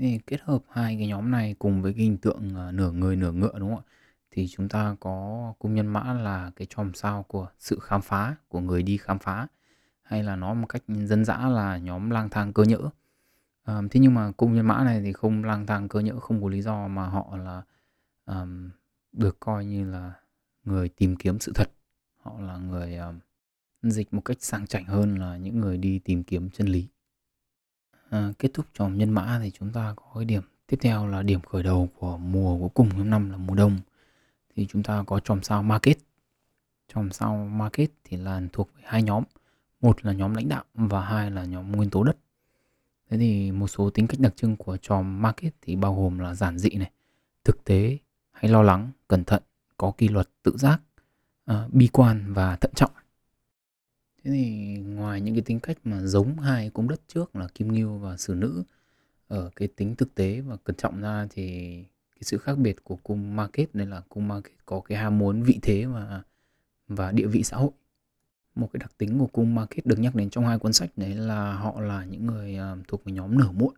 Thì 0.00 0.20
kết 0.26 0.40
hợp 0.42 0.62
hai 0.70 0.96
cái 0.98 1.06
nhóm 1.08 1.30
này 1.30 1.54
cùng 1.58 1.82
với 1.82 1.92
cái 1.92 2.02
hình 2.02 2.18
tượng, 2.18 2.54
ờ, 2.54 2.72
nửa 2.72 2.92
người 2.92 3.16
nửa 3.16 3.32
ngựa, 3.32 3.58
đúng 3.58 3.74
không 3.74 3.84
ạ? 3.86 3.90
Thì 4.30 4.48
chúng 4.48 4.68
ta 4.68 4.96
có 5.00 5.54
cung 5.58 5.74
nhân 5.74 5.86
mã 5.86 6.12
là 6.14 6.50
cái 6.56 6.66
chòm 6.70 6.94
sao 6.94 7.22
của 7.22 7.48
sự 7.58 7.78
khám 7.82 8.02
phá, 8.02 8.36
của 8.48 8.60
người 8.60 8.82
đi 8.82 8.96
khám 8.96 9.18
phá, 9.18 9.46
hay 10.02 10.22
là 10.22 10.36
nói 10.36 10.54
một 10.54 10.66
cách 10.66 10.82
dân 10.86 11.24
dã 11.24 11.38
là 11.48 11.78
nhóm 11.78 12.10
lang 12.10 12.28
thang 12.28 12.52
cơ 12.52 12.62
nhỡ. 12.62 12.90
Ờm, 13.64 13.88
thế 13.88 14.00
nhưng 14.00 14.14
mà 14.14 14.32
cung 14.36 14.54
nhân 14.54 14.66
mã 14.66 14.84
này 14.84 15.00
thì 15.02 15.12
không 15.12 15.44
lang 15.44 15.66
thang 15.66 15.88
cơ 15.88 16.00
nhỡ, 16.00 16.20
không 16.20 16.42
có 16.42 16.48
lý 16.48 16.62
do 16.62 16.88
mà 16.88 17.06
họ 17.06 17.36
là, 17.36 17.62
ờm, 18.24 18.70
được 19.12 19.40
coi 19.40 19.64
như 19.64 19.84
là 19.90 20.12
người 20.64 20.88
tìm 20.88 21.16
kiếm 21.16 21.38
sự 21.38 21.52
thật. 21.54 21.70
Họ 22.18 22.40
là 22.40 22.56
người, 22.56 22.96
ờm, 22.96 23.18
dịch 23.82 24.14
một 24.14 24.20
cách 24.24 24.36
sang 24.40 24.66
chảnh 24.66 24.84
hơn 24.84 25.18
là 25.18 25.36
những 25.36 25.60
người 25.60 25.78
đi 25.78 25.98
tìm 25.98 26.24
kiếm 26.24 26.50
chân 26.50 26.66
lý. 26.66 26.88
À, 28.10 28.32
kết 28.38 28.50
thúc 28.54 28.66
tròm 28.74 28.98
nhân 28.98 29.10
mã 29.10 29.40
thì 29.42 29.50
chúng 29.50 29.72
ta 29.72 29.94
có 29.96 30.02
cái 30.14 30.24
điểm 30.24 30.42
tiếp 30.66 30.76
theo 30.80 31.06
là 31.06 31.22
điểm 31.22 31.40
khởi 31.40 31.62
đầu 31.62 31.88
của 31.98 32.16
mùa 32.16 32.58
cuối 32.58 32.68
cùng 32.74 32.90
trong 32.90 33.10
năm 33.10 33.30
là 33.30 33.36
mùa 33.36 33.54
đông. 33.54 33.78
Thì 34.56 34.66
chúng 34.66 34.82
ta 34.82 35.04
có 35.06 35.20
tròm 35.20 35.42
sao 35.42 35.62
market. 35.62 35.98
Tròm 36.94 37.10
sao 37.10 37.36
market 37.36 37.90
thì 38.04 38.16
là 38.16 38.42
thuộc 38.52 38.70
về 38.76 38.82
hai 38.86 39.02
nhóm. 39.02 39.24
Một 39.80 40.04
là 40.04 40.12
nhóm 40.12 40.34
lãnh 40.34 40.48
đạo 40.48 40.64
và 40.74 41.04
hai 41.04 41.30
là 41.30 41.44
nhóm 41.44 41.72
nguyên 41.72 41.90
tố 41.90 42.04
đất. 42.04 42.16
Thế 43.10 43.18
thì 43.18 43.52
một 43.52 43.68
số 43.68 43.90
tính 43.90 44.06
cách 44.06 44.20
đặc 44.20 44.36
trưng 44.36 44.56
của 44.56 44.76
tròm 44.76 45.22
market 45.22 45.54
thì 45.62 45.76
bao 45.76 45.94
gồm 45.94 46.18
là 46.18 46.34
giản 46.34 46.58
dị 46.58 46.70
này 46.70 46.90
thực 47.44 47.64
tế 47.64 47.98
hay 48.32 48.50
lo 48.50 48.62
lắng 48.62 48.90
cẩn 49.08 49.24
thận 49.24 49.42
có 49.76 49.92
kỷ 49.98 50.08
luật 50.08 50.28
tự 50.42 50.56
giác 50.56 50.80
uh, 51.50 51.56
bi 51.72 51.88
quan 51.92 52.32
và 52.34 52.56
thận 52.56 52.72
trọng. 52.74 52.90
Thế 54.24 54.30
thì 54.30 54.76
ngoài 54.78 55.20
những 55.20 55.34
cái 55.34 55.42
tính 55.42 55.60
cách 55.60 55.78
mà 55.84 56.00
giống 56.00 56.38
hai 56.38 56.70
cung 56.70 56.88
đất 56.88 57.00
trước 57.08 57.36
là 57.36 57.48
Kim 57.54 57.72
Ngưu 57.72 57.98
và 57.98 58.16
xử 58.16 58.34
Nữ, 58.34 58.62
ở 59.28 59.50
cái 59.56 59.68
tính 59.68 59.96
thực 59.96 60.14
tế 60.14 60.40
và 60.40 60.56
cẩn 60.64 60.76
trọng 60.76 61.00
ra 61.00 61.26
thì 61.30 61.76
cái 62.14 62.22
sự 62.22 62.38
khác 62.38 62.58
biệt 62.58 62.84
của 62.84 62.96
cung 63.02 63.36
Market 63.36 63.74
đây 63.74 63.86
là 63.86 64.02
cung 64.08 64.28
Market 64.28 64.56
có 64.66 64.80
cái 64.80 64.98
ham 64.98 65.18
muốn 65.18 65.42
vị 65.42 65.58
thế 65.62 65.86
và 65.86 66.22
và 66.88 67.12
địa 67.12 67.26
vị 67.26 67.42
xã 67.42 67.56
hội. 67.56 67.70
Một 68.54 68.70
cái 68.72 68.78
đặc 68.80 68.92
tính 68.98 69.18
của 69.18 69.26
cung 69.26 69.54
Market 69.54 69.86
được 69.86 69.98
nhắc 69.98 70.14
đến 70.14 70.30
trong 70.30 70.46
hai 70.46 70.58
cuốn 70.58 70.72
sách 70.72 70.90
đấy 70.96 71.14
là 71.14 71.52
họ 71.52 71.80
là 71.80 72.04
những 72.04 72.26
người 72.26 72.56
ờ, 72.56 72.76
thuộc 72.88 73.04
về 73.04 73.12
nhóm 73.12 73.38
nửa 73.38 73.50
muộn. 73.52 73.74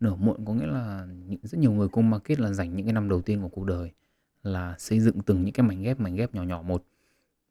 Nửa 0.00 0.14
muộn 0.14 0.44
có 0.44 0.54
nghĩa 0.54 0.66
là 0.66 1.06
rất 1.42 1.58
nhiều 1.58 1.72
người 1.72 1.88
cung 1.88 2.10
Market 2.10 2.40
là 2.40 2.52
dành 2.52 2.76
những 2.76 2.86
cái 2.86 2.92
năm 2.92 3.08
đầu 3.08 3.22
tiên 3.22 3.42
của 3.42 3.48
cuộc 3.48 3.64
đời 3.64 3.90
là 4.42 4.74
xây 4.78 5.00
dựng 5.00 5.20
từng 5.26 5.44
những 5.44 5.52
cái 5.52 5.66
mảnh 5.66 5.82
ghép 5.82 6.00
mảnh 6.00 6.16
ghép 6.16 6.34
nhỏ 6.34 6.42
nhỏ 6.42 6.62
một 6.62 6.84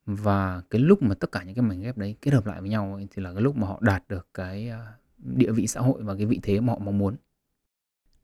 và 0.06 0.62
cái 0.70 0.82
lúc 0.82 1.02
mà 1.02 1.16
tất 1.16 1.32
cả 1.32 1.44
những 1.44 1.56
cái 1.56 1.64
mảnh 1.64 1.82
ghép 1.82 1.98
đấy 1.98 2.16
kết 2.22 2.34
hợp 2.34 2.46
lại 2.46 2.62
với 2.62 2.70
nhau 2.70 2.94
ấy, 2.94 3.08
thì 3.12 3.24
là 3.24 3.34
cái 3.34 3.42
lúc 3.42 3.56
mà 3.56 3.68
họ 3.68 3.80
đạt 3.82 4.04
được 4.08 4.28
cái 4.34 4.70
ờ, 4.70 4.86
địa 5.18 5.52
vị 5.52 5.68
xã 5.68 5.82
hội 5.82 6.04
và 6.04 6.16
cái 6.16 6.26
vị 6.26 6.40
thế 6.44 6.60
mà 6.60 6.74
họ 6.74 6.80
mong 6.80 6.98
muốn. 6.98 7.16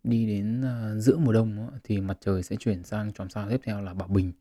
Đi 0.03 0.27
đến 0.27 0.61
ờ, 0.61 0.99
giữa 0.99 1.17
mùa 1.17 1.33
đông 1.33 1.69
thì 1.83 2.01
mặt 2.01 2.17
trời 2.21 2.43
sẽ 2.43 2.55
chuyển 2.55 2.83
sang 2.83 3.13
chòm 3.13 3.29
sao 3.29 3.49
tiếp 3.49 3.61
theo 3.63 3.81
là 3.81 3.93
bảo 3.93 4.07
bình. 4.07 4.31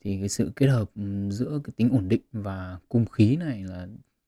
Thì 0.00 0.18
cái 0.18 0.28
sự 0.28 0.52
kết 0.56 0.66
hợp 0.66 0.90
ừ, 0.96 1.30
giữa 1.30 1.60
cái 1.64 1.72
tính 1.76 1.90
ổn 1.90 2.08
định 2.08 2.22
và 2.32 2.78
cung 2.88 3.06
khí 3.06 3.36
này 3.36 3.64
là 3.64 3.86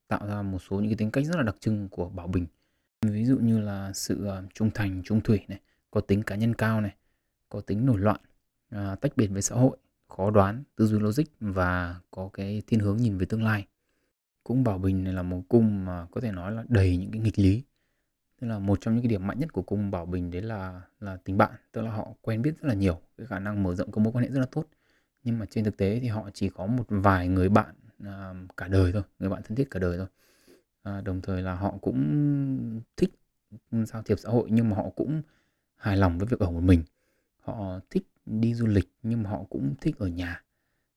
tạo 0.09 0.27
ra 0.27 0.43
một 0.43 0.59
số 0.71 0.77
những 0.77 0.89
cái 0.89 0.97
tính 0.97 1.11
cách 1.11 1.25
rất 1.25 1.37
là 1.37 1.43
đặc 1.43 1.57
trưng 1.61 1.89
của 1.89 2.09
bảo 2.09 2.27
bình. 2.27 2.47
Ví 3.03 3.25
dụ 3.25 3.39
như 3.39 3.61
là 3.61 3.93
sự 3.93 4.27
ờ, 4.27 4.45
trung 4.55 4.71
thành 4.75 5.03
trung 5.05 5.21
thủy 5.21 5.41
này 5.49 5.61
có 5.91 6.01
tính 6.01 6.23
cá 6.23 6.37
nhân 6.37 6.55
cao 6.55 6.81
này 6.81 6.95
có 7.49 7.61
tính 7.61 7.87
nổi 7.87 7.99
loạn 7.99 8.21
à, 8.71 8.95
tách 8.95 9.17
biệt 9.17 9.27
với 9.27 9.43
xã 9.43 9.55
hội 9.55 9.77
khó 10.09 10.31
đoán 10.31 10.63
tư 10.77 10.87
duy 10.87 10.99
logic 10.99 11.25
và 11.41 12.01
có 12.11 12.31
cái 12.33 12.63
thiên 12.67 12.81
hướng 12.81 12.97
nhìn 12.97 13.19
về 13.19 13.27
tương 13.27 13.43
lai. 13.43 13.67
Cung 14.45 14.65
bảo 14.65 14.79
bình 14.79 15.05
này 15.05 15.13
là 15.13 15.23
một 15.23 15.43
cung 15.49 15.85
mà 15.85 16.07
có 16.11 16.21
thể 16.21 16.33
nói 16.33 16.53
là 16.53 16.65
đầy 16.69 16.97
những 16.97 17.11
cái 17.11 17.21
nghịch 17.21 17.39
lý. 17.39 17.63
Tức 18.41 18.47
là 18.47 18.59
một 18.59 18.81
trong 18.81 18.95
những 18.95 19.03
cái 19.03 19.11
điểm 19.11 19.27
mạnh 19.27 19.39
nhất 19.39 19.53
của 19.53 19.63
cung 19.63 19.91
bảo 19.91 20.07
bình 20.07 20.31
đấy 20.31 20.43
là 20.43 20.83
là 21.01 21.17
tình 21.25 21.39
bạn 21.39 21.53
tức 21.73 21.83
là 21.83 21.91
họ 21.91 22.09
quen 22.23 22.43
biết 22.43 22.55
rất 22.61 22.69
là 22.69 22.75
nhiều 22.75 23.01
cái 23.19 23.27
khả 23.27 23.39
năng 23.39 23.63
mở 23.63 23.75
rộng 23.75 23.93
các 23.93 23.99
mối 23.99 24.13
quan 24.13 24.25
hệ 24.25 24.31
rất 24.31 24.41
là 24.41 24.47
tốt. 24.51 24.65
Nhưng 25.25 25.39
mà 25.39 25.47
trên 25.51 25.65
thực 25.65 25.77
tế 25.77 26.01
thì 26.01 26.09
họ 26.09 26.31
chỉ 26.35 26.49
có 26.49 26.67
một 26.67 26.85
vài 26.89 27.29
người 27.29 27.49
bạn 27.49 27.75
à, 28.05 28.35
cả 28.57 28.69
đời 28.69 28.93
thôi 28.93 29.03
người 29.19 29.29
bạn 29.29 29.43
thân 29.43 29.57
thiết 29.57 29.71
cả 29.71 29.81
đời 29.81 29.99
thôi. 29.99 30.07
À, 30.83 31.01
đồng 31.01 31.21
thời 31.21 31.43
là 31.43 31.55
họ 31.55 31.75
cũng 31.81 32.81
thích 32.97 33.11
giao 33.73 34.03
thiệp 34.03 34.19
xã 34.19 34.31
hội 34.31 34.49
nhưng 34.51 34.71
mà 34.71 34.77
họ 34.77 34.91
cũng 34.97 35.23
hài 35.77 35.97
lòng 35.97 36.19
với 36.19 36.27
việc 36.27 36.41
ở 36.41 36.51
một 36.51 36.63
mình. 36.63 36.83
Họ 37.41 37.81
thích 37.91 38.07
đi 38.29 38.55
du 38.55 38.67
lịch 38.67 38.93
nhưng 39.03 39.23
mà 39.23 39.31
họ 39.31 39.45
cũng 39.51 39.75
thích 39.81 39.99
ở 39.99 40.07
nhà. 40.07 40.43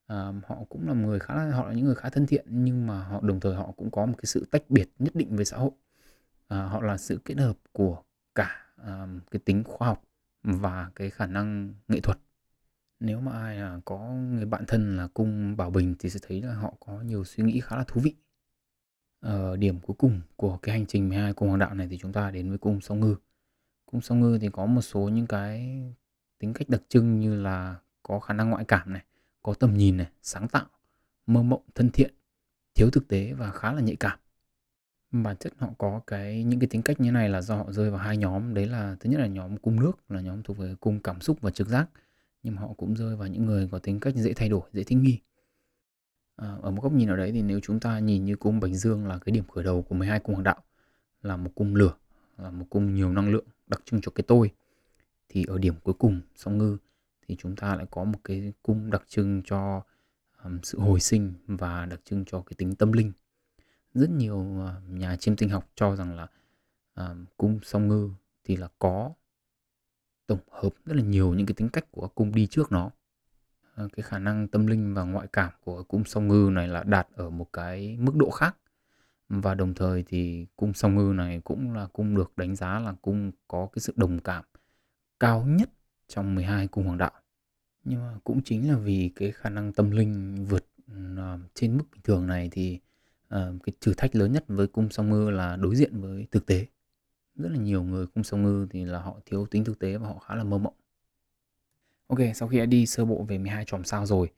À, 0.07 0.31
họ 0.47 0.63
cũng 0.69 0.87
là 0.87 0.93
người 0.93 1.19
khá 1.19 1.35
là 1.35 1.51
họ 1.51 1.67
là 1.67 1.73
những 1.73 1.85
người 1.85 1.95
khá 1.95 2.09
thân 2.09 2.27
thiện 2.27 2.45
nhưng 2.49 2.87
mà 2.87 3.03
họ 3.03 3.21
đồng 3.21 3.39
thời 3.39 3.55
họ 3.55 3.71
cũng 3.77 3.91
có 3.91 4.05
một 4.05 4.13
cái 4.17 4.25
sự 4.25 4.47
tách 4.51 4.69
biệt 4.69 4.89
nhất 4.99 5.15
định 5.15 5.35
với 5.35 5.45
xã 5.45 5.57
hội. 5.57 5.71
À, 6.47 6.63
họ 6.65 6.81
là 6.81 6.97
sự 6.97 7.19
kết 7.25 7.37
hợp 7.37 7.57
của 7.71 8.03
cả 8.35 8.65
à, 8.75 9.07
cái 9.31 9.39
tính 9.45 9.63
khoa 9.63 9.87
học 9.87 10.03
và 10.43 10.91
cái 10.95 11.09
khả 11.09 11.25
năng 11.25 11.73
nghệ 11.87 11.99
thuật. 11.99 12.17
Nếu 12.99 13.21
mà 13.21 13.31
ai 13.31 13.57
là 13.57 13.79
có 13.85 13.99
người 14.09 14.45
bạn 14.45 14.63
thân 14.67 14.97
là 14.97 15.07
cung 15.07 15.57
bảo 15.57 15.69
bình 15.69 15.95
thì 15.99 16.09
sẽ 16.09 16.19
thấy 16.27 16.41
là 16.41 16.53
họ 16.53 16.73
có 16.79 17.01
nhiều 17.01 17.23
suy 17.23 17.43
nghĩ 17.43 17.59
khá 17.59 17.77
là 17.77 17.83
thú 17.87 18.01
vị. 18.01 18.15
Ở 19.19 19.57
điểm 19.57 19.79
cuối 19.79 19.95
cùng 19.99 20.21
của 20.35 20.57
cái 20.57 20.77
hành 20.77 20.85
trình 20.85 21.09
12 21.09 21.33
cung 21.33 21.47
hoàng 21.47 21.59
đạo 21.59 21.73
này 21.73 21.87
thì 21.91 21.97
chúng 21.97 22.13
ta 22.13 22.31
đến 22.31 22.49
với 22.49 22.57
cung 22.57 22.81
song 22.81 22.99
ngư. 22.99 23.15
Cung 23.85 24.01
song 24.01 24.19
ngư 24.19 24.37
thì 24.41 24.49
có 24.53 24.65
một 24.65 24.81
số 24.81 25.09
những 25.09 25.27
cái 25.27 25.81
tính 26.41 26.53
cách 26.53 26.69
đặc 26.69 26.81
trưng 26.89 27.19
như 27.19 27.41
là 27.41 27.75
có 28.03 28.19
khả 28.19 28.33
năng 28.33 28.49
ngoại 28.49 28.65
cảm 28.67 28.93
này 28.93 29.03
có 29.43 29.53
tầm 29.53 29.77
nhìn 29.77 29.97
này 29.97 30.07
sáng 30.21 30.47
tạo 30.47 30.65
mơ 31.27 31.43
mộng 31.43 31.61
thân 31.75 31.89
thiện 31.89 32.13
thiếu 32.75 32.89
thực 32.89 33.07
tế 33.07 33.33
và 33.33 33.51
khá 33.51 33.73
là 33.73 33.81
nhạy 33.81 33.95
cảm. 33.95 34.19
Bản 35.11 35.37
chất 35.37 35.53
họ 35.57 35.69
có 35.77 36.01
cái 36.07 36.43
những 36.43 36.59
cái 36.59 36.67
tính 36.67 36.81
cách 36.81 36.99
như 36.99 37.11
này 37.11 37.29
là 37.29 37.41
do 37.41 37.55
họ 37.55 37.71
rơi 37.71 37.91
vào 37.91 37.99
hai 37.99 38.17
nhóm. 38.17 38.53
Đấy 38.53 38.67
là 38.67 38.95
thứ 38.99 39.09
nhất 39.09 39.19
là 39.19 39.27
nhóm 39.27 39.57
cung 39.57 39.79
nước 39.79 39.91
là 40.09 40.21
nhóm 40.21 40.43
thuộc 40.43 40.57
về 40.57 40.75
cung 40.79 40.99
cảm 40.99 41.21
xúc 41.21 41.37
và 41.41 41.51
trực 41.51 41.67
giác 41.67 41.89
nhưng 42.43 42.55
mà 42.55 42.61
họ 42.61 42.73
cũng 42.77 42.95
rơi 42.95 43.15
vào 43.15 43.27
những 43.27 43.45
người 43.45 43.69
có 43.71 43.79
tính 43.79 43.99
cách 43.99 44.15
dễ 44.15 44.33
thay 44.33 44.49
đổi 44.49 44.61
dễ 44.73 44.83
thích 44.83 44.97
nghi. 44.97 45.19
À, 46.35 46.55
ở 46.61 46.71
một 46.71 46.81
góc 46.81 46.93
nhìn 46.93 47.07
nào 47.07 47.17
đấy 47.17 47.31
thì 47.31 47.41
nếu 47.41 47.59
chúng 47.59 47.79
ta 47.79 47.99
nhìn 47.99 48.25
như 48.25 48.35
cung 48.35 48.59
bạch 48.59 48.71
dương 48.71 49.07
là 49.07 49.19
cái 49.25 49.33
điểm 49.33 49.43
khởi 49.47 49.63
đầu 49.63 49.81
của 49.81 49.95
12 49.95 50.19
cung 50.19 50.35
hoàng 50.35 50.43
đạo 50.43 50.63
là 51.21 51.37
một 51.37 51.51
cung 51.55 51.75
lửa 51.75 51.93
là 52.37 52.51
một 52.51 52.65
cung 52.69 52.93
nhiều 52.93 53.13
năng 53.13 53.29
lượng 53.29 53.45
đặc 53.67 53.81
trưng 53.85 54.01
cho 54.01 54.11
cái 54.15 54.23
tôi 54.27 54.51
thì 55.33 55.45
ở 55.47 55.57
điểm 55.57 55.73
cuối 55.83 55.93
cùng 55.93 56.21
song 56.35 56.57
ngư 56.57 56.77
thì 57.27 57.35
chúng 57.39 57.55
ta 57.55 57.75
lại 57.75 57.85
có 57.91 58.03
một 58.03 58.19
cái 58.23 58.53
cung 58.63 58.91
đặc 58.91 59.03
trưng 59.07 59.41
cho 59.45 59.83
um, 60.43 60.59
sự 60.63 60.79
hồi 60.79 60.99
sinh 60.99 61.33
và 61.47 61.85
đặc 61.85 61.99
trưng 62.05 62.25
cho 62.25 62.41
cái 62.41 62.53
tính 62.57 62.75
tâm 62.75 62.91
linh. 62.91 63.11
Rất 63.93 64.09
nhiều 64.09 64.37
uh, 64.37 64.89
nhà 64.89 65.15
chiêm 65.15 65.35
tinh 65.35 65.49
học 65.49 65.69
cho 65.75 65.95
rằng 65.95 66.15
là 66.15 66.27
um, 66.95 67.25
cung 67.37 67.59
song 67.63 67.87
ngư 67.87 68.09
thì 68.43 68.55
là 68.55 68.67
có 68.79 69.11
tổng 70.27 70.39
hợp 70.51 70.69
rất 70.85 70.95
là 70.95 71.03
nhiều 71.03 71.33
những 71.33 71.45
cái 71.45 71.53
tính 71.53 71.69
cách 71.69 71.91
của 71.91 72.07
cung 72.07 72.31
đi 72.31 72.47
trước 72.47 72.71
nó. 72.71 72.85
Uh, 73.85 73.91
cái 73.93 74.03
khả 74.03 74.19
năng 74.19 74.47
tâm 74.47 74.67
linh 74.67 74.93
và 74.93 75.03
ngoại 75.03 75.27
cảm 75.27 75.51
của 75.63 75.83
cung 75.83 76.05
song 76.05 76.27
ngư 76.27 76.49
này 76.51 76.67
là 76.67 76.83
đạt 76.83 77.07
ở 77.15 77.29
một 77.29 77.53
cái 77.53 77.97
mức 77.97 78.15
độ 78.15 78.29
khác. 78.29 78.57
Và 79.29 79.55
đồng 79.55 79.73
thời 79.73 80.03
thì 80.03 80.45
cung 80.55 80.73
song 80.73 80.95
ngư 80.95 81.13
này 81.13 81.41
cũng 81.43 81.73
là 81.73 81.87
cung 81.93 82.15
được 82.15 82.31
đánh 82.37 82.55
giá 82.55 82.79
là 82.79 82.93
cung 83.01 83.31
có 83.47 83.67
cái 83.73 83.79
sự 83.79 83.93
đồng 83.95 84.19
cảm 84.19 84.43
cao 85.21 85.43
nhất 85.47 85.69
trong 86.07 86.35
12 86.35 86.67
cung 86.67 86.85
hoàng 86.85 86.97
đạo. 86.97 87.11
Nhưng 87.83 87.99
mà 87.99 88.19
cũng 88.23 88.41
chính 88.45 88.69
là 88.71 88.77
vì 88.77 89.11
cái 89.15 89.31
khả 89.31 89.49
năng 89.49 89.73
tâm 89.73 89.91
linh 89.91 90.45
vượt 90.45 90.65
à, 91.17 91.37
trên 91.53 91.77
mức 91.77 91.83
bình 91.91 92.01
thường 92.03 92.27
này 92.27 92.49
thì 92.51 92.79
uh, 93.35 93.63
cái 93.63 93.73
thử 93.81 93.93
thách 93.93 94.15
lớn 94.15 94.31
nhất 94.31 94.45
với 94.47 94.67
cung 94.67 94.89
song 94.89 95.09
ngư 95.09 95.29
là 95.29 95.55
đối 95.55 95.75
diện 95.75 96.01
với 96.01 96.27
thực 96.31 96.45
tế. 96.45 96.65
Rất 97.35 97.49
là 97.51 97.57
nhiều 97.57 97.83
người 97.83 98.07
cung 98.07 98.23
song 98.23 98.43
ngư 98.43 98.67
thì 98.71 98.85
là 98.85 98.99
họ 98.99 99.19
thiếu 99.25 99.45
tính 99.45 99.63
thực 99.63 99.79
tế 99.79 99.97
và 99.97 100.07
họ 100.07 100.19
khá 100.19 100.35
là 100.35 100.43
mơ 100.43 100.57
mộng. 100.57 100.73
Ok, 102.07 102.19
sau 102.35 102.47
khi 102.47 102.57
đã 102.57 102.65
đi 102.65 102.85
sơ 102.85 103.05
bộ 103.05 103.23
về 103.23 103.37
12 103.37 103.65
chòm 103.65 103.83
sao 103.83 104.05
rồi 104.05 104.31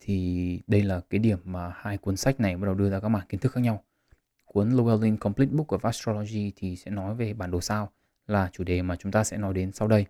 thì 0.00 0.60
đây 0.66 0.82
là 0.82 1.00
cái 1.10 1.18
điểm 1.18 1.38
mà 1.44 1.72
hai 1.76 1.98
cuốn 1.98 2.16
sách 2.16 2.40
này 2.40 2.56
bắt 2.56 2.66
đầu 2.66 2.74
đưa 2.74 2.90
ra 2.90 3.00
các 3.00 3.08
mảng 3.08 3.26
kiến 3.28 3.40
thức 3.40 3.52
khác 3.52 3.60
nhau. 3.60 3.84
Cuốn 4.44 4.70
Llewellyn 4.70 5.16
Complete 5.16 5.52
Book 5.52 5.68
of 5.68 5.78
Astrology 5.82 6.52
thì 6.56 6.76
sẽ 6.76 6.90
nói 6.90 7.14
về 7.14 7.34
bản 7.34 7.50
đồ 7.50 7.60
sao 7.60 7.92
là 8.26 8.48
chủ 8.52 8.64
đề 8.64 8.82
mà 8.82 8.96
chúng 8.96 9.12
ta 9.12 9.24
sẽ 9.24 9.36
nói 9.36 9.54
đến 9.54 9.72
sau 9.72 9.88
đây 9.88 10.06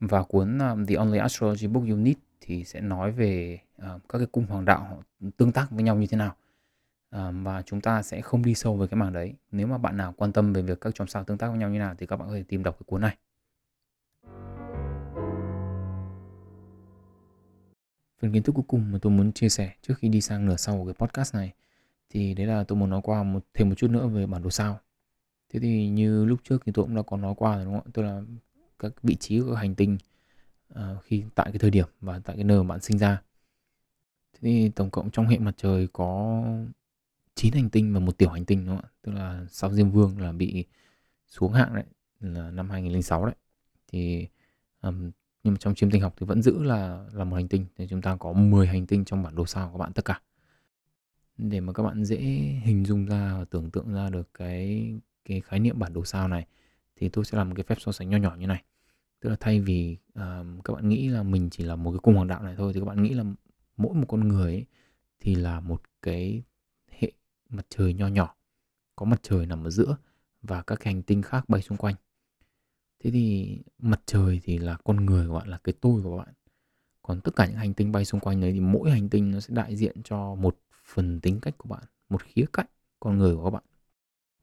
và 0.00 0.22
cuốn 0.22 0.58
um, 0.58 0.86
The 0.86 0.94
Only 0.94 1.18
Astrology 1.18 1.66
Book 1.66 1.84
You 1.88 1.96
Need 1.96 2.16
thì 2.40 2.64
sẽ 2.64 2.80
nói 2.80 3.12
về 3.12 3.58
uh, 3.82 4.08
các 4.08 4.18
cái 4.18 4.26
cung 4.32 4.46
hoàng 4.46 4.64
đạo 4.64 4.80
họ 4.80 4.96
tương 5.36 5.52
tác 5.52 5.70
với 5.70 5.82
nhau 5.82 5.96
như 5.96 6.06
thế 6.06 6.16
nào. 6.16 6.34
Uh, 7.16 7.34
và 7.42 7.62
chúng 7.62 7.80
ta 7.80 8.02
sẽ 8.02 8.20
không 8.20 8.42
đi 8.42 8.54
sâu 8.54 8.76
về 8.76 8.86
cái 8.86 8.98
mảng 8.98 9.12
đấy. 9.12 9.34
Nếu 9.50 9.66
mà 9.66 9.78
bạn 9.78 9.96
nào 9.96 10.14
quan 10.16 10.32
tâm 10.32 10.52
về 10.52 10.62
việc 10.62 10.80
các 10.80 10.94
chòm 10.94 11.08
sao 11.08 11.24
tương 11.24 11.38
tác 11.38 11.48
với 11.48 11.58
nhau 11.58 11.70
như 11.70 11.78
nào 11.78 11.94
thì 11.98 12.06
các 12.06 12.16
bạn 12.16 12.28
có 12.28 12.34
thể 12.34 12.42
tìm 12.42 12.62
đọc 12.62 12.76
cái 12.78 12.84
cuốn 12.86 13.00
này. 13.00 13.16
Phần 18.20 18.32
kiến 18.32 18.42
thức 18.42 18.52
cuối 18.52 18.64
cùng 18.68 18.92
mà 18.92 18.98
tôi 19.02 19.12
muốn 19.12 19.32
chia 19.32 19.48
sẻ 19.48 19.72
trước 19.82 19.94
khi 19.98 20.08
đi 20.08 20.20
sang 20.20 20.46
nửa 20.46 20.56
sau 20.56 20.76
của 20.76 20.84
cái 20.84 20.94
podcast 20.94 21.34
này 21.34 21.52
thì 22.10 22.34
đấy 22.34 22.46
là 22.46 22.64
tôi 22.64 22.78
muốn 22.78 22.90
nói 22.90 23.00
qua 23.04 23.22
một 23.22 23.44
thêm 23.54 23.68
một 23.68 23.74
chút 23.74 23.90
nữa 23.90 24.06
về 24.06 24.26
bản 24.26 24.42
đồ 24.42 24.50
sao. 24.50 24.78
Thế 25.52 25.60
thì 25.60 25.88
như 25.88 26.24
lúc 26.24 26.38
trước 26.44 26.62
thì 26.64 26.72
tôi 26.72 26.84
cũng 26.84 26.94
đã 26.94 27.02
có 27.02 27.16
nói 27.16 27.34
qua 27.36 27.56
rồi 27.56 27.64
đúng 27.64 27.74
không 27.74 27.82
ạ? 27.86 27.90
Tôi 27.94 28.04
là 28.04 28.20
các 28.78 29.02
vị 29.02 29.14
trí 29.14 29.40
của 29.40 29.50
các 29.50 29.56
hành 29.56 29.74
tinh 29.74 29.98
uh, 30.74 30.80
khi 31.02 31.24
tại 31.34 31.46
cái 31.52 31.58
thời 31.58 31.70
điểm 31.70 31.86
và 32.00 32.20
tại 32.24 32.36
cái 32.36 32.44
nơi 32.44 32.62
mà 32.62 32.68
bạn 32.68 32.80
sinh 32.80 32.98
ra. 32.98 33.22
Thế 34.32 34.38
thì 34.42 34.68
tổng 34.68 34.90
cộng 34.90 35.10
trong 35.10 35.26
hệ 35.26 35.38
mặt 35.38 35.54
trời 35.56 35.88
có 35.92 36.42
9 37.34 37.52
hành 37.52 37.70
tinh 37.70 37.94
và 37.94 38.00
một 38.00 38.18
tiểu 38.18 38.28
hành 38.28 38.44
tinh 38.44 38.66
đúng 38.66 38.76
không 38.76 38.84
ạ? 38.84 38.90
Tức 39.02 39.12
là 39.12 39.46
sao 39.50 39.72
diêm 39.72 39.90
vương 39.90 40.20
là 40.20 40.32
bị 40.32 40.64
xuống 41.26 41.52
hạng 41.52 41.74
đấy 41.74 41.84
là 42.20 42.50
năm 42.50 42.70
2006 42.70 43.26
đấy. 43.26 43.34
Thì 43.88 44.26
um, 44.82 45.10
nhưng 45.42 45.54
mà 45.54 45.58
trong 45.60 45.74
chiêm 45.74 45.90
tinh 45.90 46.02
học 46.02 46.14
thì 46.16 46.26
vẫn 46.26 46.42
giữ 46.42 46.62
là 46.62 47.06
là 47.12 47.24
một 47.24 47.36
hành 47.36 47.48
tinh. 47.48 47.66
Thì 47.76 47.86
chúng 47.90 48.02
ta 48.02 48.16
có 48.16 48.32
10 48.32 48.66
hành 48.66 48.86
tinh 48.86 49.04
trong 49.04 49.22
bản 49.22 49.34
đồ 49.34 49.46
sao 49.46 49.68
của 49.68 49.72
các 49.72 49.78
bạn 49.78 49.92
tất 49.92 50.04
cả. 50.04 50.20
Để 51.36 51.60
mà 51.60 51.72
các 51.72 51.82
bạn 51.82 52.04
dễ 52.04 52.18
hình 52.62 52.84
dung 52.84 53.06
ra 53.06 53.34
và 53.38 53.44
tưởng 53.44 53.70
tượng 53.70 53.94
ra 53.94 54.10
được 54.10 54.28
cái 54.34 54.92
cái 55.24 55.40
khái 55.40 55.60
niệm 55.60 55.78
bản 55.78 55.92
đồ 55.92 56.04
sao 56.04 56.28
này 56.28 56.46
thì 56.98 57.08
tôi 57.08 57.24
sẽ 57.24 57.38
làm 57.38 57.48
một 57.48 57.54
cái 57.56 57.64
phép 57.64 57.80
so 57.80 57.92
sánh 57.92 58.10
nho 58.10 58.16
nhỏ 58.16 58.36
như 58.38 58.46
này. 58.46 58.64
Tức 59.20 59.30
là 59.30 59.36
thay 59.40 59.60
vì 59.60 59.96
uh, 60.18 60.64
các 60.64 60.74
bạn 60.74 60.88
nghĩ 60.88 61.08
là 61.08 61.22
mình 61.22 61.50
chỉ 61.50 61.64
là 61.64 61.76
một 61.76 61.90
cái 61.92 61.98
cung 62.02 62.14
hoàng 62.14 62.28
đạo 62.28 62.42
này 62.42 62.54
thôi 62.58 62.72
thì 62.72 62.80
các 62.80 62.86
bạn 62.86 63.02
nghĩ 63.02 63.14
là 63.14 63.24
mỗi 63.76 63.94
một 63.94 64.04
con 64.08 64.28
người 64.28 64.52
ấy, 64.52 64.66
thì 65.20 65.34
là 65.34 65.60
một 65.60 65.82
cái 66.02 66.42
hệ 66.90 67.12
mặt 67.48 67.66
trời 67.68 67.94
nho 67.94 68.06
nhỏ 68.06 68.34
có 68.96 69.06
mặt 69.06 69.20
trời 69.22 69.46
nằm 69.46 69.64
ở 69.64 69.70
giữa 69.70 69.96
và 70.42 70.62
các 70.62 70.84
hành 70.84 71.02
tinh 71.02 71.22
khác 71.22 71.48
bay 71.48 71.62
xung 71.62 71.78
quanh. 71.78 71.94
Thế 73.04 73.10
thì 73.10 73.58
mặt 73.78 74.02
trời 74.06 74.40
thì 74.44 74.58
là 74.58 74.76
con 74.84 75.06
người 75.06 75.28
của 75.28 75.34
bạn 75.34 75.48
là 75.48 75.58
cái 75.64 75.74
tôi 75.80 76.02
của 76.02 76.16
bạn. 76.16 76.34
Còn 77.02 77.20
tất 77.20 77.36
cả 77.36 77.46
những 77.46 77.56
hành 77.56 77.74
tinh 77.74 77.92
bay 77.92 78.04
xung 78.04 78.20
quanh 78.20 78.40
đấy 78.40 78.52
thì 78.52 78.60
mỗi 78.60 78.90
hành 78.90 79.08
tinh 79.08 79.30
nó 79.30 79.40
sẽ 79.40 79.54
đại 79.54 79.76
diện 79.76 80.02
cho 80.02 80.34
một 80.34 80.58
phần 80.84 81.20
tính 81.20 81.40
cách 81.40 81.54
của 81.58 81.68
bạn 81.68 81.84
một 82.08 82.22
khía 82.22 82.44
cạnh 82.52 82.66
con 83.00 83.18
người 83.18 83.36
của 83.36 83.44
các 83.44 83.50
bạn 83.50 83.62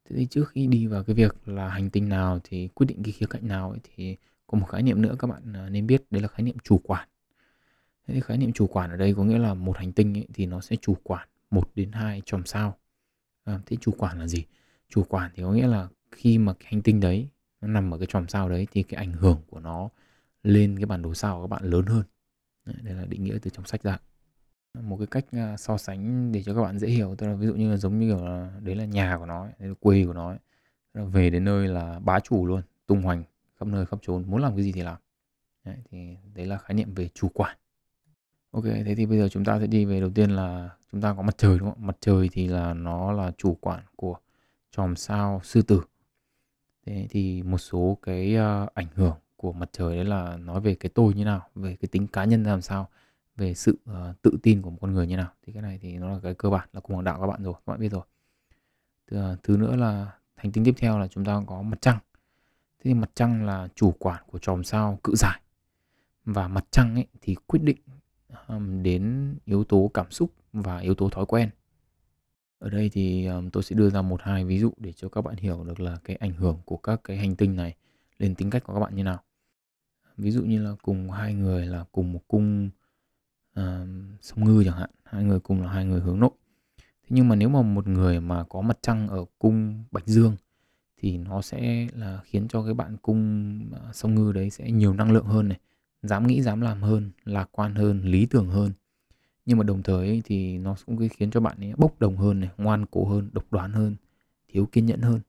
thế 0.08 0.16
thì 0.16 0.26
trước 0.26 0.48
khi 0.48 0.66
đi 0.66 0.86
vào 0.86 1.04
cái 1.04 1.16
việc 1.16 1.48
là 1.48 1.68
hành 1.68 1.90
tinh 1.90 2.08
nào 2.08 2.40
thì 2.44 2.68
quyết 2.68 2.86
định 2.86 3.02
cái 3.02 3.12
khía 3.12 3.26
cạnh 3.30 3.48
nào 3.48 3.70
ấy, 3.70 3.80
thì 3.82 4.16
có 4.46 4.58
một 4.58 4.66
khái 4.66 4.82
niệm 4.82 5.02
nữa 5.02 5.16
các 5.18 5.26
bạn 5.26 5.52
à, 5.56 5.68
nên 5.68 5.86
biết 5.86 6.04
đấy 6.10 6.22
là 6.22 6.28
khái 6.28 6.42
niệm 6.42 6.56
chủ 6.64 6.78
quản. 6.78 7.08
Thế 8.06 8.14
thì 8.14 8.20
khái 8.20 8.38
niệm 8.38 8.52
chủ 8.52 8.66
quản 8.66 8.90
ở 8.90 8.96
đây 8.96 9.14
có 9.14 9.24
nghĩa 9.24 9.38
là 9.38 9.54
một 9.54 9.78
hành 9.78 9.92
tinh 9.92 10.18
ấy, 10.18 10.26
thì 10.34 10.46
nó 10.46 10.60
sẽ 10.60 10.76
chủ 10.76 10.96
quản 11.02 11.28
một 11.50 11.70
đến 11.74 11.92
hai 11.92 12.22
chòm 12.26 12.44
sao. 12.46 12.76
À, 13.44 13.60
thế 13.66 13.76
chủ 13.80 13.92
quản 13.98 14.18
là 14.18 14.26
gì? 14.26 14.44
Chủ 14.88 15.02
quản 15.02 15.30
thì 15.34 15.42
có 15.42 15.52
nghĩa 15.52 15.66
là 15.66 15.88
khi 16.12 16.38
mà 16.38 16.54
cái 16.54 16.68
hành 16.70 16.82
tinh 16.82 17.00
đấy 17.00 17.28
nó 17.60 17.68
nằm 17.68 17.94
ở 17.94 17.98
cái 17.98 18.06
chòm 18.06 18.28
sao 18.28 18.48
đấy 18.48 18.66
thì 18.72 18.82
cái 18.82 18.98
ảnh 18.98 19.12
hưởng 19.12 19.42
của 19.46 19.60
nó 19.60 19.88
lên 20.42 20.76
cái 20.76 20.86
bản 20.86 21.02
đồ 21.02 21.14
sao 21.14 21.36
của 21.36 21.42
các 21.42 21.46
bạn 21.46 21.64
lớn 21.70 21.86
hơn. 21.86 22.02
Đây 22.82 22.94
là 22.94 23.04
định 23.04 23.24
nghĩa 23.24 23.38
từ 23.42 23.50
trong 23.50 23.64
sách 23.66 23.82
ra 23.82 23.98
một 24.82 24.96
cái 24.96 25.06
cách 25.06 25.24
ờ, 25.32 25.56
so 25.56 25.76
sánh 25.76 26.32
để 26.32 26.42
cho 26.42 26.54
các 26.54 26.62
bạn 26.62 26.78
dễ 26.78 26.88
hiểu. 26.88 27.14
Tức 27.14 27.26
là 27.26 27.34
ví 27.34 27.46
dụ 27.46 27.54
như 27.54 27.70
là 27.70 27.76
giống 27.76 27.98
như 27.98 28.08
kiểu 28.08 28.24
là 28.24 28.50
đấy 28.60 28.74
là 28.74 28.84
nhà 28.84 29.16
của 29.18 29.26
nó 29.26 29.48
đấy 29.58 29.68
là 29.68 29.74
quê 29.80 30.04
của 30.06 30.12
nó 30.12 30.36
về 30.94 31.30
đến 31.30 31.44
nơi 31.44 31.68
là 31.68 31.98
bá 31.98 32.20
chủ 32.20 32.46
luôn 32.46 32.62
tung 32.86 33.02
hoành 33.02 33.24
khắp 33.58 33.68
nơi 33.68 33.86
khắp 33.86 33.98
trốn 34.02 34.24
muốn 34.26 34.42
làm 34.42 34.56
cái 34.56 34.64
gì 34.64 34.72
thì 34.72 34.82
làm. 34.82 34.96
Đấy, 35.64 35.76
thì 35.90 36.16
đấy 36.34 36.46
là 36.46 36.58
khái 36.58 36.74
niệm 36.74 36.94
về 36.94 37.08
chủ 37.14 37.28
quản. 37.28 37.56
Ok 38.50 38.64
thế 38.64 38.94
thì 38.96 39.06
bây 39.06 39.18
giờ 39.18 39.28
chúng 39.28 39.44
ta 39.44 39.60
sẽ 39.60 39.66
đi 39.66 39.84
về 39.84 40.00
đầu 40.00 40.10
tiên 40.10 40.30
là 40.30 40.70
chúng 40.92 41.00
ta 41.00 41.14
có 41.14 41.22
mặt 41.22 41.34
trời 41.38 41.58
đúng 41.58 41.70
không? 41.70 41.86
Mặt 41.86 41.96
trời 42.00 42.28
thì 42.32 42.48
là 42.48 42.74
nó 42.74 43.12
là 43.12 43.32
chủ 43.38 43.56
quản 43.60 43.82
của 43.96 44.16
chòm 44.70 44.96
sao 44.96 45.40
sư 45.44 45.62
tử. 45.62 45.82
Thế 46.86 47.06
thì 47.10 47.42
một 47.42 47.58
số 47.58 47.98
cái 48.02 48.36
uh, 48.36 48.74
ảnh 48.74 48.86
hưởng 48.94 49.14
của 49.36 49.52
mặt 49.52 49.68
trời 49.72 49.96
đấy 49.96 50.04
là 50.04 50.36
nói 50.36 50.60
về 50.60 50.74
cái 50.74 50.90
tôi 50.94 51.14
như 51.14 51.24
nào, 51.24 51.48
về 51.54 51.76
cái 51.76 51.88
tính 51.92 52.06
cá 52.06 52.24
nhân 52.24 52.42
làm 52.42 52.62
sao, 52.62 52.88
về 53.36 53.54
sự 53.54 53.78
uh, 53.90 54.22
tự 54.22 54.38
tin 54.42 54.62
của 54.62 54.70
một 54.70 54.78
con 54.80 54.92
người 54.92 55.06
như 55.06 55.16
nào. 55.16 55.32
Thì 55.46 55.52
cái 55.52 55.62
này 55.62 55.78
thì 55.82 55.98
nó 55.98 56.10
là 56.10 56.20
cái 56.22 56.34
cơ 56.34 56.50
bản 56.50 56.68
là 56.72 56.80
cùng 56.80 56.94
hoàng 56.94 57.04
đạo 57.04 57.20
các 57.20 57.26
bạn 57.26 57.42
rồi, 57.42 57.54
các 57.54 57.72
bạn 57.72 57.80
biết 57.80 57.92
rồi. 57.92 58.02
Thứ, 59.06 59.16
ờ, 59.16 59.36
thứ 59.42 59.56
nữa 59.56 59.76
là 59.76 60.12
hành 60.34 60.52
tinh 60.52 60.64
tiếp 60.64 60.74
theo 60.76 60.98
là 60.98 61.08
chúng 61.08 61.24
ta 61.24 61.42
có 61.46 61.62
mặt 61.62 61.80
trăng. 61.80 61.98
Thế 62.78 62.82
thì 62.84 62.94
mặt 62.94 63.10
trăng 63.14 63.44
là 63.44 63.68
chủ 63.74 63.94
quản 63.98 64.24
của 64.26 64.38
chòm 64.38 64.64
sao 64.64 64.98
cự 65.04 65.14
giải. 65.16 65.40
Và 66.24 66.48
mặt 66.48 66.64
trăng 66.70 66.94
ấy 66.94 67.06
thì 67.20 67.34
quyết 67.46 67.62
định 67.62 67.78
um, 68.48 68.82
đến 68.82 69.34
yếu 69.44 69.64
tố 69.64 69.90
cảm 69.94 70.10
xúc 70.10 70.32
và 70.52 70.78
yếu 70.78 70.94
tố 70.94 71.08
thói 71.08 71.26
quen. 71.26 71.50
Ở 72.58 72.70
đây 72.70 72.90
thì 72.92 73.26
um, 73.26 73.50
tôi 73.50 73.62
sẽ 73.62 73.76
đưa 73.76 73.90
ra 73.90 74.02
một 74.02 74.22
hai 74.22 74.44
ví 74.44 74.58
dụ 74.58 74.72
để 74.76 74.92
cho 74.92 75.08
các 75.08 75.20
bạn 75.20 75.36
hiểu 75.36 75.64
được 75.64 75.80
là 75.80 75.96
cái 76.04 76.16
ảnh 76.16 76.32
hưởng 76.32 76.58
của 76.64 76.76
các 76.76 77.00
cái 77.04 77.16
hành 77.16 77.36
tinh 77.36 77.56
này 77.56 77.76
lên 78.18 78.34
tính 78.34 78.50
cách 78.50 78.64
của 78.64 78.74
các 78.74 78.80
bạn 78.80 78.94
như 78.94 79.04
nào. 79.04 79.22
Ví 80.16 80.30
dụ 80.30 80.42
như 80.42 80.62
là 80.62 80.74
cùng 80.82 81.10
hai 81.10 81.34
người 81.34 81.66
là 81.66 81.84
cùng 81.92 82.12
một 82.12 82.20
cung 82.28 82.70
uh, 83.60 83.88
sông 84.20 84.44
ngư 84.44 84.64
chẳng 84.64 84.76
hạn, 84.76 84.90
hai 85.04 85.24
người 85.24 85.40
cùng 85.40 85.62
là 85.62 85.68
hai 85.68 85.84
người 85.84 86.00
hướng 86.00 86.20
nội. 86.20 86.30
Thế 86.78 87.08
nhưng 87.08 87.28
mà 87.28 87.36
nếu 87.36 87.48
mà 87.48 87.62
một 87.62 87.86
người 87.86 88.20
mà 88.20 88.44
có 88.44 88.60
mặt 88.60 88.78
trăng 88.82 89.08
ở 89.08 89.24
cung 89.38 89.84
Bạch 89.90 90.06
Dương 90.06 90.36
thì 90.96 91.18
nó 91.18 91.42
sẽ 91.42 91.88
là 91.94 92.20
khiến 92.24 92.48
cho 92.48 92.64
cái 92.64 92.74
bạn 92.74 92.96
cung 93.02 93.60
à, 93.72 93.92
sông 93.92 94.14
ngư 94.14 94.32
đấy 94.32 94.50
sẽ 94.50 94.70
nhiều 94.70 94.94
năng 94.94 95.12
lượng 95.12 95.26
hơn 95.26 95.48
này, 95.48 95.58
dám 96.02 96.26
nghĩ 96.26 96.42
dám 96.42 96.60
làm 96.60 96.82
hơn, 96.82 97.10
lạc 97.24 97.48
quan 97.52 97.74
hơn, 97.74 98.00
lý 98.02 98.26
tưởng 98.26 98.48
hơn 98.48 98.72
nhưng 99.46 99.58
mà 99.58 99.64
đồng 99.64 99.82
thời 99.82 100.08
ấy, 100.08 100.22
thì 100.24 100.58
nó 100.58 100.76
cũng 100.86 101.08
khiến 101.08 101.30
cho 101.30 101.40
bạn 101.40 101.60
ấy 101.60 101.72
bốc 101.76 102.00
đồng 102.00 102.16
hơn 102.16 102.40
này 102.40 102.50
ngoan 102.58 102.86
cố 102.86 103.04
hơn 103.04 103.30
độc 103.32 103.52
đoán 103.52 103.72
hơn 103.72 103.96
thiếu 104.48 104.66
kiên 104.72 104.86
nhẫn 104.86 105.00
hơn 105.00 105.20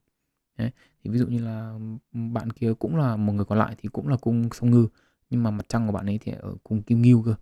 Đấy. 0.58 0.70
thì 1.04 1.10
ví 1.10 1.18
dụ 1.18 1.26
như 1.26 1.44
là 1.44 1.70
ừ, 2.14 2.20
bạn 2.32 2.50
kia 2.50 2.74
cũng 2.78 2.96
là 2.96 3.16
một 3.16 3.32
người 3.32 3.44
còn 3.44 3.58
lại 3.58 3.74
thì 3.78 3.88
cũng 3.92 4.08
là 4.08 4.16
cung 4.16 4.48
song 4.52 4.70
ngư 4.70 4.88
nhưng 5.30 5.42
mà 5.42 5.50
mặt 5.50 5.68
trăng 5.68 5.86
của 5.86 5.92
bạn 5.92 6.06
ấy 6.06 6.18
thì 6.18 6.32
ở 6.32 6.54
cung 6.62 6.82
kim 6.82 7.02
ngưu 7.02 7.22
cơ 7.22 7.34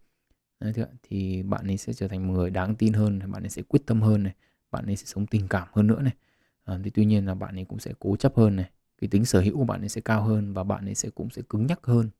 Đấy, 0.61 0.73
thì 1.03 1.43
bạn 1.43 1.67
ấy 1.67 1.77
sẽ 1.77 1.93
trở 1.93 2.09
thành 2.09 2.29
một 2.29 2.35
người 2.35 2.51
đáng 2.51 2.75
tin 2.75 2.93
hơn 2.93 3.21
bạn 3.33 3.43
ấy 3.43 3.51
sẽ 3.51 3.63
quyết 3.63 3.83
tâm 3.87 4.03
hơn 4.03 4.23
này 4.23 4.35
bạn 4.71 4.87
ấy 4.87 4.97
sẽ 4.97 5.05
sống 5.07 5.27
tình 5.27 5.49
cảm 5.49 5.69
hơn 5.73 5.87
nữa 5.87 6.03
này. 6.03 6.13
Ờ, 6.65 6.75
à, 6.75 6.81
thì 6.85 6.91
tuy 6.91 7.05
nhiên 7.05 7.27
là 7.27 7.35
bạn 7.35 7.55
ấy 7.59 7.65
cũng 7.65 7.79
sẽ 7.79 7.93
cố 7.99 8.17
chấp 8.17 8.37
hơn 8.37 8.57
này 8.57 8.71
cái 9.01 9.09
tính 9.09 9.25
sở 9.25 9.41
hữu 9.41 9.57
của 9.57 9.65
bạn 9.65 9.81
ấy 9.81 9.89
sẽ 9.89 10.01
cao 10.01 10.23
hơn 10.23 10.53
và 10.53 10.65
bạn 10.65 10.85
ấy 10.85 10.95
sẽ 10.95 11.11
cũng 11.11 11.31
sẽ 11.31 11.43
cứng 11.49 11.67
nhắc 11.67 11.81
hơn. 11.83 12.11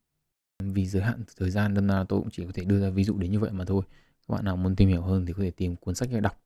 Vì 0.63 0.85
giới 0.87 1.03
hạn 1.03 1.23
thời 1.37 1.51
gian 1.51 1.73
nên 1.73 1.87
là 1.87 2.05
tôi 2.09 2.19
cũng 2.19 2.29
chỉ 2.31 2.45
có 2.45 2.51
thể 2.53 2.63
đưa 2.63 2.79
ra 2.81 2.89
ví 2.89 3.03
dụ 3.03 3.17
đến 3.17 3.31
như 3.31 3.39
vậy 3.39 3.51
mà 3.51 3.65
thôi. 3.65 3.83
Các 4.27 4.35
bạn 4.35 4.45
nào 4.45 4.57
muốn 4.57 4.75
tìm 4.75 4.89
hiểu 4.89 5.01
hơn 5.01 5.25
thì 5.25 5.33
có 5.33 5.43
thể 5.43 5.51
tìm 5.51 5.75
cuốn 5.75 5.95
sách 5.95 6.09
để 6.11 6.19
đọc. 6.19 6.41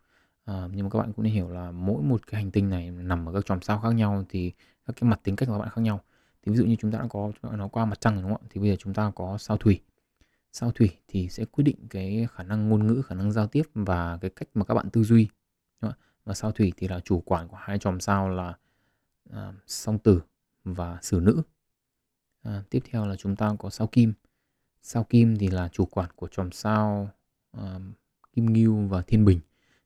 À, 0.45 0.67
nhưng 0.73 0.86
mà 0.86 0.89
các 0.89 0.99
bạn 0.99 1.13
cũng 1.13 1.23
nên 1.25 1.34
hiểu 1.34 1.49
là 1.49 1.71
mỗi 1.71 2.04
một 2.04 2.27
cái 2.27 2.41
hành 2.41 2.51
tinh 2.51 2.69
này 2.69 2.91
nằm 2.91 3.25
ở 3.25 3.34
các 3.34 3.45
chòm 3.45 3.62
sao 3.62 3.80
khác 3.80 3.89
nhau 3.95 4.25
thì 4.30 4.51
các 4.86 4.95
cái 5.01 5.10
mặt 5.10 5.19
tính 5.23 5.36
cách 5.36 5.47
của 5.49 5.54
các 5.56 5.60
bạn 5.60 5.69
khác 5.71 5.82
nhau. 5.82 6.01
Thì 6.43 6.51
ví 6.51 6.58
dụ 6.58 6.65
như 6.65 6.75
chúng 6.75 6.91
ta 6.91 6.99
đã 6.99 7.08
có 7.10 7.32
nó 7.58 7.67
qua 7.67 7.86
mặt 7.86 8.01
trăng 8.01 8.15
đúng 8.21 8.32
không 8.32 8.41
ạ? 8.43 8.47
Thì 8.49 8.62
bây 8.62 8.69
giờ 8.69 8.75
chúng 8.80 8.93
ta 8.93 9.12
có 9.15 9.38
sao 9.38 9.58
thủy 9.58 9.82
sao 10.52 10.72
thủy 10.72 10.90
thì 11.08 11.30
sẽ 11.30 11.46
quyết 11.46 11.64
định 11.64 11.88
cái 11.90 12.28
khả 12.32 12.44
năng 12.44 12.70
ngôn 12.70 12.88
ngữ 12.88 13.02
khả 13.02 13.16
năng 13.16 13.32
giao 13.32 13.48
tiếp 13.48 13.64
và 13.74 14.18
cái 14.22 14.32
cách 14.36 14.48
mà 14.54 14.66
các 14.66 14.74
bạn 14.74 14.90
tư 14.90 15.04
duy 15.04 15.28
và 16.26 16.34
sao 16.34 16.52
thủy 16.52 16.74
thì 16.78 16.88
là 16.88 17.00
chủ 17.00 17.22
quản 17.26 17.48
của 17.48 17.58
hai 17.60 17.80
chòm 17.80 18.00
sao 18.00 18.30
là 18.30 18.58
à, 19.30 19.54
song 19.68 20.00
tử 20.00 20.22
và 20.64 20.98
sử 21.02 21.20
nữ. 21.24 21.42
À, 22.44 22.64
tiếp 22.70 22.80
theo 22.92 23.06
là 23.06 23.16
chúng 23.16 23.36
ta 23.36 23.56
có 23.60 23.70
sao 23.70 23.88
kim. 23.88 24.14
Sao 24.82 25.04
kim 25.04 25.38
thì 25.38 25.48
là 25.48 25.68
chủ 25.68 25.86
quản 25.86 26.10
của 26.16 26.28
chòm 26.28 26.52
sao 26.52 27.10
à, 27.52 27.80
Kim 28.34 28.54
Ngưu 28.54 28.88
và 28.88 29.02
Thiên 29.02 29.26
Bình. 29.26 29.40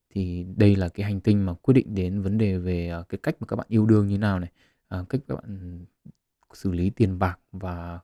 Thì 0.10 0.46
đây 0.56 0.76
là 0.76 0.90
cái 0.90 1.06
hành 1.06 1.22
tinh 1.22 1.46
mà 1.46 1.54
quyết 1.54 1.74
định 1.74 1.96
đến 1.96 2.22
vấn 2.22 2.38
đề 2.38 2.58
về 2.58 2.90
à, 2.90 3.04
cái 3.10 3.20
cách 3.24 3.36
mà 3.40 3.48
các 3.48 3.56
bạn 3.56 3.68
yêu 3.70 3.86
đương 3.86 4.08
như 4.08 4.18
nào 4.18 4.40
này 4.40 4.52
à, 4.88 5.04
cách 5.10 5.22
các 5.28 5.36
bạn 5.36 5.86
xử 6.54 6.72
lý 6.72 6.90
tiền 6.90 7.20
bạc 7.20 7.40
và 7.52 8.00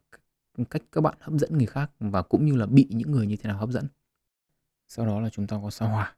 cách 0.69 0.81
các 0.91 1.01
bạn 1.01 1.17
hấp 1.19 1.33
dẫn 1.33 1.57
người 1.57 1.65
khác 1.65 1.91
và 1.99 2.21
cũng 2.21 2.45
như 2.45 2.55
là 2.55 2.65
bị 2.65 2.87
những 2.89 3.11
người 3.11 3.27
như 3.27 3.35
thế 3.35 3.47
nào 3.47 3.57
hấp 3.57 3.69
dẫn. 3.69 3.87
Sau 4.87 5.05
đó 5.05 5.19
là 5.19 5.29
chúng 5.29 5.47
ta 5.47 5.59
có 5.63 5.69
sao 5.69 5.89
hỏa. 5.89 6.15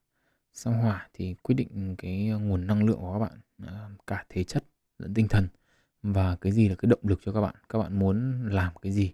Sao 0.54 0.74
hỏa 0.74 1.08
thì 1.14 1.34
quyết 1.34 1.56
định 1.56 1.96
cái 1.98 2.30
ờ, 2.30 2.40
nguồn 2.40 2.68
năng 2.68 2.86
lượng 2.86 2.98
của 3.00 3.14
các 3.14 3.20
bạn 3.20 3.40
ờ, 3.68 3.90
cả 4.08 4.26
thể 4.30 4.44
chất 4.44 4.64
lẫn 5.00 5.14
tinh 5.14 5.28
thần 5.28 5.48
và 6.04 6.36
cái 6.36 6.52
gì 6.52 6.70
là 6.70 6.76
cái 6.76 6.90
động 6.90 7.00
lực 7.04 7.20
cho 7.26 7.34
các 7.34 7.42
bạn. 7.42 7.56
Các 7.70 7.80
bạn 7.80 8.00
muốn 8.00 8.48
làm 8.50 8.74
cái 8.82 8.92
gì? 8.92 9.14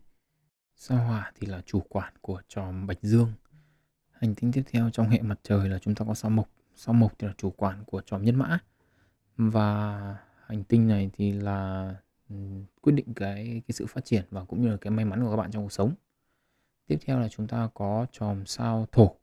Sao 0.76 0.98
hỏa 0.98 1.32
thì 1.36 1.48
là 1.48 1.62
chủ 1.66 1.80
quản 1.90 2.14
của 2.22 2.42
tròm 2.48 2.88
bạch 2.88 3.02
dương. 3.02 3.34
Hành 4.12 4.36
tinh 4.36 4.52
tiếp 4.52 4.64
theo 4.72 4.90
trong 4.90 5.10
hệ 5.10 5.22
mặt 5.22 5.40
trời 5.44 5.70
là 5.70 5.80
chúng 5.80 5.96
ta 5.96 6.06
có 6.06 6.14
sao 6.14 6.32
mộc. 6.32 6.50
Sao 6.76 6.94
mộc 6.94 7.14
thì 7.20 7.28
là 7.28 7.34
chủ 7.38 7.50
quản 7.52 7.84
của 7.84 8.02
chòm 8.02 8.24
nhân 8.24 8.36
mã. 8.36 8.60
Và 9.38 10.18
hành 10.46 10.64
tinh 10.64 10.88
này 10.88 11.10
thì 11.14 11.32
là 11.32 11.96
quyết 12.82 12.94
định 12.94 13.14
cái 13.14 13.46
cái 13.46 13.74
sự 13.74 13.86
phát 13.88 14.06
triển 14.06 14.26
và 14.32 14.46
cũng 14.46 14.62
như 14.62 14.68
là 14.70 14.78
cái 14.78 14.92
may 14.92 15.06
mắn 15.06 15.24
của 15.24 15.30
các 15.30 15.38
bạn 15.38 15.52
trong 15.52 15.64
cuộc 15.64 15.72
sống. 15.72 15.94
Tiếp 16.88 16.98
theo 17.06 17.20
là 17.20 17.30
chúng 17.30 17.48
ta 17.48 17.70
có 17.74 18.06
chòm 18.12 18.46
sao 18.46 18.88
thổ. 18.92 19.16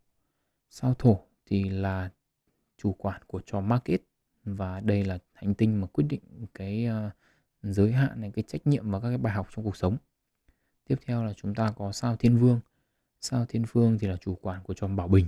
Sao 0.70 0.94
thổ 0.98 1.20
thì 1.46 1.68
là 1.68 2.10
chủ 2.76 2.92
quản 2.92 3.22
của 3.26 3.40
chòm 3.46 3.68
market 3.68 4.00
và 4.44 4.80
đây 4.80 5.04
là 5.04 5.18
hành 5.32 5.54
tinh 5.54 5.80
mà 5.80 5.86
quyết 5.86 6.04
định 6.08 6.20
cái 6.54 6.88
uh, 6.88 7.12
giới 7.62 7.92
hạn 7.92 8.20
này 8.20 8.32
cái 8.34 8.44
trách 8.48 8.66
nhiệm 8.66 8.90
và 8.90 9.00
các 9.00 9.08
cái 9.08 9.18
bài 9.18 9.32
học 9.32 9.48
trong 9.54 9.64
cuộc 9.64 9.76
sống. 9.76 9.96
Tiếp 10.88 10.96
theo 11.06 11.24
là 11.24 11.32
chúng 11.32 11.54
ta 11.54 11.72
có 11.76 11.92
sao 11.92 12.16
thiên 12.16 12.38
vương 12.38 12.60
Sao 13.20 13.46
Thiên 13.48 13.64
vương 13.72 13.98
thì 13.98 14.06
là 14.06 14.16
chủ 14.16 14.34
quản 14.34 14.62
của 14.62 14.74
chòm 14.74 14.96
Bảo 14.96 15.08
Bình 15.08 15.26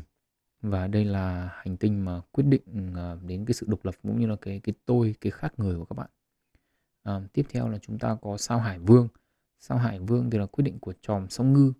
và 0.62 0.86
đây 0.86 1.04
là 1.04 1.50
hành 1.56 1.76
tinh 1.76 2.04
mà 2.04 2.20
quyết 2.32 2.44
định 2.44 2.92
uh, 2.92 3.24
đến 3.24 3.44
cái 3.44 3.54
sự 3.54 3.66
độc 3.68 3.84
lập 3.84 3.94
cũng 4.02 4.20
như 4.20 4.26
là 4.26 4.36
cái 4.36 4.60
cái 4.60 4.74
tôi 4.86 5.14
cái 5.20 5.30
khác 5.30 5.52
người 5.56 5.76
của 5.76 5.84
các 5.84 5.94
bạn 5.94 6.10
à, 7.08 7.20
tiếp 7.32 7.46
theo 7.50 7.68
là 7.68 7.78
chúng 7.78 7.98
ta 7.98 8.16
có 8.22 8.36
sao 8.36 8.58
Hải 8.58 8.78
Vương. 8.78 9.08
Sao 9.58 9.78
Hải 9.78 9.98
Vương 9.98 10.30
thì 10.30 10.38
là 10.38 10.46
quyết 10.46 10.62
định 10.62 10.78
của 10.78 10.92
tròm 11.02 11.28
sông 11.28 11.52
ngư. 11.52 11.72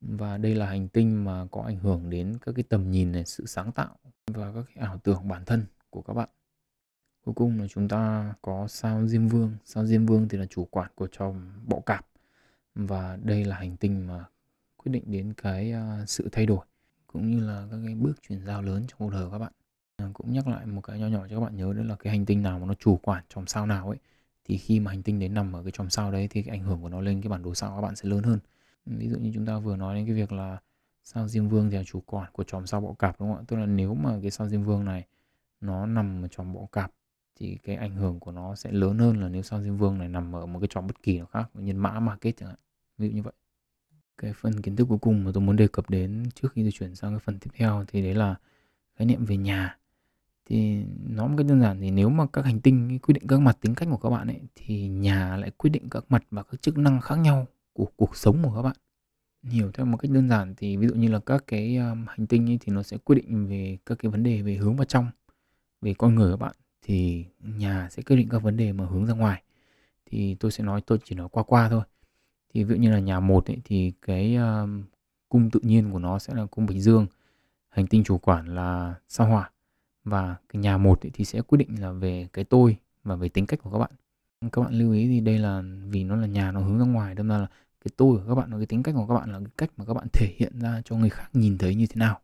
Và 0.00 0.38
đây 0.38 0.54
là 0.54 0.66
hành 0.66 0.88
tinh 0.88 1.24
mà 1.24 1.46
có 1.50 1.62
ảnh 1.62 1.78
hưởng 1.78 2.10
đến 2.10 2.38
các 2.40 2.54
cái 2.54 2.64
tầm 2.68 2.90
nhìn 2.90 3.12
này 3.12 3.24
sự 3.24 3.46
sáng 3.46 3.72
tạo 3.72 3.98
và 4.26 4.52
các 4.54 4.64
cái 4.66 4.84
ảo 4.86 4.98
tưởng 4.98 5.28
bản 5.28 5.44
thân 5.44 5.66
của 5.90 6.02
các 6.02 6.14
bạn. 6.14 6.28
Cuối 7.24 7.34
cùng 7.34 7.60
là 7.60 7.66
chúng 7.68 7.88
ta 7.88 8.34
có 8.42 8.68
sao 8.68 9.06
Diêm 9.06 9.28
Vương. 9.28 9.56
Sao 9.64 9.86
Diêm 9.86 10.06
Vương 10.06 10.28
thì 10.28 10.38
là 10.38 10.46
chủ 10.46 10.64
quản 10.64 10.90
của 10.94 11.06
tròm 11.06 11.50
bọ 11.66 11.80
cạp. 11.80 12.06
Và 12.74 13.18
đây 13.22 13.44
là 13.44 13.56
hành 13.56 13.76
tinh 13.76 14.06
mà 14.06 14.24
quyết 14.76 14.92
định 14.92 15.04
đến 15.06 15.32
cái 15.36 15.72
à, 15.72 16.04
sự 16.06 16.28
thay 16.32 16.46
đổi 16.46 16.66
cũng 17.06 17.30
như 17.30 17.46
là 17.46 17.66
các 17.70 17.76
cái 17.86 17.94
bước 17.94 18.12
chuyển 18.28 18.46
giao 18.46 18.62
lớn 18.62 18.84
trong 18.88 18.98
cuộc 18.98 19.10
đời 19.10 19.24
của 19.24 19.30
các 19.30 19.38
bạn. 19.38 19.52
À, 19.96 20.10
cũng 20.14 20.32
nhắc 20.32 20.48
lại 20.48 20.66
một 20.66 20.80
cái 20.80 20.98
nhỏ 20.98 21.06
nhỏ 21.06 21.26
cho 21.30 21.36
các 21.36 21.40
bạn 21.40 21.56
nhớ 21.56 21.72
đó 21.72 21.82
là 21.82 21.96
cái 21.96 22.10
hành 22.10 22.26
tinh 22.26 22.42
nào 22.42 22.58
mà 22.58 22.66
nó 22.66 22.74
chủ 22.74 22.96
quản 23.02 23.24
trong 23.28 23.46
sao 23.46 23.66
nào 23.66 23.88
ấy 23.88 23.98
thì 24.44 24.58
khi 24.58 24.80
mà 24.80 24.90
hành 24.90 25.02
tinh 25.02 25.18
đấy 25.18 25.28
nằm 25.28 25.52
ở 25.52 25.62
cái 25.62 25.72
chòm 25.72 25.90
sao 25.90 26.12
đấy 26.12 26.28
thì 26.30 26.42
cái 26.42 26.56
ảnh 26.56 26.64
hưởng 26.64 26.82
của 26.82 26.88
nó 26.88 27.00
lên 27.00 27.22
cái 27.22 27.28
bản 27.28 27.42
đồ 27.42 27.54
sao 27.54 27.74
các 27.76 27.80
bạn 27.80 27.96
sẽ 27.96 28.08
lớn 28.08 28.22
hơn. 28.22 28.38
Ví 28.86 29.08
dụ 29.08 29.18
như 29.18 29.30
chúng 29.34 29.46
ta 29.46 29.58
vừa 29.58 29.76
nói 29.76 29.94
đến 29.94 30.06
cái 30.06 30.14
việc 30.14 30.32
là 30.32 30.58
sao 31.04 31.28
diêm 31.28 31.48
vương 31.48 31.70
thì 31.70 31.76
là 31.76 31.84
chủ 31.84 32.00
quản 32.06 32.32
của 32.32 32.44
chòm 32.44 32.66
sao 32.66 32.80
bọ 32.80 32.92
cạp, 32.92 33.20
đúng 33.20 33.28
không 33.28 33.38
ạ? 33.38 33.44
Tức 33.48 33.56
là 33.56 33.66
nếu 33.66 33.94
mà 33.94 34.18
cái 34.22 34.30
sao 34.30 34.48
diêm 34.48 34.62
vương 34.62 34.84
này 34.84 35.06
nó 35.60 35.86
nằm 35.86 36.24
ở 36.24 36.28
chòm 36.28 36.52
bọ 36.52 36.66
cạp 36.72 36.92
thì 37.36 37.58
cái 37.62 37.76
ảnh 37.76 37.94
hưởng 37.94 38.20
của 38.20 38.32
nó 38.32 38.54
sẽ 38.54 38.72
lớn 38.72 38.98
hơn 38.98 39.20
là 39.20 39.28
nếu 39.28 39.42
sao 39.42 39.62
diêm 39.62 39.76
vương 39.76 39.98
này 39.98 40.08
nằm 40.08 40.36
ở 40.36 40.46
một 40.46 40.60
cái 40.60 40.68
chòm 40.70 40.86
bất 40.86 41.02
kỳ 41.02 41.18
nào 41.18 41.26
khác, 41.26 41.50
nhân 41.54 41.76
mã 41.76 42.00
market 42.00 42.36
chẳng 42.36 42.48
hạn. 42.48 42.58
Ví 42.98 43.08
dụ 43.08 43.14
như 43.14 43.22
vậy. 43.22 43.32
Cái 44.18 44.32
phần 44.32 44.62
kiến 44.62 44.76
thức 44.76 44.86
cuối 44.88 44.98
cùng 44.98 45.24
mà 45.24 45.30
tôi 45.34 45.42
muốn 45.42 45.56
đề 45.56 45.68
cập 45.68 45.90
đến 45.90 46.22
trước 46.34 46.52
khi 46.52 46.62
tôi 46.62 46.72
chuyển 46.72 46.94
sang 46.94 47.12
cái 47.12 47.18
phần 47.18 47.38
tiếp 47.38 47.50
theo 47.54 47.84
thì 47.88 48.02
đấy 48.02 48.14
là 48.14 48.34
khái 48.96 49.06
niệm 49.06 49.24
về 49.24 49.36
nhà 49.36 49.78
thì 50.46 50.84
nó 51.08 51.26
một 51.26 51.34
cách 51.38 51.46
đơn 51.46 51.60
giản 51.60 51.80
thì 51.80 51.90
nếu 51.90 52.08
mà 52.08 52.26
các 52.32 52.44
hành 52.44 52.60
tinh 52.60 52.98
quyết 52.98 53.12
định 53.12 53.26
các 53.26 53.40
mặt 53.40 53.58
tính 53.60 53.74
cách 53.74 53.88
của 53.90 53.96
các 53.96 54.10
bạn 54.10 54.28
ấy 54.28 54.40
thì 54.54 54.88
nhà 54.88 55.36
lại 55.36 55.50
quyết 55.50 55.70
định 55.70 55.88
các 55.90 56.04
mặt 56.08 56.24
và 56.30 56.42
các 56.42 56.62
chức 56.62 56.78
năng 56.78 57.00
khác 57.00 57.14
nhau 57.14 57.46
của 57.72 57.86
cuộc 57.96 58.16
sống 58.16 58.42
của 58.42 58.54
các 58.56 58.62
bạn. 58.62 58.76
Hiểu 59.42 59.70
theo 59.72 59.86
một 59.86 59.96
cách 59.96 60.10
đơn 60.10 60.28
giản 60.28 60.54
thì 60.56 60.76
ví 60.76 60.86
dụ 60.86 60.94
như 60.94 61.08
là 61.08 61.20
các 61.26 61.44
cái 61.46 61.76
um, 61.76 62.06
hành 62.08 62.26
tinh 62.26 62.50
ấy 62.50 62.58
thì 62.60 62.72
nó 62.72 62.82
sẽ 62.82 62.96
quyết 62.96 63.16
định 63.16 63.46
về 63.46 63.78
các 63.86 63.98
cái 63.98 64.10
vấn 64.10 64.22
đề 64.22 64.42
về 64.42 64.54
hướng 64.54 64.76
vào 64.76 64.84
trong 64.84 65.06
về 65.80 65.94
con 65.94 66.14
người 66.14 66.32
các 66.32 66.36
bạn. 66.36 66.54
Thì 66.82 67.24
nhà 67.40 67.88
sẽ 67.90 68.02
quyết 68.02 68.16
định 68.16 68.28
các 68.28 68.42
vấn 68.42 68.56
đề 68.56 68.72
mà 68.72 68.86
hướng 68.86 69.06
ra 69.06 69.14
ngoài. 69.14 69.42
Thì 70.06 70.34
tôi 70.34 70.50
sẽ 70.50 70.64
nói 70.64 70.80
tôi 70.80 70.98
chỉ 71.04 71.14
nói 71.14 71.28
qua 71.32 71.42
qua 71.42 71.68
thôi. 71.68 71.82
Thì 72.54 72.64
ví 72.64 72.74
dụ 72.74 72.80
như 72.80 72.90
là 72.90 72.98
nhà 72.98 73.20
một 73.20 73.46
ấy, 73.46 73.58
thì 73.64 73.92
cái 74.02 74.36
um, 74.36 74.82
cung 75.28 75.50
tự 75.50 75.60
nhiên 75.62 75.92
của 75.92 75.98
nó 75.98 76.18
sẽ 76.18 76.34
là 76.34 76.46
cung 76.46 76.66
Bình 76.66 76.80
Dương 76.80 77.06
hành 77.68 77.86
tinh 77.86 78.04
chủ 78.04 78.18
quản 78.18 78.54
là 78.54 78.94
sao 79.08 79.26
hỏa 79.26 79.50
và 80.04 80.36
cái 80.48 80.62
nhà 80.62 80.78
một 80.78 81.00
thì 81.12 81.24
sẽ 81.24 81.42
quyết 81.42 81.58
định 81.58 81.80
là 81.80 81.92
về 81.92 82.28
cái 82.32 82.44
tôi 82.44 82.76
và 83.04 83.16
về 83.16 83.28
tính 83.28 83.46
cách 83.46 83.60
của 83.62 83.70
các 83.70 83.78
bạn. 83.78 83.90
Các 84.52 84.62
bạn 84.62 84.74
lưu 84.74 84.92
ý 84.92 85.08
thì 85.08 85.20
đây 85.20 85.38
là 85.38 85.62
vì 85.88 86.04
nó 86.04 86.16
là 86.16 86.26
nhà 86.26 86.52
nó 86.52 86.60
hướng 86.60 86.78
ra 86.78 86.84
ngoài 86.84 87.14
đâm 87.14 87.28
ra 87.28 87.38
là 87.38 87.46
cái 87.84 87.92
tôi 87.96 88.18
của 88.18 88.24
các 88.28 88.34
bạn 88.34 88.50
và 88.52 88.58
cái 88.58 88.66
tính 88.66 88.82
cách 88.82 88.94
của 88.94 89.06
các 89.06 89.14
bạn 89.14 89.32
là 89.32 89.38
cái 89.38 89.52
cách 89.56 89.70
mà 89.76 89.84
các 89.84 89.94
bạn 89.94 90.06
thể 90.12 90.34
hiện 90.36 90.58
ra 90.58 90.82
cho 90.84 90.96
người 90.96 91.10
khác 91.10 91.28
nhìn 91.32 91.58
thấy 91.58 91.74
như 91.74 91.86
thế 91.86 91.96
nào. 91.96 92.20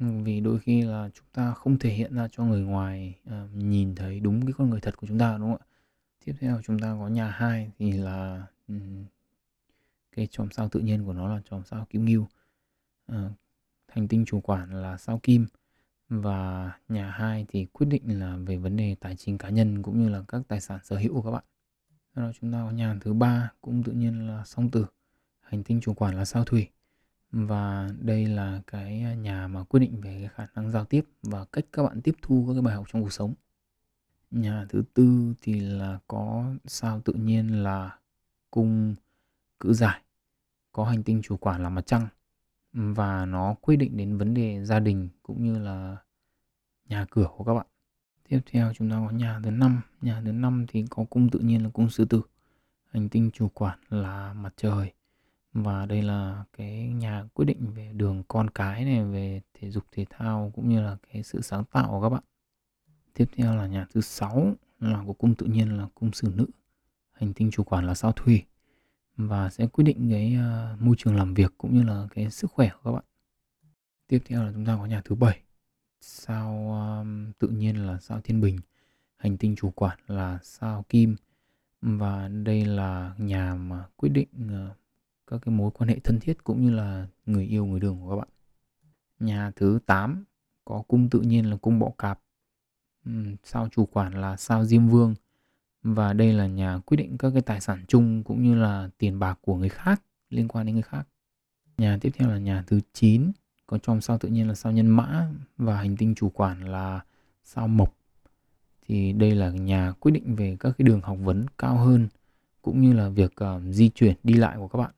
Ừ, 0.00 0.06
vì 0.24 0.40
đôi 0.40 0.58
khi 0.58 0.82
là 0.82 1.10
chúng 1.14 1.26
ta 1.32 1.54
không 1.54 1.78
thể 1.78 1.90
hiện 1.90 2.14
ra 2.14 2.28
cho 2.32 2.44
người 2.44 2.60
ngoài 2.60 3.14
uh, 3.28 3.54
nhìn 3.54 3.94
thấy 3.94 4.20
đúng 4.20 4.46
cái 4.46 4.52
con 4.58 4.70
người 4.70 4.80
thật 4.80 4.96
của 4.96 5.06
chúng 5.06 5.18
ta 5.18 5.38
đúng 5.38 5.50
không 5.50 5.60
ạ? 5.60 5.66
Tiếp 6.24 6.34
theo 6.40 6.60
chúng 6.64 6.78
ta 6.78 6.96
có 7.00 7.08
nhà 7.08 7.30
hai 7.30 7.70
thì 7.78 7.92
là 7.92 8.46
um, 8.68 9.04
cái 10.16 10.28
chòm 10.30 10.50
sao 10.50 10.68
tự 10.68 10.80
nhiên 10.80 11.04
của 11.04 11.12
nó 11.12 11.28
là 11.28 11.40
chòm 11.50 11.62
sao 11.64 11.86
kim 11.90 12.04
ngưu. 12.04 12.26
Ờ, 13.06 13.26
uh, 13.26 13.32
hành 13.88 14.08
tinh 14.08 14.24
chủ 14.24 14.40
quản 14.40 14.82
là 14.82 14.96
sao 14.96 15.20
kim 15.22 15.46
và 16.20 16.72
nhà 16.88 17.10
hai 17.10 17.46
thì 17.48 17.64
quyết 17.64 17.86
định 17.86 18.20
là 18.20 18.36
về 18.36 18.56
vấn 18.56 18.76
đề 18.76 18.96
tài 19.00 19.16
chính 19.16 19.38
cá 19.38 19.48
nhân 19.48 19.82
cũng 19.82 20.02
như 20.02 20.08
là 20.08 20.22
các 20.28 20.42
tài 20.48 20.60
sản 20.60 20.78
sở 20.84 20.96
hữu 20.96 21.14
của 21.14 21.22
các 21.22 21.30
bạn. 21.30 21.44
Sau 22.14 22.24
đó 22.24 22.32
chúng 22.40 22.52
ta 22.52 22.58
có 22.64 22.70
nhà 22.70 22.96
thứ 23.00 23.12
ba 23.12 23.52
cũng 23.60 23.82
tự 23.82 23.92
nhiên 23.92 24.26
là 24.26 24.44
song 24.44 24.70
tử, 24.70 24.86
hành 25.40 25.62
tinh 25.62 25.80
chủ 25.80 25.94
quản 25.94 26.16
là 26.16 26.24
sao 26.24 26.44
thủy 26.44 26.68
và 27.30 27.88
đây 28.00 28.26
là 28.26 28.60
cái 28.66 29.16
nhà 29.16 29.48
mà 29.48 29.64
quyết 29.64 29.80
định 29.80 30.00
về 30.00 30.18
cái 30.20 30.28
khả 30.28 30.46
năng 30.54 30.70
giao 30.70 30.84
tiếp 30.84 31.04
và 31.22 31.44
cách 31.44 31.64
các 31.72 31.82
bạn 31.82 32.02
tiếp 32.02 32.14
thu 32.22 32.44
các 32.46 32.52
cái 32.52 32.62
bài 32.62 32.74
học 32.74 32.86
trong 32.92 33.02
cuộc 33.02 33.12
sống. 33.12 33.34
Nhà 34.30 34.66
thứ 34.68 34.82
tư 34.94 35.34
thì 35.42 35.60
là 35.60 35.98
có 36.06 36.54
sao 36.64 37.00
tự 37.00 37.12
nhiên 37.12 37.62
là 37.62 37.98
cung 38.50 38.94
cự 39.60 39.72
giải, 39.72 40.02
có 40.72 40.84
hành 40.84 41.02
tinh 41.02 41.22
chủ 41.22 41.36
quản 41.36 41.62
là 41.62 41.68
mặt 41.68 41.86
trăng 41.86 42.08
và 42.72 43.26
nó 43.26 43.54
quyết 43.60 43.76
định 43.76 43.96
đến 43.96 44.18
vấn 44.18 44.34
đề 44.34 44.64
gia 44.64 44.80
đình 44.80 45.08
cũng 45.22 45.44
như 45.44 45.58
là 45.58 45.96
nhà 46.88 47.06
cửa 47.10 47.28
của 47.36 47.44
các 47.44 47.54
bạn. 47.54 47.66
Tiếp 48.28 48.40
theo 48.46 48.72
chúng 48.74 48.90
ta 48.90 48.96
có 49.06 49.10
nhà 49.10 49.40
thứ 49.44 49.50
năm, 49.50 49.80
nhà 50.00 50.22
thứ 50.24 50.32
năm 50.32 50.66
thì 50.68 50.84
có 50.90 51.04
cung 51.10 51.30
tự 51.30 51.38
nhiên 51.38 51.62
là 51.62 51.70
cung 51.70 51.90
sư 51.90 52.04
tử, 52.04 52.22
hành 52.90 53.08
tinh 53.08 53.30
chủ 53.34 53.48
quản 53.48 53.78
là 53.90 54.32
mặt 54.32 54.54
trời. 54.56 54.92
Và 55.52 55.86
đây 55.86 56.02
là 56.02 56.44
cái 56.56 56.88
nhà 56.88 57.24
quyết 57.34 57.44
định 57.44 57.72
về 57.74 57.92
đường 57.92 58.22
con 58.28 58.50
cái 58.50 58.84
này 58.84 59.04
về 59.04 59.40
thể 59.54 59.70
dục 59.70 59.84
thể 59.92 60.06
thao 60.10 60.52
cũng 60.54 60.68
như 60.68 60.80
là 60.82 60.96
cái 61.12 61.22
sự 61.22 61.40
sáng 61.40 61.64
tạo 61.64 61.88
của 61.90 62.02
các 62.02 62.08
bạn. 62.08 62.22
Tiếp 63.14 63.26
theo 63.36 63.56
là 63.56 63.66
nhà 63.66 63.86
thứ 63.94 64.00
sáu 64.00 64.54
là 64.80 65.02
của 65.06 65.12
cung 65.12 65.34
tự 65.34 65.46
nhiên 65.46 65.76
là 65.76 65.88
cung 65.94 66.12
sử 66.12 66.32
nữ. 66.36 66.46
Hành 67.12 67.32
tinh 67.34 67.50
chủ 67.50 67.64
quản 67.64 67.86
là 67.86 67.94
sao 67.94 68.12
thủy 68.12 68.44
và 69.28 69.50
sẽ 69.50 69.66
quyết 69.66 69.84
định 69.84 70.10
cái 70.10 70.36
uh, 70.36 70.80
môi 70.80 70.94
trường 70.98 71.16
làm 71.16 71.34
việc 71.34 71.54
cũng 71.58 71.74
như 71.74 71.82
là 71.82 72.06
cái 72.14 72.30
sức 72.30 72.50
khỏe 72.50 72.68
của 72.68 72.80
các 72.84 72.92
bạn 72.92 73.04
tiếp 74.06 74.22
theo 74.24 74.44
là 74.44 74.52
chúng 74.52 74.64
ta 74.64 74.76
có 74.76 74.86
nhà 74.86 75.02
thứ 75.04 75.14
bảy 75.14 75.40
sao 76.00 76.72
um, 76.72 77.32
tự 77.38 77.48
nhiên 77.48 77.86
là 77.86 77.98
sao 77.98 78.20
thiên 78.20 78.40
bình 78.40 78.58
hành 79.16 79.36
tinh 79.36 79.56
chủ 79.56 79.70
quản 79.70 79.98
là 80.06 80.38
sao 80.42 80.84
kim 80.88 81.16
và 81.80 82.28
đây 82.28 82.64
là 82.64 83.14
nhà 83.18 83.54
mà 83.54 83.84
quyết 83.96 84.08
định 84.08 84.28
uh, 84.46 84.76
các 85.32 85.40
cái 85.44 85.54
mối 85.54 85.70
quan 85.70 85.88
hệ 85.88 85.98
thân 85.98 86.20
thiết 86.20 86.44
cũng 86.44 86.64
như 86.64 86.70
là 86.70 87.06
người 87.26 87.46
yêu 87.46 87.66
người 87.66 87.80
đường 87.80 88.00
của 88.00 88.10
các 88.10 88.16
bạn. 88.16 88.28
Nhà 89.20 89.50
thứ 89.56 89.78
8 89.86 90.24
có 90.64 90.82
cung 90.88 91.10
tự 91.10 91.20
nhiên 91.20 91.50
là 91.50 91.56
cung 91.56 91.78
bọ 91.78 91.90
cạp. 91.98 92.20
sao 93.44 93.68
chủ 93.68 93.86
quản 93.86 94.20
là 94.20 94.36
sao 94.36 94.64
Diêm 94.64 94.88
Vương 94.88 95.14
và 95.82 96.12
đây 96.12 96.32
là 96.32 96.46
nhà 96.46 96.78
quyết 96.78 96.96
định 96.96 97.18
các 97.18 97.30
cái 97.30 97.42
tài 97.42 97.60
sản 97.60 97.84
chung 97.88 98.22
cũng 98.24 98.42
như 98.42 98.54
là 98.54 98.90
tiền 98.98 99.18
bạc 99.18 99.38
của 99.42 99.56
người 99.56 99.68
khác 99.68 100.02
liên 100.30 100.48
quan 100.48 100.66
đến 100.66 100.74
người 100.74 100.82
khác. 100.82 101.08
Nhà 101.78 101.98
tiếp 102.00 102.10
theo 102.14 102.28
là 102.28 102.38
nhà 102.38 102.64
thứ 102.66 102.80
9 102.92 103.32
có 103.66 103.78
trong 103.78 104.00
sao 104.00 104.18
tự 104.18 104.28
nhiên 104.28 104.48
là 104.48 104.54
sao 104.54 104.72
nhân 104.72 104.86
mã 104.86 105.28
và 105.56 105.76
hành 105.76 105.96
tinh 105.96 106.14
chủ 106.14 106.28
quản 106.28 106.64
là 106.64 107.00
sao 107.44 107.68
mộc. 107.68 107.96
Thì 108.86 109.12
đây 109.12 109.34
là 109.34 109.50
nhà 109.50 109.92
quyết 110.00 110.12
định 110.12 110.36
về 110.36 110.56
các 110.60 110.72
cái 110.78 110.84
đường 110.84 111.00
học 111.00 111.18
vấn 111.20 111.46
cao 111.58 111.76
hơn 111.76 112.08
cũng 112.62 112.80
như 112.80 112.92
là 112.92 113.08
việc 113.08 113.32
uh, 113.44 113.62
di 113.70 113.88
chuyển 113.88 114.16
đi 114.22 114.34
lại 114.34 114.56
của 114.56 114.68
các 114.68 114.78
bạn. 114.78 114.90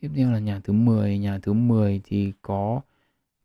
Tiếp 0.00 0.10
theo 0.14 0.32
là 0.32 0.38
nhà 0.38 0.60
thứ 0.64 0.72
10, 0.72 1.18
nhà 1.18 1.38
thứ 1.38 1.52
10 1.52 2.00
thì 2.04 2.32
có 2.42 2.80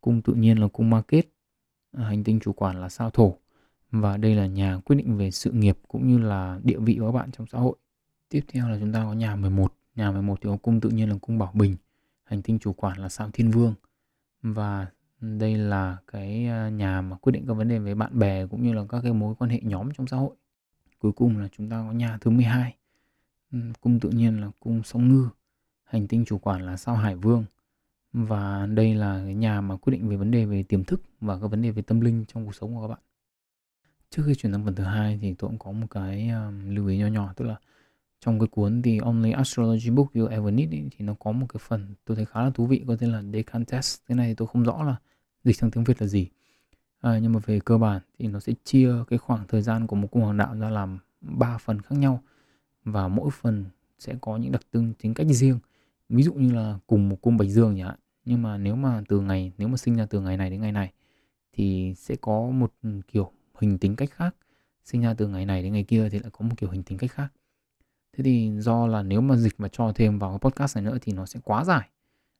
cung 0.01 0.21
tự 0.21 0.33
nhiên 0.33 0.59
là 0.59 0.67
cung 0.67 0.89
market, 0.89 1.25
kết 1.25 2.03
hành 2.03 2.23
tinh 2.23 2.39
chủ 2.39 2.53
quản 2.53 2.81
là 2.81 2.89
sao 2.89 3.09
thổ 3.09 3.37
và 4.01 4.17
đây 4.17 4.35
là 4.35 4.45
nhà 4.45 4.79
quyết 4.85 4.95
định 4.95 5.17
về 5.17 5.31
sự 5.31 5.51
nghiệp 5.51 5.77
cũng 5.87 6.07
như 6.07 6.17
là 6.17 6.59
địa 6.63 6.79
vị 6.79 6.97
của 6.99 7.05
các 7.05 7.11
bạn 7.11 7.29
trong 7.31 7.47
xã 7.47 7.57
hội. 7.57 7.75
Tiếp 8.29 8.41
theo 8.47 8.69
là 8.69 8.77
chúng 8.79 8.93
ta 8.93 9.03
có 9.03 9.13
nhà 9.13 9.35
11, 9.35 9.73
nhà 9.95 10.11
11 10.11 10.39
thì 10.41 10.49
có 10.49 10.57
cung 10.57 10.79
tự 10.79 10.89
nhiên 10.89 11.09
là 11.09 11.15
cung 11.21 11.37
bảo 11.37 11.51
bình, 11.53 11.75
hành 12.23 12.41
tinh 12.41 12.59
chủ 12.59 12.73
quản 12.73 12.99
là 12.99 13.09
sao 13.09 13.29
thiên 13.33 13.51
vương 13.51 13.73
và 14.41 14.87
đây 15.21 15.57
là 15.57 15.97
cái 16.07 16.47
ờ, 16.47 16.69
nhà 16.69 17.01
mà 17.01 17.17
quyết 17.17 17.31
định 17.31 17.45
các 17.47 17.53
vấn 17.53 17.67
đề 17.67 17.79
về 17.79 17.95
bạn 17.95 18.19
bè 18.19 18.47
cũng 18.47 18.63
như 18.63 18.73
là 18.73 18.85
các 18.89 18.99
cái 19.03 19.13
mối 19.13 19.35
quan 19.35 19.49
hệ 19.49 19.59
nhóm 19.63 19.89
trong 19.97 20.07
xã 20.07 20.17
hội. 20.17 20.35
Cuối 20.99 21.11
cùng 21.11 21.37
là 21.37 21.47
chúng 21.57 21.69
ta 21.69 21.83
có 21.87 21.91
nhà 21.91 22.17
thứ 22.21 22.31
12, 22.31 22.75
ừ, 23.51 23.59
cung 23.81 23.99
tự 23.99 24.09
nhiên 24.09 24.41
là 24.41 24.47
cung 24.59 24.83
song 24.83 25.07
ngư 25.07 25.29
hành 25.83 26.07
tinh 26.07 26.25
chủ 26.25 26.37
quản 26.37 26.61
là 26.65 26.77
sao 26.77 26.95
Hải 26.95 27.15
Vương 27.15 27.45
và 28.13 28.65
đây 28.65 28.95
là 28.95 29.21
cái 29.25 29.35
nhà 29.35 29.61
mà 29.61 29.77
quyết 29.77 29.91
định 29.91 30.09
về 30.09 30.15
vấn 30.15 30.31
đề 30.31 30.45
về 30.45 30.63
tiềm 30.63 30.83
thức 30.83 31.01
và 31.21 31.39
các 31.39 31.47
vấn 31.47 31.61
đề 31.61 31.71
về 31.71 31.81
tâm 31.81 32.01
linh 32.01 32.25
trong 32.27 32.45
cuộc 32.45 32.55
sống 32.55 32.75
của 32.75 32.81
các 32.81 32.87
bạn. 32.87 32.99
Trước 34.09 34.23
khi 34.25 34.35
chuyển 34.35 34.51
sang 34.51 34.65
phần 34.65 34.75
thứ 34.75 34.83
hai 34.83 35.19
thì 35.21 35.33
tôi 35.33 35.49
cũng 35.49 35.59
có 35.59 35.71
một 35.71 35.87
cái 35.89 36.29
um, 36.29 36.75
lưu 36.75 36.87
ý 36.87 36.97
nhỏ 36.97 37.07
nhỏ 37.07 37.33
tức 37.35 37.45
là 37.45 37.55
trong 38.19 38.39
cái 38.39 38.47
cuốn 38.47 38.81
The 38.81 38.97
Only 39.01 39.31
Astrology 39.31 39.89
Book 39.89 40.13
You 40.13 40.27
Ever 40.27 40.53
Need 40.53 40.71
ấy, 40.71 40.89
thì 40.97 41.05
nó 41.05 41.13
có 41.19 41.31
một 41.31 41.45
cái 41.53 41.61
phần 41.67 41.95
tôi 42.05 42.15
thấy 42.15 42.25
khá 42.25 42.41
là 42.43 42.49
thú 42.49 42.65
vị 42.65 42.83
có 42.87 42.95
tên 42.95 43.11
là 43.11 43.23
Decantes. 43.33 43.97
Cái 44.07 44.15
này 44.15 44.27
thì 44.27 44.33
tôi 44.35 44.47
không 44.47 44.63
rõ 44.63 44.83
là 44.83 44.95
dịch 45.43 45.57
sang 45.57 45.71
tiếng 45.71 45.83
Việt 45.83 46.01
là 46.01 46.07
gì. 46.07 46.27
À, 47.01 47.19
nhưng 47.19 47.33
mà 47.33 47.39
về 47.45 47.59
cơ 47.65 47.77
bản 47.77 48.01
thì 48.19 48.27
nó 48.27 48.39
sẽ 48.39 48.53
chia 48.63 48.93
cái 49.07 49.19
khoảng 49.19 49.47
thời 49.47 49.61
gian 49.61 49.87
của 49.87 49.95
một 49.95 50.07
cung 50.11 50.23
hoàng 50.23 50.37
đạo 50.37 50.55
ra 50.59 50.69
làm 50.69 50.99
ba 51.21 51.57
phần 51.57 51.81
khác 51.81 51.95
nhau 51.95 52.21
và 52.83 53.07
mỗi 53.07 53.29
phần 53.41 53.65
sẽ 53.99 54.15
có 54.21 54.37
những 54.37 54.51
đặc 54.51 54.61
trưng 54.73 54.93
tính 54.93 55.13
cách 55.13 55.27
riêng 55.29 55.59
ví 56.09 56.23
dụ 56.23 56.33
như 56.33 56.53
là 56.53 56.79
cùng 56.87 57.09
một 57.09 57.17
cung 57.21 57.37
bạch 57.37 57.49
dương 57.49 57.75
nhỉ 57.75 57.83
nhưng 58.25 58.41
mà 58.41 58.57
nếu 58.57 58.75
mà 58.75 59.03
từ 59.07 59.21
ngày 59.21 59.51
nếu 59.57 59.67
mà 59.67 59.77
sinh 59.77 59.95
ra 59.95 60.05
từ 60.05 60.21
ngày 60.21 60.37
này 60.37 60.49
đến 60.49 60.61
ngày 60.61 60.71
này 60.71 60.91
thì 61.53 61.93
sẽ 61.97 62.15
có 62.21 62.41
một 62.41 62.73
kiểu 63.07 63.31
hình 63.59 63.77
tính 63.77 63.95
cách 63.95 64.09
khác. 64.11 64.35
Sinh 64.83 65.01
ra 65.01 65.13
từ 65.13 65.27
ngày 65.27 65.45
này 65.45 65.63
đến 65.63 65.73
ngày 65.73 65.83
kia 65.83 66.09
thì 66.09 66.19
lại 66.19 66.29
có 66.33 66.45
một 66.45 66.55
kiểu 66.57 66.69
hình 66.69 66.83
tính 66.83 66.97
cách 66.97 67.11
khác. 67.11 67.33
Thế 68.13 68.23
thì 68.23 68.51
do 68.57 68.87
là 68.87 69.03
nếu 69.03 69.21
mà 69.21 69.35
dịch 69.35 69.53
mà 69.57 69.67
cho 69.71 69.91
thêm 69.95 70.19
vào 70.19 70.31
cái 70.31 70.49
podcast 70.49 70.77
này 70.77 70.85
nữa 70.85 70.97
thì 71.01 71.13
nó 71.13 71.25
sẽ 71.25 71.39
quá 71.43 71.63
dài. 71.63 71.89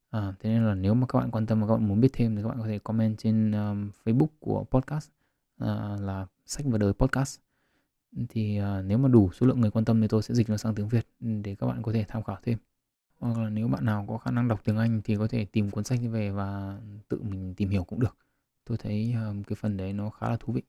À, 0.09 0.33
thế 0.39 0.49
nên 0.49 0.65
là 0.65 0.75
nếu 0.75 0.93
mà 0.93 1.07
các 1.07 1.19
bạn 1.19 1.31
quan 1.31 1.45
tâm 1.45 1.61
và 1.61 1.67
các 1.67 1.73
bạn 1.73 1.87
muốn 1.87 2.01
biết 2.01 2.09
thêm 2.13 2.35
thì 2.35 2.41
các 2.41 2.47
bạn 2.49 2.57
có 2.59 2.67
thể 2.67 2.79
comment 2.79 3.17
trên 3.17 3.51
um, 3.51 3.91
facebook 4.03 4.27
của 4.39 4.65
podcast 4.71 5.09
uh, 5.63 5.67
là 6.01 6.27
sách 6.45 6.65
và 6.69 6.77
đời 6.77 6.93
podcast. 6.93 7.39
Thì 8.29 8.61
uh, 8.61 8.85
nếu 8.85 8.97
mà 8.97 9.09
đủ 9.09 9.29
số 9.33 9.47
lượng 9.47 9.61
người 9.61 9.71
quan 9.71 9.85
tâm 9.85 10.01
thì 10.01 10.07
tôi 10.07 10.21
sẽ 10.21 10.33
dịch 10.33 10.49
nó 10.49 10.57
sang 10.57 10.75
tiếng 10.75 10.87
việt 10.87 11.07
để 11.19 11.55
các 11.55 11.67
bạn 11.67 11.81
có 11.81 11.91
thể 11.93 12.05
tham 12.07 12.23
khảo 12.23 12.37
thêm. 12.43 12.57
Hoặc 13.19 13.37
là 13.37 13.49
nếu 13.49 13.67
bạn 13.67 13.85
nào 13.85 14.05
có 14.07 14.17
khả 14.17 14.31
năng 14.31 14.47
đọc 14.47 14.61
tiếng 14.63 14.77
Anh 14.77 15.01
thì 15.03 15.15
có 15.15 15.27
thể 15.27 15.45
tìm 15.45 15.71
cuốn 15.71 15.83
sách 15.83 15.99
về 16.11 16.31
và 16.31 16.79
tự 17.07 17.21
mình 17.23 17.53
tìm 17.53 17.69
hiểu 17.69 17.83
cũng 17.83 17.99
được. 17.99 18.17
Tôi 18.65 18.77
thấy 18.77 19.13
um, 19.13 19.43
cái 19.43 19.55
phần 19.55 19.77
đấy 19.77 19.93
nó 19.93 20.09
khá 20.09 20.29
là 20.29 20.37
thú 20.39 20.53
vị. 20.53 20.61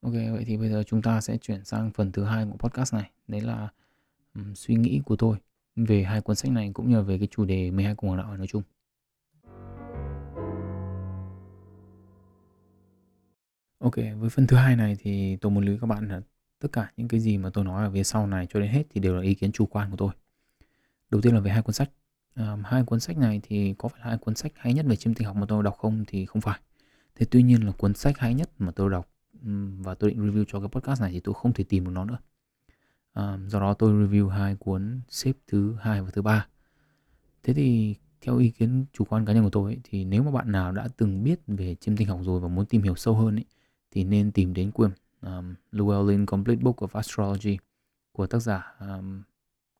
Ok, 0.00 0.12
vậy 0.12 0.44
thì 0.46 0.56
bây 0.56 0.68
giờ 0.68 0.82
chúng 0.86 1.02
ta 1.02 1.20
sẽ 1.20 1.36
chuyển 1.36 1.64
sang 1.64 1.90
phần 1.90 2.12
thứ 2.12 2.24
hai 2.24 2.46
của 2.46 2.68
podcast 2.68 2.94
này. 2.94 3.10
Đấy 3.28 3.40
là 3.40 3.68
um, 4.34 4.54
suy 4.54 4.74
nghĩ 4.74 5.00
của 5.04 5.16
tôi 5.16 5.36
về 5.76 6.02
hai 6.02 6.20
cuốn 6.20 6.36
sách 6.36 6.50
này 6.52 6.70
cũng 6.74 6.90
như 6.90 6.96
là 6.96 7.02
về 7.02 7.18
cái 7.18 7.28
chủ 7.30 7.44
đề 7.44 7.70
12 7.70 7.94
cung 7.94 8.10
hoàng 8.10 8.22
đạo 8.22 8.36
nói 8.36 8.46
chung. 8.46 8.62
Ok, 13.78 13.94
với 14.18 14.30
phần 14.30 14.46
thứ 14.46 14.56
hai 14.56 14.76
này 14.76 14.96
thì 15.00 15.36
tôi 15.36 15.52
muốn 15.52 15.64
lưu 15.64 15.74
ý 15.74 15.78
các 15.80 15.86
bạn 15.86 16.08
là 16.08 16.20
tất 16.58 16.68
cả 16.72 16.92
những 16.96 17.08
cái 17.08 17.20
gì 17.20 17.38
mà 17.38 17.50
tôi 17.50 17.64
nói 17.64 17.84
ở 17.84 17.90
phía 17.92 18.04
sau 18.04 18.26
này 18.26 18.46
cho 18.50 18.60
đến 18.60 18.70
hết 18.70 18.82
thì 18.90 19.00
đều 19.00 19.14
là 19.14 19.22
ý 19.22 19.34
kiến 19.34 19.52
chủ 19.52 19.66
quan 19.66 19.90
của 19.90 19.96
tôi 19.96 20.10
đầu 21.10 21.20
tiên 21.20 21.34
là 21.34 21.40
về 21.40 21.50
hai 21.50 21.62
cuốn 21.62 21.74
sách 21.74 21.90
um, 22.36 22.62
hai 22.64 22.82
cuốn 22.82 23.00
sách 23.00 23.18
này 23.18 23.40
thì 23.42 23.74
có 23.78 23.88
phải 23.88 24.00
là 24.00 24.06
hai 24.06 24.18
cuốn 24.18 24.34
sách 24.34 24.52
hay 24.56 24.74
nhất 24.74 24.86
về 24.88 24.96
chiêm 24.96 25.14
tinh 25.14 25.26
học 25.26 25.36
mà 25.36 25.46
tôi 25.48 25.62
đọc 25.62 25.76
không 25.78 26.04
thì 26.06 26.26
không 26.26 26.42
phải 26.42 26.60
thế 27.14 27.26
tuy 27.30 27.42
nhiên 27.42 27.66
là 27.66 27.72
cuốn 27.72 27.94
sách 27.94 28.18
hay 28.18 28.34
nhất 28.34 28.50
mà 28.58 28.72
tôi 28.72 28.90
đọc 28.90 29.08
và 29.80 29.94
tôi 29.94 30.10
định 30.10 30.30
review 30.30 30.44
cho 30.48 30.60
cái 30.60 30.68
podcast 30.68 31.00
này 31.00 31.10
thì 31.12 31.20
tôi 31.20 31.34
không 31.34 31.52
thể 31.52 31.64
tìm 31.64 31.84
được 31.84 31.90
nó 31.94 32.04
nữa. 32.04 32.18
À, 33.12 33.38
do 33.46 33.60
đó 33.60 33.74
tôi 33.74 33.92
review 33.92 34.28
hai 34.28 34.56
cuốn 34.56 35.00
xếp 35.08 35.32
thứ 35.46 35.76
hai 35.80 36.02
và 36.02 36.10
thứ 36.10 36.22
ba. 36.22 36.46
Thế 37.42 37.54
thì 37.54 37.96
theo 38.20 38.38
ý 38.38 38.50
kiến 38.50 38.84
chủ 38.92 39.04
quan 39.04 39.24
cá 39.24 39.32
nhân 39.32 39.44
của 39.44 39.50
tôi 39.50 39.72
ấy, 39.72 39.80
thì 39.84 40.04
nếu 40.04 40.22
mà 40.22 40.30
bạn 40.30 40.52
nào 40.52 40.72
đã 40.72 40.88
từng 40.96 41.24
biết 41.24 41.40
về 41.46 41.74
chiêm 41.74 41.96
tinh 41.96 42.08
học 42.08 42.20
rồi 42.22 42.40
và 42.40 42.48
muốn 42.48 42.66
tìm 42.66 42.82
hiểu 42.82 42.94
sâu 42.94 43.14
hơn 43.14 43.36
ấy, 43.36 43.44
thì 43.90 44.04
nên 44.04 44.32
tìm 44.32 44.54
đến 44.54 44.70
quyển 44.70 44.90
um, 45.22 45.54
Llewellyn 45.72 46.26
Complete 46.26 46.62
Book 46.62 46.76
of 46.76 46.88
Astrology 46.92 47.58
của 48.12 48.26
tác 48.26 48.38
giả 48.38 48.74
um, 48.80 49.22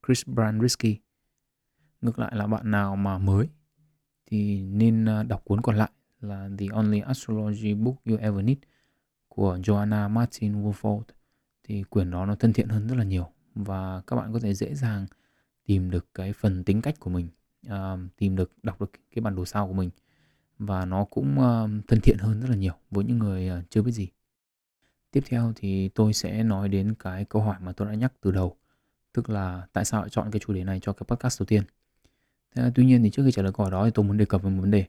Chris 0.06 0.26
Brandrisky 0.26 0.96
ngược 2.00 2.18
lại 2.18 2.32
là 2.36 2.46
bạn 2.46 2.70
nào 2.70 2.96
mà 2.96 3.18
mới 3.18 3.48
thì 4.26 4.62
nên 4.62 5.04
ờ, 5.04 5.22
đọc 5.22 5.44
cuốn 5.44 5.60
còn 5.60 5.76
lại 5.76 5.90
là 6.20 6.50
The 6.58 6.66
Only 6.72 7.00
Astrology 7.00 7.74
Book 7.74 7.96
You 8.04 8.16
Ever 8.16 8.44
Need 8.44 8.58
của 9.38 9.56
Joanna 9.56 10.10
Martin 10.10 10.62
Woolford 10.62 11.02
thì 11.64 11.82
quyển 11.82 12.10
đó 12.10 12.26
nó 12.26 12.34
thân 12.34 12.52
thiện 12.52 12.68
hơn 12.68 12.86
rất 12.88 12.96
là 12.96 13.04
nhiều. 13.04 13.26
Và 13.54 14.02
các 14.06 14.16
bạn 14.16 14.32
có 14.32 14.38
thể 14.40 14.54
dễ 14.54 14.74
dàng 14.74 15.06
tìm 15.66 15.90
được 15.90 16.06
cái 16.14 16.32
phần 16.32 16.64
tính 16.64 16.82
cách 16.82 16.94
của 17.00 17.10
mình 17.10 17.28
uh, 17.66 17.72
tìm 18.16 18.36
được 18.36 18.52
đọc 18.62 18.80
được 18.80 18.90
cái 19.14 19.22
bản 19.22 19.36
đồ 19.36 19.44
sao 19.44 19.66
của 19.66 19.72
mình. 19.72 19.90
Và 20.58 20.84
nó 20.84 21.04
cũng 21.04 21.38
uh, 21.38 21.86
thân 21.88 22.00
thiện 22.02 22.16
hơn 22.18 22.40
rất 22.40 22.50
là 22.50 22.56
nhiều 22.56 22.72
với 22.90 23.04
những 23.04 23.18
người 23.18 23.50
uh, 23.58 23.70
chưa 23.70 23.82
biết 23.82 23.92
gì. 23.92 24.08
Tiếp 25.10 25.24
theo 25.26 25.52
thì 25.56 25.88
tôi 25.88 26.12
sẽ 26.12 26.42
nói 26.42 26.68
đến 26.68 26.94
cái 26.98 27.24
câu 27.24 27.42
hỏi 27.42 27.56
mà 27.60 27.72
tôi 27.72 27.88
đã 27.88 27.94
nhắc 27.94 28.12
từ 28.20 28.30
đầu 28.30 28.56
tức 29.12 29.30
là 29.30 29.66
tại 29.72 29.84
sao 29.84 30.00
lại 30.00 30.10
chọn 30.10 30.30
cái 30.30 30.40
chủ 30.40 30.52
đề 30.52 30.64
này 30.64 30.80
cho 30.80 30.92
cái 30.92 31.04
podcast 31.08 31.40
đầu 31.40 31.46
tiên. 31.46 31.62
Thế 32.54 32.70
tuy 32.74 32.84
nhiên 32.84 33.02
thì 33.02 33.10
trước 33.10 33.22
khi 33.24 33.32
trả 33.32 33.42
lời 33.42 33.52
câu 33.52 33.64
hỏi 33.64 33.70
đó 33.70 33.84
thì 33.84 33.90
tôi 33.94 34.04
muốn 34.04 34.16
đề 34.16 34.24
cập 34.24 34.42
về 34.42 34.50
một 34.50 34.60
vấn 34.60 34.70
đề. 34.70 34.84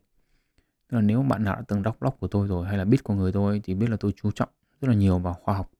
Tức 0.89 0.97
là 0.97 1.01
nếu 1.01 1.21
bạn 1.21 1.43
nào 1.43 1.55
đã 1.55 1.61
từng 1.67 1.83
đọc 1.83 1.97
blog 1.99 2.13
của 2.19 2.27
tôi 2.27 2.47
rồi 2.47 2.67
hay 2.67 2.77
là 2.77 2.85
biết 2.85 3.03
của 3.03 3.13
người 3.13 3.31
tôi 3.31 3.61
thì 3.63 3.73
biết 3.73 3.89
là 3.89 3.97
tôi 3.99 4.11
chú 4.11 4.31
trọng 4.31 4.49
rất 4.81 4.87
là 4.87 4.93
nhiều 4.93 5.19
vào 5.19 5.33
khoa 5.33 5.55
học 5.55 5.71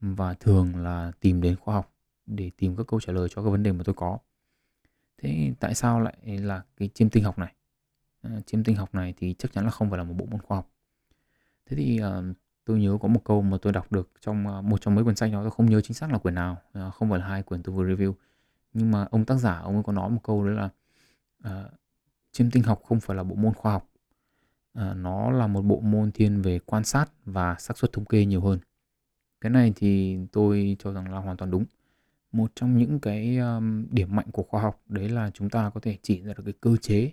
và 0.00 0.34
thường 0.34 0.76
là 0.76 1.12
tìm 1.20 1.40
đến 1.40 1.56
khoa 1.56 1.74
học 1.74 1.92
để 2.26 2.50
tìm 2.56 2.76
các 2.76 2.86
câu 2.86 3.00
trả 3.00 3.12
lời 3.12 3.28
cho 3.30 3.42
các 3.44 3.50
vấn 3.50 3.62
đề 3.62 3.72
mà 3.72 3.84
tôi 3.84 3.94
có. 3.94 4.18
Thế 5.18 5.52
tại 5.60 5.74
sao 5.74 6.00
lại 6.00 6.16
là 6.24 6.62
cái 6.76 6.88
chiêm 6.94 7.10
tinh 7.10 7.24
học 7.24 7.38
này? 7.38 7.54
À, 8.22 8.30
chiêm 8.46 8.64
tinh 8.64 8.76
học 8.76 8.94
này 8.94 9.14
thì 9.16 9.34
chắc 9.38 9.52
chắn 9.52 9.64
là 9.64 9.70
không 9.70 9.90
phải 9.90 9.98
là 9.98 10.04
một 10.04 10.14
bộ 10.16 10.26
môn 10.30 10.40
khoa 10.40 10.56
học. 10.56 10.70
Thế 11.66 11.76
thì, 11.76 12.00
à, 12.00 12.22
tôi 12.64 12.80
nhớ 12.80 12.98
có 13.00 13.08
một 13.08 13.20
câu 13.24 13.42
mà 13.42 13.58
tôi 13.62 13.72
đọc 13.72 13.92
được 13.92 14.10
trong, 14.20 14.46
ờ, 14.46 14.62
một 14.62 14.80
trong 14.80 14.94
mấy 14.94 15.04
quyển 15.04 15.16
sách 15.16 15.32
đó, 15.32 15.42
tôi 15.42 15.50
không 15.50 15.66
nhớ 15.66 15.80
chính 15.80 15.94
xác 15.94 16.12
là 16.12 16.18
quyển 16.18 16.34
nào, 16.34 16.56
à, 16.72 16.90
không 16.90 17.10
phải 17.10 17.18
là 17.18 17.26
hai 17.26 17.42
quyển 17.42 17.62
tôi 17.62 17.74
vừa 17.74 17.84
review. 17.84 18.12
Nhưng 18.72 18.90
mà 18.90 19.06
ông 19.10 19.24
tác 19.24 19.36
giả 19.36 19.58
ông 19.58 19.74
ấy 19.74 19.82
có 19.82 19.92
nói 19.92 20.10
một 20.10 20.20
câu 20.22 20.44
đấy 20.44 20.54
là, 20.54 20.68
ờ, 21.42 21.70
chiêm 22.32 22.50
tinh 22.50 22.62
học 22.62 22.82
không 22.84 23.00
phải 23.00 23.16
là 23.16 23.22
bộ 23.22 23.34
môn 23.34 23.54
khoa 23.54 23.72
học, 23.72 23.89
Ờ, 24.72 24.94
nó 24.94 25.30
là 25.30 25.46
một 25.46 25.62
bộ 25.62 25.80
môn 25.80 26.12
thiên 26.12 26.42
về 26.42 26.58
quan 26.58 26.84
sát 26.84 27.06
và 27.24 27.56
xác 27.58 27.78
suất 27.78 27.92
thống 27.92 28.04
kê 28.04 28.24
nhiều 28.24 28.40
hơn. 28.40 28.58
Cái 29.40 29.50
này 29.50 29.72
thì 29.76 30.18
tôi 30.32 30.76
cho 30.78 30.92
rằng 30.92 31.12
là 31.12 31.18
hoàn 31.18 31.36
toàn 31.36 31.50
đúng. 31.50 31.64
Một 32.32 32.52
trong 32.54 32.76
những 32.78 33.00
cái, 33.00 33.38
điểm 33.90 34.16
mạnh 34.16 34.26
của 34.32 34.42
khoa 34.42 34.62
học 34.62 34.80
đấy 34.88 35.08
là 35.08 35.30
chúng 35.34 35.50
ta 35.50 35.70
có 35.74 35.80
thể 35.80 35.98
chỉ 36.02 36.22
ra 36.22 36.32
được 36.36 36.42
cái 36.44 36.54
cơ 36.60 36.76
chế 36.76 37.12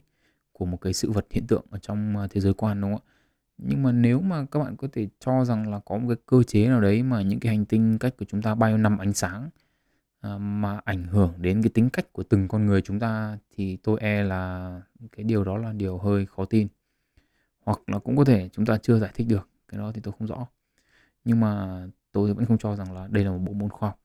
của 0.52 0.66
một 0.66 0.78
cái 0.82 0.94
sự 0.94 1.12
vật 1.12 1.26
hiện 1.32 1.48
tượng 1.48 1.66
ở 1.70 1.80
trong, 1.80 2.18
ờ, 2.18 2.28
thế 2.32 2.42
giới 2.42 2.54
quan, 2.54 2.82
đúng 2.82 2.92
không 2.96 3.02
ạ? 3.08 3.14
Nhưng 3.58 3.84
mà 3.84 3.92
nếu 3.92 4.22
mà 4.22 4.46
các 4.52 4.60
bạn 4.60 4.76
có 4.78 4.88
thể 4.94 5.08
cho 5.20 5.46
rằng 5.46 5.72
là 5.72 5.80
có 5.86 5.98
một 5.98 6.08
cái 6.10 6.18
cơ 6.26 6.44
chế 6.44 6.68
nào 6.68 6.82
đấy 6.82 7.04
mà 7.04 7.22
những 7.22 7.40
cái 7.40 7.56
hành 7.56 7.66
tinh 7.66 7.98
cách 8.00 8.18
của 8.18 8.26
chúng 8.30 8.42
ta 8.42 8.56
bao 8.56 8.70
nhiêu 8.70 8.78
năm 8.78 8.98
ánh 8.98 9.14
sáng, 9.14 9.50
à, 10.22 10.38
mà 10.38 10.80
ảnh 10.86 11.04
hưởng 11.08 11.34
đến 11.42 11.62
cái 11.64 11.70
tính 11.70 11.90
cách 11.90 12.14
của 12.14 12.24
từng 12.24 12.48
con 12.48 12.66
người 12.66 12.82
chúng 12.82 13.00
ta 13.00 13.38
thì 13.58 13.78
tôi 13.78 14.00
e 14.02 14.24
là 14.24 14.82
cái 15.12 15.24
điều 15.24 15.44
đó 15.44 15.58
là 15.58 15.74
điều 15.74 15.98
hơi 15.98 16.26
khó 16.26 16.46
tin. 16.46 16.68
Hoặc 17.68 17.82
là 17.88 18.00
cũng 18.00 18.18
có 18.18 18.26
thể 18.26 18.50
chúng 18.54 18.66
ta 18.66 18.78
chưa 18.78 19.00
giải 19.00 19.12
thích 19.14 19.28
được, 19.30 19.50
cái 19.68 19.80
đó 19.80 19.92
thì 19.92 20.02
tôi 20.02 20.14
không 20.20 20.28
rõ. 20.28 20.48
Nhưng 21.26 21.40
mà 21.40 21.82
tôi 22.12 22.34
vẫn 22.34 22.46
không 22.46 22.58
cho 22.58 22.76
rằng 22.76 22.94
là 22.94 23.08
đây 23.12 23.24
là 23.24 23.32
một 23.32 23.40
bộ 23.40 23.54
môn 23.54 23.70
khoa 23.70 23.90
học. 23.90 24.00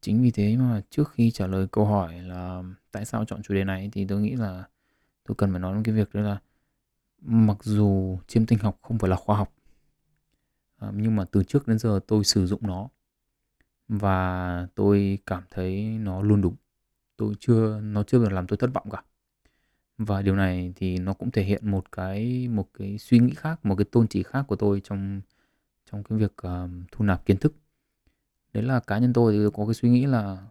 Chính 0.00 0.22
vì 0.22 0.30
thế 0.30 0.56
mà 0.56 0.82
trước 0.90 1.10
khi 1.12 1.30
trả 1.30 1.46
lời 1.46 1.66
câu 1.72 1.84
hỏi 1.86 2.22
là 2.22 2.62
tại 2.92 3.04
sao 3.04 3.24
chọn 3.24 3.42
chủ 3.42 3.54
đề 3.54 3.64
này 3.64 3.90
thì 3.92 4.06
tôi 4.06 4.20
nghĩ 4.20 4.36
là 4.36 4.64
tôi 5.28 5.34
cần 5.34 5.50
phải 5.50 5.60
nói 5.60 5.74
đến 5.74 5.82
cái 5.82 5.94
việc 5.94 6.14
đó 6.14 6.20
là 6.20 6.40
mặc 7.20 7.56
dù 7.62 8.18
chiêm 8.26 8.46
tinh 8.46 8.58
học 8.58 8.78
không 8.82 8.98
phải 8.98 9.10
là 9.10 9.16
khoa 9.16 9.36
học, 9.36 9.54
à, 10.76 10.92
nhưng 10.94 11.16
mà 11.16 11.24
từ 11.32 11.44
trước 11.44 11.68
đến 11.68 11.78
giờ 11.78 12.00
tôi 12.06 12.24
sử 12.24 12.46
dụng 12.46 12.60
nó 12.62 12.88
và 13.88 14.68
tôi 14.74 15.18
cảm 15.26 15.42
thấy 15.50 15.98
nó 15.98 16.22
luôn 16.22 16.40
đúng. 16.40 16.56
Tôi 17.16 17.34
chưa 17.40 17.80
nó 17.80 18.02
chưa 18.02 18.28
làm 18.28 18.46
tôi 18.46 18.56
thất 18.56 18.70
vọng 18.74 18.90
cả. 18.90 19.02
Và 19.98 20.22
điều 20.22 20.36
này 20.36 20.72
thì 20.76 20.98
nó 20.98 21.12
cũng 21.12 21.30
thể 21.30 21.42
hiện 21.42 21.70
một 21.70 21.92
cái 21.92 22.48
một 22.48 22.68
cái 22.78 22.98
suy 22.98 23.18
nghĩ 23.18 23.34
khác, 23.34 23.66
một 23.66 23.74
cái 23.76 23.84
tôn 23.84 24.08
chỉ 24.08 24.22
khác 24.22 24.44
của 24.48 24.56
tôi 24.56 24.80
trong 24.84 25.20
trong 25.90 26.02
cái 26.04 26.18
việc, 26.18 26.32
uh, 26.46 26.70
thu 26.92 27.04
nạp 27.04 27.26
kiến 27.26 27.36
thức. 27.36 27.54
Đấy 28.52 28.62
là 28.62 28.80
cá 28.80 28.98
nhân 28.98 29.12
tôi 29.12 29.32
thì 29.32 29.38
có 29.54 29.66
cái 29.66 29.74
suy 29.74 29.90
nghĩ 29.90 30.06
là 30.06 30.46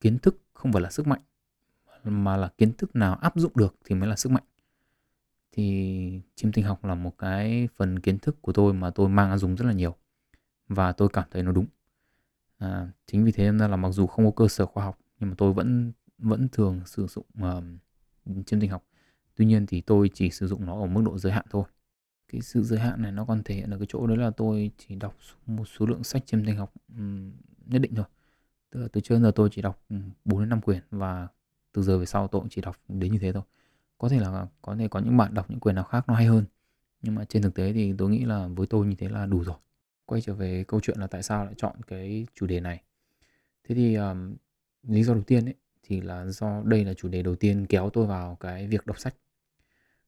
kiến 0.00 0.18
thức 0.18 0.42
không 0.54 0.72
phải 0.72 0.82
là 0.82 0.90
sức 0.90 1.06
mạnh, 1.06 1.20
mà 2.04 2.36
là 2.36 2.48
kiến 2.58 2.72
thức 2.72 2.96
nào 2.96 3.14
áp 3.14 3.32
dụng 3.36 3.52
được 3.54 3.76
thì 3.84 3.94
mới 3.94 4.08
là 4.08 4.16
sức 4.16 4.32
mạnh. 4.32 4.44
Thì 5.52 6.20
chiêm 6.34 6.52
tinh 6.52 6.64
học 6.64 6.84
là 6.84 6.94
một 6.94 7.18
cái 7.18 7.68
phần 7.76 8.00
kiến 8.00 8.18
thức 8.18 8.42
của 8.42 8.52
tôi 8.52 8.72
mà 8.74 8.90
tôi 8.90 9.08
mang 9.08 9.30
ra 9.30 9.36
dùng 9.36 9.54
rất 9.54 9.64
là 9.66 9.72
nhiều 9.72 9.96
và 10.68 10.92
tôi 10.92 11.08
cảm 11.12 11.24
thấy 11.30 11.42
nó 11.42 11.52
đúng. 11.52 11.66
À, 12.58 12.88
chính 13.06 13.24
vì 13.24 13.32
thế 13.32 13.52
nên 13.52 13.70
là 13.70 13.76
mặc 13.76 13.90
dù 13.90 14.06
không 14.06 14.24
có 14.24 14.30
cơ 14.30 14.48
sở 14.48 14.66
khoa 14.66 14.84
học 14.84 14.98
nhưng 15.20 15.30
mà 15.30 15.34
tôi 15.38 15.52
vẫn 15.52 15.92
vẫn 16.18 16.48
thường 16.48 16.80
sử 16.86 17.06
dụng, 17.06 17.26
uh, 17.42 17.64
chiêm 18.46 18.60
tinh 18.60 18.70
học. 18.70 18.84
Tuy 19.36 19.44
nhiên 19.44 19.66
thì 19.66 19.80
tôi 19.80 20.10
chỉ 20.14 20.30
sử 20.30 20.46
dụng 20.46 20.66
nó 20.66 20.80
ở 20.80 20.86
mức 20.86 21.02
độ 21.04 21.18
giới 21.18 21.32
hạn 21.32 21.44
thôi. 21.50 21.64
Cái 22.28 22.40
sự 22.40 22.62
giới 22.62 22.78
hạn 22.78 23.02
này 23.02 23.12
nó 23.12 23.24
còn 23.24 23.42
thể 23.42 23.54
hiện 23.54 23.70
ở 23.70 23.78
cái 23.78 23.86
chỗ 23.90 24.06
đấy 24.06 24.16
là 24.16 24.30
tôi 24.30 24.70
chỉ 24.78 24.94
đọc 24.94 25.16
một 25.46 25.64
số 25.64 25.86
lượng 25.86 26.04
sách 26.04 26.26
chiêm 26.26 26.44
tinh 26.44 26.56
học, 26.56 26.72
nhất 27.66 27.78
định 27.78 27.94
thôi. 27.94 28.04
Tức 28.70 28.80
là 28.80 28.88
từ 28.92 29.00
trước 29.00 29.14
đến 29.14 29.22
giờ 29.22 29.32
tôi 29.34 29.48
chỉ 29.52 29.62
đọc, 29.62 29.84
4 30.24 30.40
đến 30.40 30.48
5 30.48 30.60
quyển 30.60 30.82
và 30.90 31.28
từ 31.72 31.82
giờ 31.82 31.98
về 31.98 32.06
sau 32.06 32.28
tôi 32.28 32.40
cũng 32.40 32.50
chỉ 32.50 32.62
đọc 32.62 32.76
đến 32.88 33.12
như 33.12 33.18
thế 33.18 33.32
thôi. 33.32 33.42
Có 33.98 34.08
thể 34.08 34.20
là 34.20 34.46
có 34.62 34.76
thể 34.76 34.88
có 34.88 35.00
những 35.00 35.16
bạn 35.16 35.34
đọc 35.34 35.50
những 35.50 35.60
quyển 35.60 35.74
nào 35.74 35.84
khác 35.84 36.04
nó 36.08 36.14
hay 36.14 36.26
hơn, 36.26 36.44
nhưng 37.02 37.14
mà 37.14 37.24
trên 37.24 37.42
thực 37.42 37.54
tế 37.54 37.72
thì 37.72 37.94
tôi 37.98 38.10
nghĩ 38.10 38.24
là 38.24 38.48
với 38.48 38.66
tôi 38.66 38.86
như 38.86 38.94
thế 38.94 39.08
là 39.08 39.26
đủ 39.26 39.44
rồi. 39.44 39.56
Quay 40.06 40.20
trở 40.20 40.34
về 40.34 40.64
câu 40.68 40.80
chuyện 40.80 41.00
là 41.00 41.06
tại 41.06 41.22
sao 41.22 41.44
lại 41.44 41.54
chọn 41.56 41.76
cái 41.86 42.26
chủ 42.34 42.46
đề 42.46 42.60
này. 42.60 42.82
Thế 43.64 43.74
thì, 43.74 43.94
um, 43.94 44.34
lý 44.82 45.02
do 45.02 45.14
đầu 45.14 45.22
tiên 45.22 45.44
ấy 45.44 45.54
thì 45.82 46.00
là 46.00 46.26
do 46.26 46.62
đây 46.64 46.84
là 46.84 46.94
chủ 46.94 47.08
đề 47.08 47.22
đầu 47.22 47.36
tiên 47.36 47.66
kéo 47.66 47.90
tôi 47.92 48.06
vào 48.06 48.36
cái 48.40 48.66
việc 48.66 48.86
đọc 48.86 48.98
sách. 48.98 49.14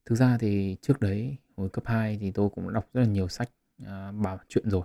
Thực 0.07 0.15
ra 0.15 0.39
thì 0.39 0.77
trước 0.83 1.01
đấy, 1.01 1.37
hồi 1.57 1.69
cấp 1.69 1.85
2 1.87 2.19
thì 2.21 2.31
tôi 2.31 2.49
cũng 2.51 2.73
đọc 2.73 2.89
rất 2.95 3.01
là 3.01 3.07
nhiều 3.07 3.29
sách, 3.29 3.51
à, 3.87 4.13
bảo 4.13 4.39
chuyện 4.49 4.71
rồi. 4.71 4.85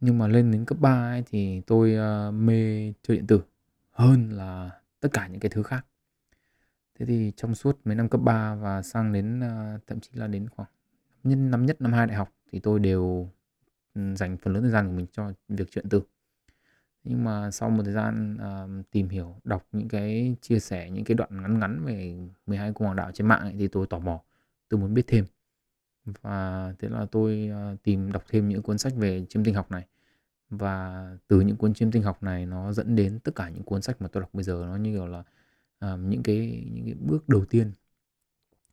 Nhưng 0.00 0.18
mà 0.18 0.28
lên 0.28 0.50
đến 0.52 0.64
cấp 0.64 0.78
3 0.80 1.10
ấy 1.10 1.24
thì 1.30 1.62
tôi, 1.66 1.94
ơ, 1.94 2.30
mê 2.30 2.92
chơi 3.02 3.16
điện 3.16 3.26
tử 3.26 3.42
hơn 3.90 4.30
là 4.30 4.70
tất 5.00 5.08
cả 5.12 5.28
những 5.28 5.40
cái 5.40 5.50
thứ 5.50 5.62
khác. 5.62 5.86
Thế 6.98 7.06
thì 7.06 7.32
trong 7.36 7.54
suốt 7.54 7.78
mấy 7.84 7.94
năm 7.94 8.08
cấp 8.08 8.20
3 8.24 8.54
và 8.54 8.82
sang 8.82 9.12
đến, 9.12 9.40
a, 9.40 9.78
thậm 9.86 10.00
chí 10.00 10.10
là 10.14 10.26
đến 10.26 10.48
khoảng 10.48 10.68
nhân 11.24 11.50
năm 11.50 11.66
nhất, 11.66 11.80
năm 11.80 11.92
2 11.92 12.06
đại 12.06 12.16
học 12.16 12.32
thì 12.52 12.60
tôi 12.60 12.80
đều, 12.80 13.30
ừ, 13.94 14.14
dành 14.16 14.36
phần 14.36 14.52
lớn 14.54 14.62
thời 14.62 14.72
gian 14.72 14.86
của 14.88 14.92
mình 14.92 15.06
cho 15.12 15.32
việc 15.48 15.70
chuyện 15.70 15.84
điện 15.84 15.90
tử. 15.90 16.02
Nhưng 17.08 17.24
mà 17.24 17.50
sau 17.50 17.70
một 17.70 17.82
thời 17.84 17.92
gian, 17.92 18.36
uh, 18.80 18.90
tìm 18.90 19.08
hiểu, 19.08 19.36
đọc 19.44 19.66
những 19.72 19.88
cái 19.88 20.36
chia 20.40 20.58
sẻ, 20.60 20.90
những 20.90 21.04
cái 21.04 21.14
đoạn 21.14 21.42
ngắn 21.42 21.58
ngắn 21.60 21.84
về 21.84 22.16
12 22.46 22.72
cung 22.72 22.84
hoàng 22.84 22.96
đạo 22.96 23.12
trên 23.12 23.26
mạng 23.26 23.40
ấy 23.40 23.54
thì 23.58 23.68
tôi 23.68 23.86
tò 23.86 23.98
mò, 23.98 24.22
tôi 24.68 24.80
muốn 24.80 24.94
biết 24.94 25.04
thêm. 25.06 25.24
Và 26.22 26.74
thế 26.78 26.88
là 26.88 27.06
tôi, 27.12 27.50
uh, 27.74 27.82
tìm 27.82 28.12
đọc 28.12 28.24
thêm 28.28 28.48
những 28.48 28.62
cuốn 28.62 28.78
sách 28.78 28.92
về 28.96 29.26
chiêm 29.28 29.44
tinh 29.44 29.54
học 29.54 29.70
này. 29.70 29.86
Và 30.50 31.06
từ 31.28 31.40
những 31.40 31.56
cuốn 31.56 31.74
chiêm 31.74 31.90
tinh 31.90 32.02
học 32.02 32.22
này 32.22 32.46
nó 32.46 32.72
dẫn 32.72 32.96
đến 32.96 33.18
tất 33.20 33.34
cả 33.34 33.48
những 33.48 33.62
cuốn 33.62 33.82
sách 33.82 34.02
mà 34.02 34.08
tôi 34.08 34.20
đọc 34.20 34.30
bây 34.34 34.44
giờ 34.44 34.64
nó 34.66 34.76
như 34.76 34.92
kiểu 34.92 35.06
là, 35.06 35.24
uh, 35.94 36.00
những 36.00 36.22
cái 36.22 36.64
những 36.72 36.84
cái 36.84 36.94
bước 36.94 37.28
đầu 37.28 37.44
tiên, 37.44 37.72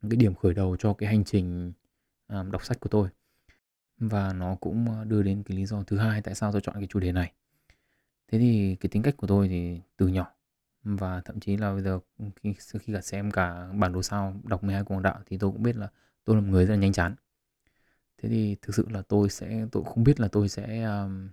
những 0.02 0.12
cái 0.12 0.18
điểm 0.18 0.36
khởi 0.36 0.54
đầu 0.54 0.78
cho 0.80 0.94
cái 0.94 1.10
hành 1.10 1.24
trình, 1.24 1.74
uh, 2.34 2.52
đọc 2.52 2.66
sách 2.66 2.80
của 2.80 2.90
tôi. 2.90 3.10
Và 3.98 4.34
nó 4.34 4.56
cũng, 4.56 4.88
ờ, 4.90 5.04
đưa 5.06 5.24
đến 5.24 5.44
cái 5.44 5.58
lý 5.58 5.66
do 5.66 5.84
thứ 5.84 5.98
hai 5.98 6.22
tại 6.22 6.36
sao 6.36 6.52
tôi 6.52 6.62
chọn 6.62 6.76
cái 6.76 6.88
chủ 6.90 7.00
đề 7.00 7.12
này. 7.12 7.34
Thế 8.34 8.40
thì 8.40 8.76
cái 8.80 8.90
tính 8.90 9.04
cách 9.04 9.18
của 9.18 9.28
tôi 9.28 9.48
thì 9.48 9.82
từ 9.98 10.08
nhỏ 10.08 10.34
và 10.84 11.22
thậm 11.26 11.40
chí 11.40 11.58
là 11.58 11.74
bây 11.74 11.82
giờ, 11.82 12.00
khi 12.36 12.54
sau 12.60 12.80
khi 12.84 12.94
cả 12.94 13.02
xem 13.02 13.32
cả 13.32 13.68
bản 13.74 13.94
đồ 13.94 14.04
sao, 14.04 14.34
đọc 14.44 14.64
12 14.64 14.84
cung 14.84 15.02
đạo 15.02 15.20
thì 15.26 15.38
tôi 15.38 15.52
cũng 15.52 15.64
biết 15.64 15.76
là 15.76 15.88
tôi 16.26 16.36
là 16.36 16.42
một 16.42 16.48
người 16.52 16.66
rất 16.66 16.74
là 16.74 16.80
nhanh 16.80 16.94
chán. 16.94 17.16
Thế 18.18 18.30
thì 18.30 18.56
thực 18.62 18.76
sự 18.76 18.88
là 18.90 19.02
tôi 19.02 19.30
sẽ 19.30 19.68
tôi 19.72 19.84
không 19.86 20.04
biết 20.04 20.20
là 20.20 20.28
tôi 20.28 20.50
sẽ, 20.50 20.84
um, 20.84 21.30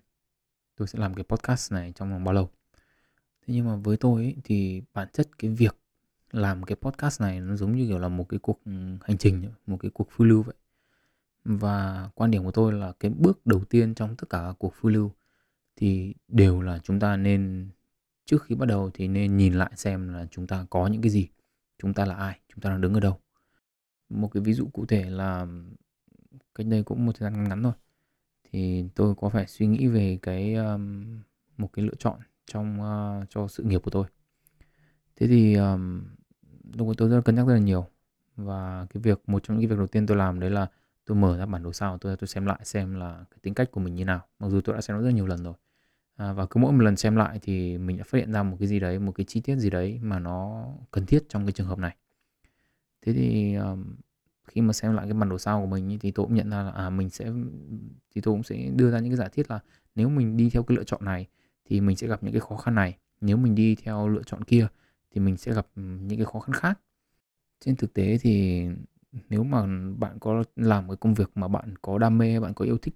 tôi 0.77 0.89
sẽ 0.89 0.99
làm 0.99 1.15
cái 1.15 1.25
podcast 1.25 1.73
này 1.73 1.93
trong 1.97 2.11
vòng 2.13 2.25
bao 2.25 2.35
lâu. 2.35 2.51
Thế 3.47 3.55
nhưng 3.55 3.67
mà 3.67 3.77
với 3.77 3.97
tôi 3.97 4.23
ấy 4.23 4.37
thì 4.45 4.83
bản 4.95 5.09
chất 5.13 5.39
cái 5.39 5.51
việc 5.51 5.77
làm 6.33 6.63
cái 6.65 6.77
podcast 6.77 7.21
này 7.21 7.41
nó 7.41 7.57
giống 7.57 7.77
như 7.77 7.87
kiểu 7.89 7.99
là 7.99 8.09
một 8.09 8.29
cái 8.29 8.41
cuộc, 8.43 8.61
ừ, 8.65 8.73
hành 9.03 9.19
trình, 9.19 9.51
một 9.67 9.77
cái 9.81 9.91
cuộc 9.95 10.11
phiêu 10.11 10.27
lưu 10.27 10.43
vậy. 10.43 10.55
Và 11.45 12.11
quan 12.15 12.31
điểm 12.31 12.45
của 12.45 12.53
tôi 12.53 12.73
là 12.73 12.93
cái 13.01 13.11
bước 13.11 13.47
đầu 13.47 13.65
tiên 13.65 13.95
trong 13.95 14.17
tất 14.17 14.29
cả 14.31 14.39
các 14.39 14.57
cuộc 14.59 14.75
phiêu 14.75 14.91
lưu 14.91 15.13
thì 15.81 16.15
đều 16.29 16.61
là 16.63 16.79
chúng 16.79 17.01
ta 17.01 17.17
nên 17.17 17.69
trước 18.25 18.45
khi 18.45 18.55
bắt 18.55 18.67
đầu 18.67 18.91
thì 18.95 19.09
nên 19.09 19.37
nhìn 19.37 19.55
lại 19.55 19.71
xem 19.77 20.09
là 20.09 20.27
chúng 20.31 20.47
ta 20.47 20.67
có 20.71 20.87
những 20.87 21.03
cái 21.03 21.11
gì, 21.11 21.29
chúng 21.79 21.95
ta 21.95 22.05
là 22.05 22.15
ai, 22.15 22.41
chúng 22.49 22.61
ta 22.61 22.71
đang 22.71 22.81
đứng 22.81 22.95
ở 22.95 23.01
đâu. 23.01 23.21
Một 24.09 24.29
cái 24.29 24.43
ví 24.43 24.53
dụ 24.53 24.69
cụ 24.73 24.87
thể 24.87 25.11
là 25.11 25.47
cách 26.55 26.67
đây 26.67 26.83
cũng 26.83 27.07
một 27.07 27.13
thời 27.19 27.31
gian 27.31 27.45
ngắn 27.45 27.63
rồi 27.63 27.73
thôi, 27.73 27.83
thì 28.45 28.85
tôi 28.95 29.15
có 29.15 29.29
phải 29.29 29.47
suy 29.47 29.67
nghĩ 29.67 29.87
về 29.87 30.19
cái, 30.23 30.55
um, 30.55 31.05
một 31.57 31.71
cái 31.73 31.85
lựa 31.85 31.95
chọn 31.99 32.21
trong, 32.47 32.81
uh, 32.81 33.31
cho 33.31 33.49
sự 33.49 33.63
nghiệp 33.63 33.83
của 33.85 33.91
tôi. 33.91 34.07
Thế 35.17 35.27
thì, 35.27 35.55
um, 35.55 36.05
lúc 36.73 36.89
đó 36.89 36.95
tôi 36.97 37.09
rất 37.09 37.17
là 37.17 37.23
cân 37.23 37.35
nhắc 37.35 37.47
rất 37.47 37.53
là 37.55 37.61
nhiều 37.61 37.87
và 38.37 38.87
cái 38.91 39.03
việc 39.03 39.23
một 39.27 39.43
trong 39.43 39.57
những 39.57 39.63
cái 39.63 39.71
việc 39.71 39.79
đầu 39.79 39.87
tiên 39.87 40.07
tôi 40.07 40.17
làm 40.17 40.41
đấy 40.41 40.51
là 40.51 40.67
tôi 41.05 41.17
mở 41.17 41.39
ra 41.39 41.47
bản 41.47 41.63
đồ 41.63 41.73
sao 41.73 41.99
tôi 41.99 42.17
tôi 42.17 42.29
xem 42.29 42.47
lại 42.47 42.61
xem 42.65 42.95
là 42.95 43.25
cái 43.31 43.39
tính 43.43 43.55
cách 43.55 43.71
của 43.71 43.81
mình 43.81 43.95
như 43.95 44.05
nào. 44.05 44.27
Mặc 44.39 44.49
dù 44.49 44.61
tôi 44.61 44.75
đã 44.75 44.81
xem 44.81 44.97
nó 44.97 45.03
rất 45.03 45.11
nhiều 45.11 45.27
lần 45.27 45.45
rồi. 45.45 45.55
À, 46.21 46.33
và 46.33 46.47
cứ 46.47 46.61
mỗi 46.61 46.73
một 46.73 46.83
lần 46.83 46.97
xem 46.97 47.17
lại 47.17 47.39
thì 47.43 47.79
mình 47.79 47.97
đã 47.97 48.05
phát 48.05 48.19
hiện 48.19 48.33
ra 48.33 48.43
một 48.43 48.57
cái 48.61 48.69
gì 48.69 48.81
đấy, 48.81 48.99
một 48.99 49.13
cái 49.13 49.25
chi 49.29 49.41
tiết 49.41 49.57
gì 49.57 49.71
đấy 49.71 49.99
mà 50.03 50.19
nó 50.19 50.67
cần 50.91 51.07
thiết 51.07 51.29
trong 51.29 51.47
cái 51.47 51.53
trường 51.53 51.67
hợp 51.67 51.79
này. 51.79 51.97
Thế 53.03 53.13
thì, 53.13 53.57
khi 54.49 54.61
mà 54.61 54.73
xem 54.73 54.95
lại 54.95 55.07
cái 55.07 55.15
bản 55.15 55.29
đồ 55.29 55.39
sao 55.39 55.61
của 55.61 55.67
mình 55.67 55.99
thì 56.01 56.11
tôi 56.11 56.27
cũng 56.27 56.35
nhận 56.35 56.51
ra 56.51 56.63
là, 56.63 56.71
à, 56.71 56.91
mình 56.91 57.11
sẽ 57.11 57.33
thì 58.15 58.21
tôi 58.21 58.35
cũng 58.35 58.43
sẽ 58.43 58.71
đưa 58.77 58.91
ra 58.91 58.99
những 58.99 59.11
cái 59.11 59.17
giả 59.17 59.29
thiết 59.29 59.51
là 59.51 59.61
nếu 59.95 60.09
mình 60.09 60.37
đi 60.37 60.51
theo 60.51 60.63
cái 60.63 60.77
lựa 60.77 60.85
chọn 60.85 61.05
này 61.05 61.27
thì 61.65 61.81
mình 61.81 61.97
sẽ 61.97 62.07
gặp 62.07 62.23
những 62.23 62.33
cái 62.33 62.41
khó 62.41 62.57
khăn 62.57 62.75
này, 62.75 62.97
nếu 63.21 63.37
mình 63.37 63.55
đi 63.55 63.75
theo 63.75 64.09
lựa 64.09 64.23
chọn 64.27 64.45
kia 64.45 64.67
thì 65.11 65.21
mình 65.21 65.37
sẽ 65.37 65.55
gặp, 65.55 65.67
những 65.77 66.19
cái 66.19 66.25
khó 66.25 66.41
khăn 66.41 66.55
khác. 66.55 66.81
Trên 67.61 67.77
thực 67.77 67.95
tế 67.95 68.19
thì 68.19 68.65
nếu 69.29 69.45
mà 69.45 69.67
bạn 69.99 70.19
có 70.21 70.45
làm 70.57 70.89
cái 70.89 70.97
công 70.97 71.15
việc 71.15 71.31
mà 71.35 71.49
bạn 71.49 71.75
có 71.83 71.99
đam 71.99 72.19
mê, 72.19 72.41
bạn 72.41 72.55
có 72.55 72.65
yêu 72.65 72.79
thích 72.79 72.95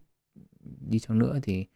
đi 0.89 0.99
chăng 0.99 1.19
nữa 1.19 1.39
thì 1.43 1.67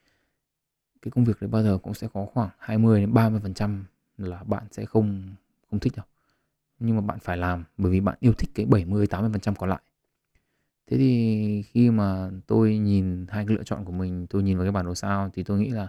cái 1.03 1.11
công 1.11 1.25
việc 1.25 1.41
đấy 1.41 1.49
bao 1.49 1.63
giờ 1.63 1.79
cũng 1.79 1.95
sẽ 1.95 2.09
có 2.13 2.27
khoảng 2.27 2.51
20 2.59 3.01
đến 3.01 3.15
30% 3.15 3.85
là 4.19 4.45
bạn 4.45 4.65
sẽ 4.71 4.85
không 4.85 5.35
không 5.71 5.81
thích 5.81 5.93
đâu. 5.97 6.07
Nhưng 6.79 6.97
mà 6.97 7.03
bạn 7.03 7.19
phải 7.19 7.37
làm 7.37 7.65
bởi 7.77 7.93
vì 7.93 8.01
bạn 8.01 8.17
yêu 8.21 8.33
thích 8.33 8.51
cái 8.55 8.67
70, 8.67 9.07
80% 9.07 9.55
còn 9.55 9.71
lại. 9.71 9.81
Thế 10.87 10.99
thì 10.99 11.63
khi 11.63 11.91
mà 11.91 12.31
tôi 12.47 12.79
nhìn 12.79 13.27
hai 13.29 13.47
cái 13.47 13.57
lựa 13.57 13.63
chọn 13.65 13.85
của 13.85 13.93
mình, 13.93 14.27
tôi 14.27 14.43
nhìn 14.43 14.57
vào 14.57 14.65
cái 14.65 14.73
bản 14.73 14.87
đồ 14.87 14.95
sao 14.95 15.31
thì 15.35 15.43
tôi 15.43 15.59
nghĩ 15.59 15.71
là 15.71 15.89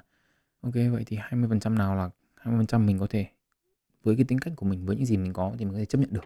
OK, 0.62 0.74
vậy 0.74 1.04
thì 1.08 1.18
20% 1.18 1.76
nào 1.76 1.96
là 1.96 2.10
20% 2.44 2.86
mình 2.86 3.00
có 3.00 3.08
thể 3.10 3.28
với 4.04 4.16
cái 4.16 4.26
tính 4.26 4.40
cách 4.40 4.54
của 4.56 4.66
mình, 4.66 4.86
với 4.86 4.96
những 4.96 5.06
gì 5.06 5.18
mình 5.18 5.34
có 5.34 5.54
thì 5.58 5.66
mình 5.66 5.74
có 5.74 5.80
thể 5.80 5.86
chấp 5.86 5.98
nhận 5.98 6.14
được, 6.14 6.26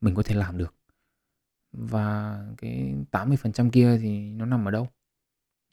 mình 0.00 0.14
có 0.14 0.22
thể 0.22 0.34
làm 0.34 0.58
được. 0.58 0.74
Và 1.72 2.38
cái 2.58 2.94
80% 3.10 3.70
kia 3.70 3.98
thì 3.98 4.30
nó 4.30 4.46
nằm 4.46 4.68
ở 4.68 4.70
đâu? 4.70 4.88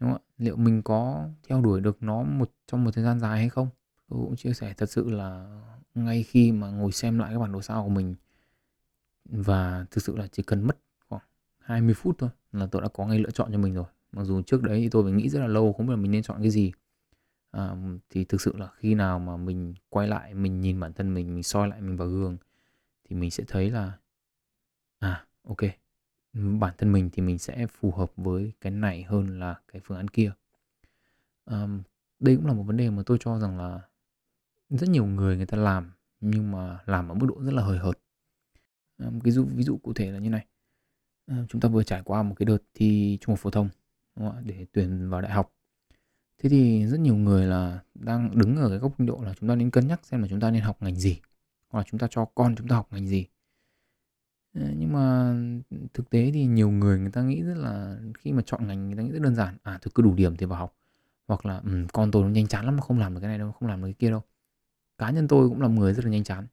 Đúng 0.04 0.12
không 0.12 0.22
ạ? 0.28 0.32
Liệu 0.38 0.56
mình 0.56 0.82
có 0.82 1.30
theo 1.48 1.62
đuổi 1.62 1.82
được 1.82 2.04
nó 2.04 2.24
một 2.24 2.52
trong 2.68 2.84
một 2.84 2.92
thời 2.94 3.04
gian 3.04 3.20
dài 3.20 3.40
hay 3.40 3.50
không? 3.50 3.68
Tôi 4.10 4.20
cũng 4.20 4.36
chia 4.36 4.54
sẻ 4.54 4.74
thật 4.78 4.90
sự 4.90 5.10
là 5.10 5.60
ngay 5.96 6.24
khi 6.24 6.52
mà 6.52 6.70
ngồi 6.70 6.92
xem 6.92 7.20
lại 7.20 7.30
cái 7.30 7.40
bản 7.40 7.52
đồ 7.52 7.62
sao 7.62 7.84
của 7.84 7.90
mình 7.90 8.16
và 9.26 9.86
thực 9.92 10.04
sự 10.04 10.18
là 10.18 10.28
chỉ 10.28 10.44
cần 10.44 10.68
mất 10.68 10.78
khoảng 11.10 11.22
20 11.60 11.94
phút 11.94 12.16
thôi 12.20 12.30
là 12.52 12.68
tôi 12.72 12.82
đã 12.82 12.88
có 12.88 13.06
ngay 13.06 13.20
lựa 13.20 13.32
chọn 13.32 13.52
cho 13.52 13.58
mình 13.58 13.74
rồi. 13.74 13.86
Mặc 14.12 14.24
dù 14.24 14.42
trước 14.42 14.64
đấy 14.64 14.80
thì 14.80 14.90
tôi 14.90 15.04
phải 15.04 15.12
nghĩ 15.12 15.30
rất 15.30 15.40
là 15.40 15.48
lâu 15.48 15.74
không 15.74 15.88
biết 15.88 15.92
là 15.92 15.98
mình 15.98 16.12
nên 16.12 16.24
chọn 16.24 16.42
cái 16.42 16.50
gì. 16.50 16.72
À, 17.52 17.76
thì 18.10 18.24
thực 18.26 18.42
sự 18.42 18.58
là 18.58 18.68
khi 18.78 18.96
nào 18.96 19.20
mà 19.20 19.38
mình 19.38 19.74
quay 19.90 20.08
lại 20.08 20.34
mình 20.34 20.62
nhìn 20.62 20.80
bản 20.80 20.94
thân 20.94 21.14
mình 21.14 21.34
mình 21.34 21.44
soi 21.44 21.68
lại 21.68 21.82
mình 21.82 21.98
vào 21.98 22.08
gương 22.08 22.38
thì 23.10 23.16
mình 23.16 23.32
sẽ 23.32 23.44
thấy 23.48 23.72
là 23.72 23.98
à 25.00 25.26
ok 25.48 25.83
bản 26.34 26.74
thân 26.78 26.92
mình 26.92 27.10
thì 27.14 27.22
mình 27.22 27.40
sẽ 27.40 27.68
phù 27.68 27.92
hợp 27.92 28.12
với 28.16 28.54
cái 28.62 28.72
này 28.72 29.04
hơn 29.04 29.40
là 29.40 29.56
cái 29.72 29.82
phương 29.86 29.98
án 29.98 30.08
kia. 30.08 30.32
Um, 31.46 31.82
đây 32.20 32.36
cũng 32.36 32.46
là 32.46 32.54
một 32.54 32.64
vấn 32.64 32.78
đề 32.78 32.90
mà 32.90 33.04
tôi 33.06 33.18
cho 33.22 33.40
rằng 33.40 33.58
là 33.58 33.82
rất 34.70 34.90
nhiều 34.90 35.06
người 35.06 35.38
người 35.38 35.46
ta 35.46 35.58
làm 35.58 35.92
nhưng 36.20 36.52
mà 36.52 36.80
làm 36.86 37.10
ở 37.10 37.16
mức 37.16 37.26
độ 37.30 37.44
rất 37.44 37.54
là 37.54 37.64
hời 37.64 37.78
hợt. 37.78 38.00
Um, 38.98 39.20
cái 39.20 39.32
dụ 39.32 39.46
ví 39.46 39.64
dụ 39.64 39.78
cụ 39.78 39.94
thể 39.94 40.12
là 40.12 40.20
như 40.20 40.30
này. 40.30 40.46
Um, 41.28 41.48
chúng 41.48 41.62
ta 41.62 41.70
vừa 41.70 41.84
trải 41.84 42.02
qua 42.04 42.24
một 42.24 42.36
cái 42.36 42.46
đợt 42.46 42.58
thi 42.74 43.18
trung 43.22 43.34
học 43.34 43.40
phổ 43.40 43.50
thông 43.50 43.70
đúng 44.16 44.30
không? 44.30 44.42
để 44.46 44.66
tuyển 44.72 45.10
vào 45.10 45.22
đại 45.22 45.32
học. 45.32 45.54
Thế 46.38 46.50
thì 46.50 46.86
rất 46.88 47.00
nhiều 47.00 47.16
người 47.16 47.46
là 47.46 47.80
đang 47.94 48.40
đứng 48.40 48.58
ở 48.58 48.70
cái 48.70 48.78
góc 48.78 49.00
độ 49.00 49.22
là 49.24 49.34
chúng 49.40 49.50
ta 49.50 49.56
nên 49.56 49.72
cân 49.72 49.88
nhắc 49.88 50.06
xem 50.06 50.22
là 50.22 50.28
chúng 50.28 50.40
ta 50.40 50.52
nên 50.52 50.62
học 50.62 50.78
ngành 50.82 50.96
gì 50.96 51.20
hoặc 51.68 51.80
là 51.80 51.86
chúng 51.92 52.00
ta 52.00 52.08
cho 52.10 52.26
con 52.26 52.56
chúng 52.56 52.68
ta 52.68 52.76
học 52.76 52.88
ngành 52.92 53.08
gì. 53.08 53.28
Ờ, 54.54 54.62
nhưng 54.78 54.94
mà 54.94 55.36
thực 55.94 56.10
tế 56.10 56.32
thì 56.34 56.46
nhiều 56.46 56.72
người 56.72 57.00
người 57.00 57.12
ta 57.12 57.22
nghĩ 57.22 57.42
rất 57.42 57.58
là 57.58 57.98
khi 58.20 58.32
mà 58.32 58.42
chọn 58.46 58.68
ngành 58.68 58.88
người 58.88 58.98
ta 58.98 59.04
nghĩ 59.04 59.12
rất 59.12 59.22
đơn 59.22 59.36
giản. 59.36 59.58
À 59.64 59.80
tôi 59.82 59.92
cứ 59.96 60.04
đủ 60.04 60.14
điểm 60.16 60.38
thì 60.38 60.46
vào 60.46 60.60
học. 60.60 60.76
Hoặc 61.28 61.46
là 61.46 61.58
um, 61.58 61.88
con 61.88 62.12
tôi 62.12 62.24
nó 62.24 62.30
nhanh 62.30 62.48
chán 62.48 62.66
lắm 62.66 62.80
không 62.80 63.00
làm 63.00 63.14
được 63.14 63.20
cái 63.22 63.28
này 63.30 63.38
đâu 63.38 63.52
không 63.52 63.70
làm 63.70 63.82
được 63.82 63.88
cái 63.88 63.94
kia 63.94 64.10
đâu. 64.10 64.22
Cá 64.98 65.12
nhân 65.12 65.28
tôi 65.28 65.50
cũng 65.50 65.62
là 65.62 65.68
người 65.68 65.94
rất 65.94 66.06
là 66.06 66.12
nhanh 66.12 66.24
chán. 66.24 66.48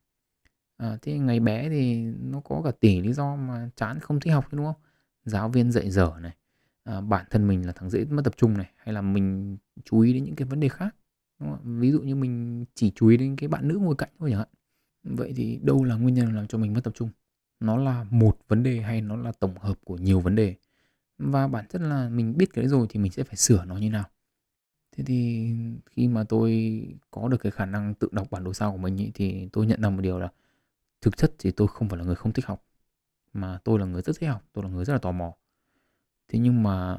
À, 0.76 0.98
thế 1.03 1.18
ngày 1.18 1.40
bé 1.40 1.68
thì 1.68 2.05
nó 2.05 2.40
có 2.40 2.62
cả 2.64 2.70
tỷ 2.80 3.01
lý 3.01 3.12
do 3.12 3.36
mà 3.36 3.70
chán 3.76 4.01
không 4.01 4.20
thích 4.20 4.30
học 4.32 4.46
đúng 4.53 4.66
không? 4.66 4.82
Giáo 5.24 5.48
viên 5.48 5.72
dạy 5.72 5.90
dở 5.90 6.12
này 6.20 6.36
à, 6.84 7.01
bản 7.01 7.26
thân 7.30 7.48
mình 7.48 7.66
là 7.66 7.72
thằng 7.72 7.90
dễ 7.90 8.05
mất 8.05 8.22
tập 8.24 8.34
trung 8.36 8.59
này 8.59 8.70
hay 8.76 8.94
là 8.94 9.03
mình 9.03 9.57
chú 9.84 10.01
ý 10.01 10.12
đến 10.12 10.24
những 10.24 10.36
cái 10.36 10.48
vấn 10.48 10.61
đề 10.61 10.68
khác 10.68 10.96
đúng 11.40 11.51
không? 11.51 11.80
ví 11.80 11.92
dụ 11.92 12.01
như 12.01 12.14
mình 12.16 12.64
chỉ 12.74 12.92
chú 12.94 13.09
ý 13.09 13.16
đến 13.16 13.36
cái 13.36 13.48
bạn 13.48 13.68
nữ 13.68 13.78
ngồi 13.78 13.94
cạnh 13.98 14.11
thôi 14.18 14.30
chẳng 14.30 14.38
hạn. 14.38 14.48
Vậy 15.05 15.32
thì 15.36 15.61
đâu 15.62 15.84
là 15.84 15.96
nguyên 15.96 16.14
nhân 16.14 16.36
làm 16.36 16.46
cho 16.46 16.59
mình 16.59 16.72
mất 16.74 16.80
tập 16.84 16.94
trung? 16.96 17.11
Nó 17.61 17.77
là 17.77 18.07
một 18.11 18.39
vấn 18.49 18.63
đề 18.63 18.81
hay 18.81 19.01
nó 19.01 19.17
là 19.17 19.33
tổng 19.33 19.59
hợp 19.59 19.79
của 19.85 19.97
nhiều 19.97 20.21
vấn 20.21 20.35
đề. 20.37 20.55
Và 21.19 21.49
bản 21.49 21.67
chất 21.69 21.83
là 21.83 22.09
mình 22.09 22.37
biết 22.37 22.47
cái 22.53 22.63
đấy 22.63 22.69
rồi 22.69 22.87
thì 22.91 23.01
mình 23.01 23.13
sẽ 23.13 23.25
phải 23.25 23.37
sửa 23.37 23.65
nó 23.65 23.77
như 23.77 23.91
nào. 23.91 24.05
Thế 24.97 25.05
thì 25.05 25.51
khi 25.87 26.09
mà 26.09 26.25
tôi 26.25 26.83
có 27.11 27.29
được 27.29 27.37
cái 27.37 27.53
khả 27.53 27.67
năng 27.67 27.95
tự 27.95 28.09
đọc 28.13 28.31
bản 28.31 28.45
đồ 28.45 28.55
sao 28.55 28.73
của 28.73 28.79
mình 28.79 28.97
ý, 28.97 29.11
thì 29.15 29.49
tôi 29.53 29.67
nhận 29.67 29.83
ra 29.83 29.91
một 29.91 30.01
điều 30.01 30.19
là 30.19 30.29
thực 31.01 31.17
chất 31.17 31.33
thì 31.39 31.51
tôi 31.51 31.69
không 31.69 31.89
phải 31.89 31.99
là 31.99 32.05
người 32.05 32.15
không 32.15 32.33
thích 32.33 32.47
học 32.47 32.65
mà 33.33 33.59
tôi 33.65 33.79
là 33.79 33.87
người 33.87 34.03
rất 34.03 34.17
thích 34.21 34.27
học 34.27 34.45
tôi 34.53 34.65
là 34.65 34.71
người 34.71 34.85
rất 34.85 34.93
là 34.93 34.99
tò 34.99 35.13
mò. 35.13 35.35
Thế 36.29 36.39
nhưng 36.39 36.63
mà 36.63 36.99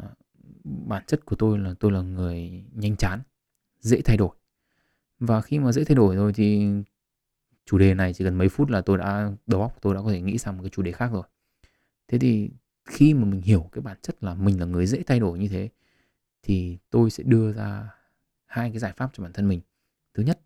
bản 0.63 1.03
chất 1.07 1.25
của 1.25 1.35
tôi 1.35 1.59
là 1.59 1.73
tôi 1.79 1.91
là 1.91 2.01
người 2.01 2.63
nhanh 2.71 2.95
chán 2.95 3.21
dễ 3.79 4.01
thay 4.01 4.17
đổi. 4.17 4.35
Và 5.19 5.41
khi 5.41 5.59
mà 5.59 5.71
dễ 5.71 5.83
thay 5.83 5.95
đổi 5.95 6.15
rồi 6.15 6.33
thì 6.33 6.67
chủ 7.65 7.77
đề 7.77 7.93
này 7.93 8.13
chỉ 8.13 8.23
cần 8.23 8.35
mấy 8.35 8.49
phút 8.49 8.69
là 8.69 8.81
tôi 8.81 8.97
đã, 8.97 9.31
đầu 9.47 9.61
óc 9.61 9.77
tôi 9.81 9.95
đã 9.95 10.01
có 10.01 10.11
thể 10.11 10.21
nghĩ 10.21 10.37
sang 10.37 10.57
một 10.57 10.63
cái 10.63 10.69
chủ 10.69 10.81
đề 10.81 10.91
khác 10.91 11.09
rồi. 11.13 11.23
Thế 12.07 12.17
thì 12.17 12.51
khi 12.85 13.13
mà 13.13 13.25
mình 13.25 13.41
hiểu 13.41 13.69
cái 13.71 13.81
bản 13.81 13.97
chất 14.01 14.23
là 14.23 14.33
mình 14.33 14.59
là 14.59 14.65
người 14.65 14.85
dễ 14.85 15.03
thay 15.03 15.19
đổi 15.19 15.39
như 15.39 15.47
thế, 15.47 15.69
thì 16.43 16.77
tôi 16.89 17.09
sẽ 17.09 17.23
đưa 17.23 17.53
ra 17.53 17.89
hai 18.45 18.69
cái 18.69 18.79
giải 18.79 18.93
pháp 18.97 19.09
cho 19.13 19.23
bản 19.23 19.33
thân 19.33 19.47
mình. 19.47 19.61
Thứ 20.13 20.23
nhất 20.23 20.39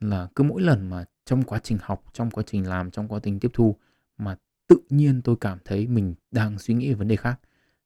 là 0.00 0.28
cứ 0.34 0.44
mỗi 0.44 0.62
lần 0.62 0.90
mà 0.90 1.04
trong 1.24 1.42
quá 1.42 1.58
trình 1.58 1.78
học, 1.82 2.04
trong 2.12 2.30
quá 2.30 2.44
trình 2.46 2.68
làm, 2.68 2.90
trong 2.90 3.08
quá 3.08 3.20
trình 3.22 3.40
tiếp 3.40 3.50
thu 3.54 3.76
mà 4.18 4.36
tự 4.66 4.76
nhiên 4.90 5.22
tôi 5.22 5.36
cảm 5.40 5.58
thấy 5.64 5.86
mình 5.86 6.14
đang 6.30 6.58
suy 6.58 6.74
nghĩ 6.74 6.88
về 6.88 6.94
vấn 6.94 7.08
đề 7.08 7.16
khác, 7.16 7.40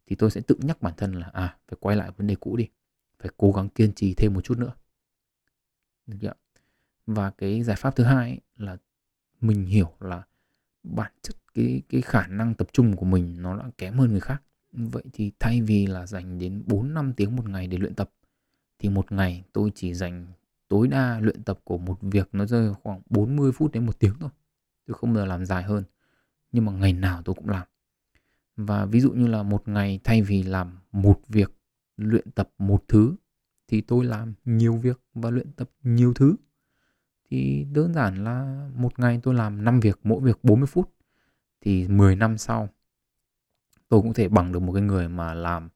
thì 0.06 0.16
tôi 0.16 0.30
sẽ 0.30 0.40
tự 0.40 0.56
nhắc 0.60 0.82
bản 0.82 0.94
thân 0.96 1.12
là 1.12 1.26
à 1.32 1.56
phải 1.68 1.76
quay 1.80 1.96
lại 1.96 2.10
vấn 2.16 2.26
đề 2.26 2.34
cũ 2.34 2.56
đi, 2.56 2.68
phải 3.18 3.30
cố 3.36 3.52
gắng 3.52 3.68
kiên 3.68 3.92
trì 3.92 4.14
thêm 4.14 4.34
một 4.34 4.40
chút 4.40 4.58
nữa. 4.58 4.74
Được 6.06 6.16
chưa? 6.20 6.32
Và 7.06 7.30
cái 7.30 7.62
giải 7.62 7.76
pháp 7.76 7.96
thứ 7.96 8.04
hai 8.04 8.30
ấy 8.30 8.40
là 8.56 8.76
mình 9.40 9.64
hiểu 9.64 9.92
là 10.00 10.22
bản 10.82 11.12
chất 11.22 11.36
cái 11.54 11.82
cái 11.88 12.00
khả 12.00 12.26
năng 12.26 12.54
tập 12.54 12.68
trung 12.72 12.96
của 12.96 13.06
mình 13.06 13.42
nó 13.42 13.56
đã 13.56 13.70
kém 13.78 13.98
hơn 13.98 14.10
người 14.10 14.20
khác. 14.20 14.42
Vậy 14.72 15.04
thì 15.12 15.32
thay 15.38 15.62
vì 15.62 15.86
là 15.86 16.06
dành 16.06 16.38
đến 16.38 16.62
4 16.66 16.94
5 16.94 17.12
tiếng 17.12 17.36
một 17.36 17.48
ngày 17.48 17.66
để 17.66 17.78
luyện 17.78 17.94
tập, 17.94 18.10
thì 18.78 18.88
một 18.88 19.12
ngày 19.12 19.44
tôi 19.52 19.72
chỉ 19.74 19.94
dành 19.94 20.26
tối 20.68 20.88
đa 20.88 21.20
luyện 21.20 21.42
tập 21.42 21.60
của 21.64 21.78
một 21.78 21.98
việc 22.00 22.28
nó 22.32 22.46
rơi 22.46 22.74
khoảng 22.74 23.02
40 23.10 23.52
phút 23.52 23.72
đến 23.72 23.86
một 23.86 23.98
tiếng 23.98 24.14
thôi 24.20 24.30
tôi 24.86 24.94
không 24.94 25.12
bao 25.12 25.22
giờ 25.22 25.26
làm 25.26 25.44
dài 25.44 25.62
hơn. 25.62 25.84
Nhưng 26.52 26.64
mà 26.64 26.72
ngày 26.72 26.92
nào 26.92 27.22
tôi 27.22 27.34
cũng 27.34 27.48
làm. 27.48 27.66
Và 28.56 28.84
ví 28.84 29.00
dụ 29.00 29.12
như 29.12 29.26
là 29.26 29.42
một 29.42 29.68
ngày 29.68 30.00
thay 30.04 30.22
vì 30.22 30.42
làm 30.42 30.78
một 30.92 31.20
việc, 31.28 31.52
luyện 31.96 32.30
tập 32.30 32.50
một 32.58 32.84
thứ, 32.88 33.16
thì 33.68 33.80
tôi 33.80 34.04
làm 34.04 34.34
nhiều 34.44 34.76
việc 34.76 35.00
và 35.14 35.30
luyện 35.30 35.52
tập 35.52 35.70
nhiều 35.82 36.14
thứ 36.14 36.36
thì 37.32 37.66
đơn 37.72 37.94
giản 37.94 38.24
là 38.24 38.68
một 38.74 38.98
ngày 38.98 39.20
tôi 39.22 39.34
làm 39.34 39.64
5 39.64 39.80
việc 39.80 40.00
mỗi 40.04 40.20
việc 40.20 40.38
40 40.42 40.66
phút. 40.66 40.90
Thì 41.60 41.88
10 41.88 42.16
năm 42.16 42.38
sau 42.38 42.68
tôi 43.88 44.02
cũng 44.02 44.12
thể 44.12 44.28
bằng 44.28 44.52
được 44.52 44.60
một 44.60 44.72
cái 44.72 44.82
người 44.82 45.08
mà 45.08 45.34
làm 45.34 45.68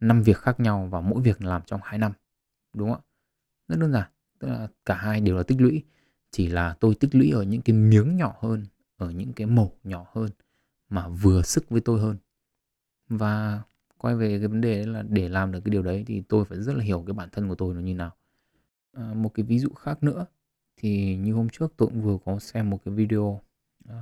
5 0.00 0.22
việc 0.22 0.36
khác 0.36 0.60
nhau 0.60 0.88
và 0.90 1.00
mỗi 1.00 1.22
việc 1.22 1.42
làm 1.42 1.62
trong 1.66 1.80
2 1.84 1.98
năm 1.98 2.12
đúng 2.74 2.88
không 2.88 3.00
ạ? 3.00 3.06
Rất 3.68 3.78
đơn 3.78 3.92
giản 3.92 4.10
tức 4.38 4.48
là 4.48 4.68
cả 4.84 4.94
hai 4.94 5.20
đều 5.20 5.36
là 5.36 5.42
tích 5.42 5.60
lũy. 5.60 5.82
Chỉ 6.30 6.48
là 6.48 6.76
tôi 6.80 6.94
tích 6.94 7.14
lũy 7.14 7.30
ở 7.30 7.42
những 7.42 7.62
cái 7.62 7.76
miếng 7.76 8.16
nhỏ 8.16 8.36
hơn 8.40 8.66
ở 8.96 9.10
những 9.10 9.32
cái 9.32 9.46
mẩu 9.46 9.72
nhỏ 9.84 10.06
hơn 10.12 10.30
mà 10.88 11.08
vừa 11.08 11.42
sức 11.42 11.70
với 11.70 11.80
tôi 11.80 12.00
hơn. 12.00 12.16
Và 13.08 13.62
quay 13.98 14.16
về 14.16 14.38
cái 14.38 14.48
vấn 14.48 14.60
đề 14.60 14.86
là 14.86 15.02
để 15.02 15.28
làm 15.28 15.52
được 15.52 15.60
cái 15.64 15.70
điều 15.70 15.82
đấy 15.82 16.04
thì 16.06 16.22
tôi 16.28 16.44
phải 16.44 16.62
rất 16.62 16.76
là 16.76 16.84
hiểu 16.84 17.04
cái 17.06 17.14
bản 17.14 17.28
thân 17.32 17.48
của 17.48 17.54
tôi 17.54 17.74
nó 17.74 17.80
như 17.80 17.94
nào. 17.94 18.16
À, 18.92 19.14
một 19.14 19.34
cái 19.34 19.44
ví 19.44 19.58
dụ 19.58 19.68
khác 19.68 20.02
nữa 20.02 20.26
thì 20.76 21.16
như 21.16 21.32
hôm 21.32 21.48
trước 21.48 21.72
tôi 21.76 21.88
cũng 21.88 22.02
vừa 22.02 22.18
có 22.24 22.38
xem 22.38 22.70
một 22.70 22.78
cái 22.84 22.94
video 22.94 23.40
uh, 23.88 23.92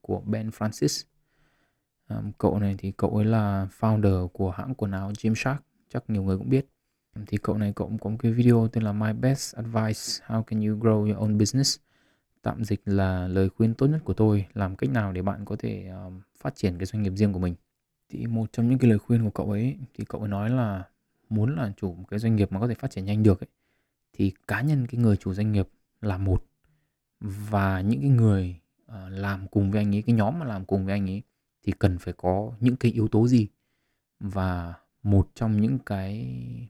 của 0.00 0.20
Ben 0.20 0.48
Francis. 0.48 1.04
Um, 2.08 2.32
cậu 2.38 2.58
này 2.58 2.74
thì 2.78 2.92
cậu 2.96 3.16
ấy 3.16 3.24
là 3.24 3.68
founder 3.80 4.28
của 4.28 4.50
hãng 4.50 4.74
quần 4.74 4.92
áo 4.92 5.12
Gymshark 5.22 5.62
chắc 5.88 6.04
nhiều 6.08 6.22
người 6.22 6.38
cũng 6.38 6.48
biết. 6.48 6.66
Thì 7.26 7.38
cậu 7.42 7.58
này 7.58 7.72
cậu 7.76 7.88
cũng 7.88 7.98
có 7.98 8.10
một 8.10 8.16
cái 8.20 8.32
video 8.32 8.68
tên 8.68 8.84
là 8.84 8.92
My 8.92 9.12
Best 9.12 9.54
Advice 9.54 10.24
How 10.26 10.42
Can 10.42 10.60
You 10.60 10.76
Grow 10.76 11.06
Your 11.06 11.16
Own 11.16 11.38
Business? 11.38 11.78
Tạm 12.42 12.64
dịch 12.64 12.80
là 12.84 13.28
lời 13.28 13.48
khuyên 13.48 13.74
tốt 13.74 13.86
nhất 13.86 14.00
của 14.04 14.14
tôi 14.14 14.46
làm 14.54 14.76
cách 14.76 14.90
nào 14.90 15.12
để 15.12 15.22
bạn 15.22 15.44
có 15.44 15.56
thể 15.58 15.88
um, 15.88 16.20
phát 16.40 16.54
triển 16.54 16.78
cái 16.78 16.86
doanh 16.86 17.02
nghiệp 17.02 17.12
riêng 17.16 17.32
của 17.32 17.38
mình. 17.38 17.54
Thì 18.08 18.26
một 18.26 18.52
trong 18.52 18.68
những 18.68 18.78
cái 18.78 18.90
lời 18.90 18.98
khuyên 18.98 19.24
của 19.24 19.30
cậu 19.30 19.50
ấy 19.50 19.78
thì 19.94 20.04
cậu 20.08 20.20
ấy 20.20 20.28
nói 20.28 20.50
là 20.50 20.84
muốn 21.28 21.56
là 21.56 21.72
chủ 21.76 21.94
một 21.94 22.04
cái 22.08 22.18
doanh 22.18 22.36
nghiệp 22.36 22.52
mà 22.52 22.60
có 22.60 22.68
thể 22.68 22.74
phát 22.74 22.90
triển 22.90 23.04
nhanh 23.04 23.22
được 23.22 23.40
ấy, 23.40 23.48
thì 24.12 24.32
cá 24.48 24.60
nhân 24.60 24.86
cái 24.86 25.00
người 25.00 25.16
chủ 25.16 25.34
doanh 25.34 25.52
nghiệp 25.52 25.68
là 26.04 26.18
một. 26.18 26.44
Và 27.20 27.80
những 27.80 28.00
cái 28.00 28.10
người 28.10 28.60
uh, 28.84 28.94
làm 29.10 29.48
cùng 29.48 29.70
với 29.70 29.80
anh 29.80 29.94
ấy 29.94 30.02
cái 30.02 30.14
nhóm 30.14 30.38
mà 30.38 30.46
làm 30.46 30.64
cùng 30.64 30.84
với 30.84 30.94
anh 30.94 31.10
ấy 31.10 31.22
thì 31.62 31.72
cần 31.78 31.98
phải 31.98 32.14
có 32.16 32.52
những 32.60 32.76
cái 32.76 32.92
yếu 32.92 33.08
tố 33.08 33.28
gì? 33.28 33.48
Và 34.20 34.74
một 35.02 35.30
trong 35.34 35.60
những 35.60 35.78
cái 35.78 36.26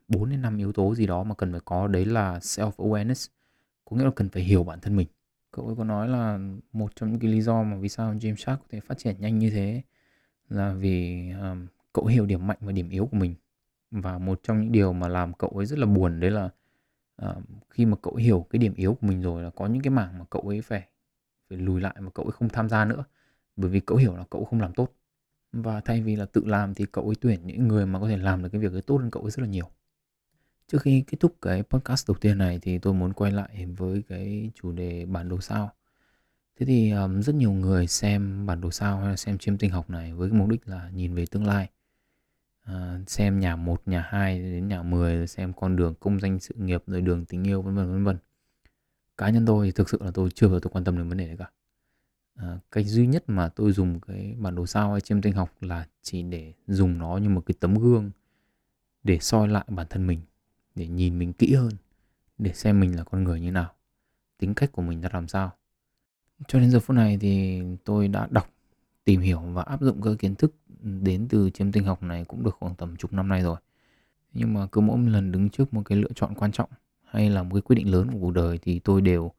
4 0.08 0.30
đến 0.30 0.42
5 0.42 0.58
yếu 0.58 0.72
tố 0.72 0.94
gì 0.94 1.06
đó 1.06 1.22
mà 1.24 1.34
cần 1.34 1.52
phải 1.52 1.60
có 1.64 1.86
đấy 1.86 2.04
là 2.06 2.38
self 2.38 2.70
awareness 2.70 3.28
có 3.84 3.96
nghĩa 3.96 4.04
là 4.04 4.10
cần 4.16 4.28
phải 4.28 4.42
hiểu 4.42 4.64
bản 4.64 4.80
thân 4.80 4.96
mình. 4.96 5.08
Cậu 5.50 5.66
ấy 5.66 5.76
có 5.76 5.84
nói 5.84 6.08
là 6.08 6.38
một 6.72 6.96
trong 6.96 7.10
những 7.10 7.20
cái 7.20 7.30
lý 7.30 7.40
do 7.40 7.62
mà 7.62 7.76
vì 7.76 7.88
sao 7.88 8.14
James 8.14 8.36
Shark 8.36 8.60
có 8.60 8.66
thể 8.70 8.80
phát 8.80 8.98
triển 8.98 9.16
nhanh 9.18 9.38
như 9.38 9.50
thế 9.50 9.82
là 10.48 10.72
vì 10.72 11.30
um, 11.30 11.66
cậu 11.92 12.06
hiểu 12.06 12.26
điểm 12.26 12.46
mạnh 12.46 12.58
và 12.60 12.72
điểm 12.72 12.90
yếu 12.90 13.06
của 13.06 13.16
mình. 13.16 13.34
Và 13.90 14.18
một 14.18 14.40
trong 14.42 14.60
những 14.60 14.72
điều 14.72 14.92
mà 14.92 15.08
làm 15.08 15.32
cậu 15.34 15.50
ấy 15.50 15.66
rất 15.66 15.78
là 15.78 15.86
buồn 15.86 16.20
đấy 16.20 16.30
là 16.30 16.48
uh, 17.22 17.42
khi 17.70 17.86
mà 17.86 17.96
cậu 18.02 18.14
hiểu 18.14 18.46
cái 18.50 18.58
điểm 18.58 18.74
yếu 18.74 18.94
của 18.94 19.06
mình 19.06 19.22
rồi 19.22 19.42
là 19.42 19.50
có 19.50 19.66
những 19.66 19.82
cái 19.82 19.90
mảng 19.90 20.18
mà 20.18 20.24
cậu 20.30 20.42
ấy 20.42 20.62
phải 20.62 20.88
phải 21.48 21.58
lùi 21.58 21.80
lại 21.80 21.94
và 21.98 22.10
cậu 22.14 22.24
ấy 22.24 22.32
không 22.32 22.48
tham 22.48 22.68
gia 22.68 22.84
nữa. 22.84 23.04
Bởi 23.56 23.70
vì 23.70 23.80
cậu 23.80 23.98
hiểu 23.98 24.16
là 24.16 24.24
cậu 24.30 24.44
không 24.44 24.60
làm 24.60 24.72
tốt. 24.72 24.92
Và 25.52 25.80
thay 25.80 26.02
vì 26.02 26.16
là 26.16 26.24
tự 26.24 26.44
làm 26.44 26.74
thì 26.74 26.86
cậu 26.92 27.04
ấy 27.04 27.14
tuyển 27.20 27.46
những 27.46 27.68
người 27.68 27.86
mà 27.86 28.00
có 28.00 28.08
thể 28.08 28.16
làm 28.16 28.42
được 28.42 28.48
cái 28.52 28.60
việc 28.60 28.72
ấy 28.72 28.82
tốt 28.82 28.96
hơn 28.96 29.10
cậu 29.10 29.22
ấy 29.22 29.30
rất 29.30 29.42
là 29.42 29.48
nhiều. 29.48 29.70
Trước 30.68 30.82
khi 30.82 31.04
kết 31.06 31.16
thúc 31.20 31.36
cái 31.42 31.62
podcast 31.62 32.08
đầu 32.08 32.16
tiên 32.20 32.38
này 32.38 32.58
thì 32.62 32.78
tôi 32.78 32.94
muốn 32.94 33.12
quay 33.12 33.32
lại 33.32 33.66
với 33.66 34.02
cái 34.08 34.50
chủ 34.54 34.72
đề 34.72 35.06
bản 35.06 35.28
đồ 35.28 35.40
sao. 35.40 35.72
Thế 36.58 36.66
thì 36.66 36.90
um, 36.90 37.20
rất 37.20 37.34
nhiều 37.34 37.52
người 37.52 37.86
xem 37.86 38.46
bản 38.46 38.60
đồ 38.60 38.70
sao 38.70 38.98
hay 38.98 39.08
là 39.10 39.16
xem 39.16 39.38
chiêm 39.38 39.58
tinh 39.58 39.70
học 39.70 39.90
này 39.90 40.14
với 40.14 40.30
cái 40.30 40.38
mục 40.38 40.48
đích 40.48 40.68
là 40.68 40.90
nhìn 40.90 41.14
về 41.14 41.24
tương 41.30 41.46
lai 41.46 41.70
à, 42.64 43.00
xem 43.06 43.40
nhà 43.40 43.56
1, 43.56 43.82
nhà 43.86 44.06
2 44.08 44.38
đến 44.38 44.68
nhà 44.68 44.82
10 44.82 45.26
xem 45.26 45.52
con 45.52 45.76
đường 45.76 45.94
công 46.00 46.20
danh 46.20 46.40
sự 46.40 46.54
nghiệp 46.58 46.82
rồi 46.86 47.00
đường 47.00 47.24
tình 47.24 47.44
yêu 47.44 47.62
vân 47.62 47.74
vân 47.74 47.92
vân 47.92 48.04
vân. 48.04 48.18
Cá 49.16 49.30
nhân 49.30 49.46
tôi 49.46 49.66
thì 49.66 49.72
thực 49.72 49.90
sự 49.90 49.98
là 50.00 50.10
tôi 50.14 50.30
chưa 50.34 50.48
bao 50.48 50.56
giờ 50.56 50.60
tôi 50.62 50.70
quan 50.74 50.84
tâm 50.84 50.98
đến 50.98 51.08
vấn 51.08 51.18
đề 51.18 51.26
này 51.26 51.36
cả. 51.36 51.50
À, 52.34 52.58
cái 52.70 52.84
duy 52.84 53.06
nhất 53.06 53.24
mà 53.26 53.48
tôi 53.48 53.72
dùng 53.72 54.00
cái 54.00 54.34
bản 54.38 54.54
đồ 54.54 54.66
sao 54.66 54.92
hay 54.92 55.00
chiêm 55.00 55.22
tinh 55.22 55.32
học 55.32 55.50
là 55.60 55.86
chỉ 56.02 56.22
để 56.22 56.52
dùng 56.66 56.98
nó 56.98 57.16
như 57.16 57.28
một 57.28 57.42
cái 57.46 57.54
tấm 57.60 57.74
gương 57.74 58.10
để 59.02 59.18
soi 59.18 59.48
lại 59.48 59.64
bản 59.68 59.86
thân 59.90 60.06
mình 60.06 60.20
để 60.74 60.86
nhìn 60.86 61.18
mình 61.18 61.32
kỹ 61.32 61.54
hơn 61.54 61.72
để 62.38 62.52
xem 62.52 62.80
mình 62.80 62.96
là 62.96 63.04
con 63.04 63.24
người 63.24 63.40
như 63.40 63.50
nào 63.50 63.74
tính 64.38 64.54
cách 64.54 64.72
của 64.72 64.82
mình 64.82 65.00
ra 65.00 65.08
làm 65.12 65.28
sao. 65.28 65.52
Cho 66.48 66.60
đến 66.60 66.70
giờ 66.70 66.80
phút 66.80 66.96
này 66.96 67.18
thì 67.20 67.62
tôi 67.84 68.08
đã 68.08 68.28
đọc 68.30 68.53
tìm 69.04 69.20
hiểu 69.20 69.40
và 69.40 69.62
áp 69.62 69.80
dụng 69.80 70.02
các 70.02 70.10
kiến 70.18 70.34
thức 70.34 70.54
ừ, 70.82 70.90
đến 71.02 71.26
từ 71.28 71.50
chiêm 71.50 71.72
tinh 71.72 71.84
học 71.84 72.02
này 72.02 72.24
cũng 72.24 72.44
được 72.44 72.56
khoảng 72.58 72.74
tầm 72.74 72.96
chục 72.96 73.12
năm 73.12 73.28
nay 73.28 73.42
rồi. 73.42 73.56
Nhưng 74.32 74.54
mà 74.54 74.66
cứ 74.66 74.80
mỗi 74.80 74.98
lần 74.98 75.32
đứng 75.32 75.50
trước 75.50 75.74
một 75.74 75.82
cái 75.84 75.98
lựa 75.98 76.12
chọn 76.14 76.34
quan 76.34 76.52
trọng 76.52 76.70
hay 77.04 77.30
là 77.30 77.42
một 77.42 77.50
cái 77.54 77.62
quyết 77.62 77.76
định 77.76 77.90
lớn 77.90 78.10
của 78.12 78.18
cuộc 78.18 78.30
đời 78.30 78.58
thì 78.62 78.78
tôi 78.78 79.00
đều 79.00 79.32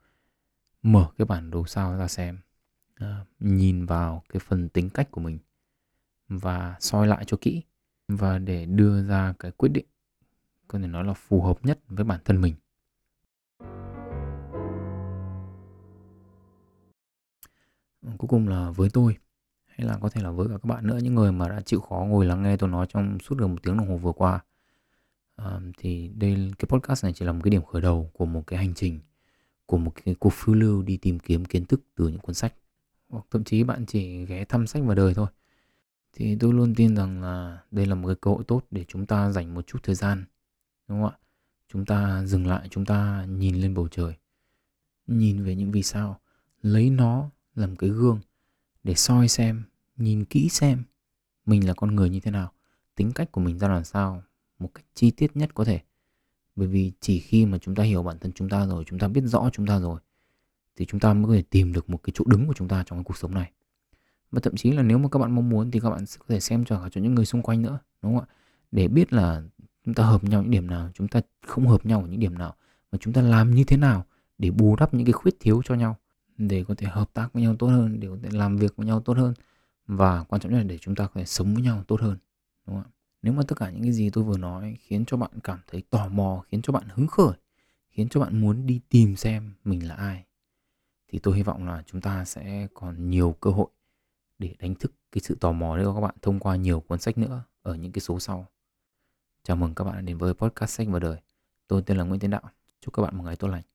mở 0.84 1.08
cái 1.18 1.26
bản 1.26 1.52
đồ 1.52 1.66
sao 1.68 1.98
ra 1.98 2.08
xem 2.08 2.38
à, 2.96 3.26
nhìn 3.40 3.86
vào 3.86 4.24
cái 4.30 4.40
phần 4.40 4.70
tính 4.70 4.90
cách 4.90 5.12
của 5.12 5.22
mình 5.22 5.40
và 6.28 6.76
soi 6.80 7.08
lại 7.08 7.26
cho 7.28 7.38
kỹ 7.42 7.62
và 8.08 8.40
để 8.40 8.66
đưa 8.66 9.04
ra 9.04 9.34
cái 9.40 9.52
quyết 9.52 9.70
định 9.70 9.86
có 10.68 10.80
thể 10.80 10.88
nói 10.88 11.04
là 11.04 11.14
phù 11.14 11.42
hợp 11.42 11.66
nhất 11.66 11.80
với 11.88 12.06
bản 12.06 12.20
thân 12.26 12.42
mình. 12.42 12.56
Cuối 18.18 18.28
cùng 18.28 18.48
là 18.48 18.72
với 18.72 18.90
tôi 18.94 19.18
hay 19.78 19.88
là 19.88 19.98
có 20.02 20.10
thể 20.10 20.22
là 20.22 20.32
với 20.32 20.48
cả 20.48 20.54
các 20.54 20.66
bạn 20.66 20.88
nữa 20.88 21.00
những 21.02 21.16
người 21.16 21.32
mà 21.32 21.50
đã 21.50 21.62
chịu 21.62 21.80
khó 21.80 21.96
ngồi 21.96 22.26
lắng 22.26 22.44
nghe 22.44 22.58
tôi 22.58 22.70
nói 22.70 22.86
trong 22.90 23.20
suốt 23.20 23.38
gần 23.38 23.52
một 23.52 23.64
tiếng 23.64 23.78
đồng 23.78 23.90
hồ 23.90 23.98
vừa 23.98 24.12
qua. 24.12 24.40
À, 25.36 25.60
thì 25.78 26.12
đây 26.16 26.52
cái 26.60 26.68
podcast 26.68 27.04
này 27.04 27.14
chỉ 27.14 27.26
là 27.26 27.32
một 27.32 27.40
cái 27.44 27.52
điểm 27.52 27.64
khởi 27.64 27.82
đầu 27.82 28.10
của 28.14 28.26
một 28.26 28.48
cái 28.48 28.60
hành 28.60 28.74
trình 28.74 29.00
của 29.66 29.78
một 29.78 29.92
cái 30.06 30.16
cuộc 30.16 30.34
phiêu 30.34 30.56
lưu 30.56 30.84
đi 30.84 30.98
tìm 30.98 31.20
kiếm 31.20 31.46
kiến 31.46 31.66
thức 31.66 31.82
từ 31.96 32.08
những 32.08 32.20
cuốn 32.20 32.36
sách. 32.36 32.54
Hoặc 33.10 33.26
thậm 33.32 33.44
chí 33.44 33.64
bạn 33.64 33.86
chỉ 33.86 34.26
ghé 34.26 34.46
thăm 34.46 34.68
sách 34.68 34.84
vào 34.84 34.96
đời 34.96 35.14
thôi. 35.14 35.28
Thì 36.14 36.38
tôi 36.40 36.54
luôn 36.54 36.76
tin 36.76 36.96
rằng 36.96 37.22
là 37.22 37.60
đây 37.72 37.86
là 37.86 37.96
một 37.96 38.08
cái 38.08 38.16
cơ 38.22 38.32
hội 38.32 38.44
tốt 38.44 38.64
để 38.72 38.86
chúng 38.88 39.06
ta 39.06 39.32
dành 39.32 39.54
một 39.54 39.68
chút 39.68 39.80
thời 39.84 39.96
gian 39.96 40.26
đúng 40.88 41.02
không 41.02 41.12
ạ? 41.12 41.18
Chúng 41.74 41.86
ta 41.86 42.24
dừng 42.26 42.48
lại 42.48 42.68
chúng 42.72 42.86
ta 42.86 43.26
nhìn 43.30 43.56
lên 43.56 43.74
bầu 43.74 43.88
trời 43.88 44.16
nhìn 45.08 45.44
về 45.44 45.56
những 45.56 45.72
vì 45.72 45.84
sao 45.84 46.20
lấy 46.62 46.90
nó 46.90 47.30
làm 47.56 47.76
cái 47.76 47.90
gương 47.90 48.20
để 48.86 48.96
soi 48.96 49.28
xem, 49.28 49.64
nhìn 49.98 50.26
kỹ 50.26 50.50
xem 50.50 50.84
mình 51.46 51.68
là 51.68 51.74
con 51.74 51.96
người 51.96 52.10
như 52.10 52.20
thế 52.20 52.32
nào, 52.32 52.52
tính 52.96 53.12
cách 53.12 53.32
của 53.32 53.42
mình 53.42 53.60
ra 53.60 53.68
làm 53.68 53.84
sao, 53.84 54.24
một 54.60 54.70
cách 54.74 54.86
chi 54.94 55.12
tiết 55.12 55.38
nhất 55.38 55.50
có 55.54 55.64
thể. 55.64 55.80
Bởi 56.56 56.68
vì 56.68 56.92
chỉ 57.00 57.20
khi 57.20 57.46
mà 57.46 57.58
chúng 57.58 57.76
ta 57.76 57.84
hiểu 57.84 58.04
bản 58.04 58.20
thân 58.20 58.32
chúng 58.32 58.50
ta 58.50 58.66
rồi, 58.66 58.84
chúng 58.88 59.00
ta 59.00 59.08
biết 59.08 59.22
rõ 59.26 59.50
chúng 59.54 59.68
ta 59.68 59.80
rồi, 59.80 60.00
thì 60.76 60.86
chúng 60.86 61.00
ta 61.00 61.14
mới 61.14 61.26
có 61.28 61.34
thể 61.34 61.42
tìm 61.50 61.74
được 61.74 61.90
một 61.90 62.04
cái 62.04 62.12
chỗ 62.16 62.26
đứng 62.28 62.48
của 62.48 62.54
chúng 62.54 62.68
ta 62.68 62.84
trong 62.86 63.00
cái 63.00 63.04
cuộc 63.04 63.18
sống 63.18 63.34
này. 63.34 63.52
Và 64.32 64.40
thậm 64.44 64.56
chí 64.56 64.72
là 64.72 64.84
nếu 64.84 64.98
mà 64.98 65.10
các 65.12 65.20
bạn 65.20 65.36
mong 65.36 65.50
muốn 65.50 65.72
thì 65.72 65.80
các 65.80 65.90
bạn 65.90 66.04
có 66.20 66.26
thể 66.28 66.40
xem 66.40 66.66
cho 66.66 66.82
cả 66.84 66.90
cho 66.92 67.02
những 67.02 67.16
người 67.16 67.26
xung 67.26 67.42
quanh 67.42 67.62
nữa, 67.62 67.80
đúng 68.02 68.18
không 68.18 68.26
ạ? 68.30 68.34
Để 68.72 68.88
biết 68.88 69.14
là 69.14 69.44
chúng 69.86 69.94
ta 69.94 70.04
hợp 70.04 70.24
nhau 70.24 70.42
những 70.42 70.52
điểm 70.52 70.68
nào, 70.68 70.90
chúng 70.94 71.08
ta 71.08 71.22
không 71.46 71.68
hợp 71.68 71.86
nhau 71.86 72.02
ở 72.02 72.08
những 72.08 72.20
điểm 72.20 72.38
nào 72.38 72.56
và 72.92 72.98
chúng 73.02 73.14
ta 73.14 73.22
làm 73.22 73.52
như 73.52 73.64
thế 73.64 73.78
nào 73.78 74.06
để 74.38 74.52
bù 74.52 74.76
đắp 74.76 74.94
những 74.94 75.06
cái 75.06 75.14
khuyết 75.14 75.36
thiếu 75.40 75.62
cho 75.66 75.76
nhau 75.76 75.98
để 76.38 76.64
có 76.68 76.76
thể 76.78 76.88
hợp 76.88 77.14
tác 77.14 77.34
với 77.34 77.44
nhau 77.44 77.56
tốt 77.60 77.68
hơn, 77.68 78.00
để 78.00 78.08
có 78.08 78.18
thể 78.24 78.30
làm 78.32 78.58
việc 78.58 78.76
với 78.76 78.88
nhau 78.88 79.02
tốt 79.02 79.18
hơn 79.18 79.34
và 79.88 80.24
quan 80.24 80.42
trọng 80.42 80.52
nhất 80.52 80.58
là 80.58 80.64
để 80.64 80.78
chúng 80.78 80.96
ta 80.96 81.08
có 81.08 81.12
thể 81.16 81.26
sống 81.26 81.54
với 81.54 81.64
nhau 81.64 81.84
tốt 81.88 82.02
hơn, 82.02 82.18
đúng 82.68 82.76
không 82.76 82.84
ạ 82.84 82.92
nếu 83.22 83.34
mà 83.34 83.44
tất 83.48 83.56
cả 83.58 83.70
những 83.70 83.84
cái 83.84 83.92
gì 83.92 84.10
tôi 84.10 84.24
vừa 84.24 84.38
nói 84.38 84.78
khiến 84.82 85.06
cho 85.06 85.18
bạn 85.18 85.32
cảm 85.44 85.60
thấy 85.68 85.84
tò 85.90 86.08
mò, 86.08 86.44
khiến 86.48 86.62
cho 86.62 86.74
bạn 86.74 86.84
hứng 86.90 87.08
khởi, 87.08 87.34
khiến 87.90 88.10
cho 88.10 88.20
bạn 88.20 88.42
muốn 88.42 88.66
đi 88.66 88.80
tìm 88.90 89.16
xem 89.16 89.54
mình 89.64 89.88
là 89.88 89.96
ai, 89.96 90.26
thì 91.08 91.20
tôi 91.20 91.36
hy 91.36 91.44
vọng 91.44 91.68
là 91.68 91.84
chúng 91.86 92.02
ta 92.02 92.26
sẽ 92.26 92.68
còn 92.74 93.10
nhiều 93.10 93.36
cơ 93.40 93.50
hội 93.52 93.68
để 94.40 94.56
đánh 94.60 94.76
thức 94.76 94.94
cái 95.12 95.22
sự 95.22 95.38
tò 95.40 95.52
mò 95.52 95.78
đấy 95.78 95.86
của 95.86 95.94
các 95.94 96.02
bạn 96.02 96.16
thông 96.22 96.40
qua 96.40 96.56
nhiều 96.56 96.80
cuốn 96.80 97.00
sách 97.00 97.18
nữa 97.18 97.44
ở 97.62 97.76
những 97.76 97.92
cái 97.92 98.02
số 98.02 98.20
sau. 98.20 98.48
Chào 99.44 99.58
mừng 99.58 99.76
các 99.76 99.84
bạn 99.84 100.06
đến 100.06 100.18
với 100.18 100.34
podcast 100.34 100.72
sách 100.72 100.88
và 100.90 101.00
đời. 101.00 101.18
Tôi 101.68 101.82
tên 101.82 101.98
là 101.98 102.04
Nguyễn 102.04 102.20
Tiến 102.20 102.32
Đạo. 102.32 102.42
Chúc 102.82 102.94
các 102.94 103.04
bạn 103.04 103.18
một 103.18 103.24
ngày 103.24 103.36
tốt 103.36 103.48
lành. 103.48 103.75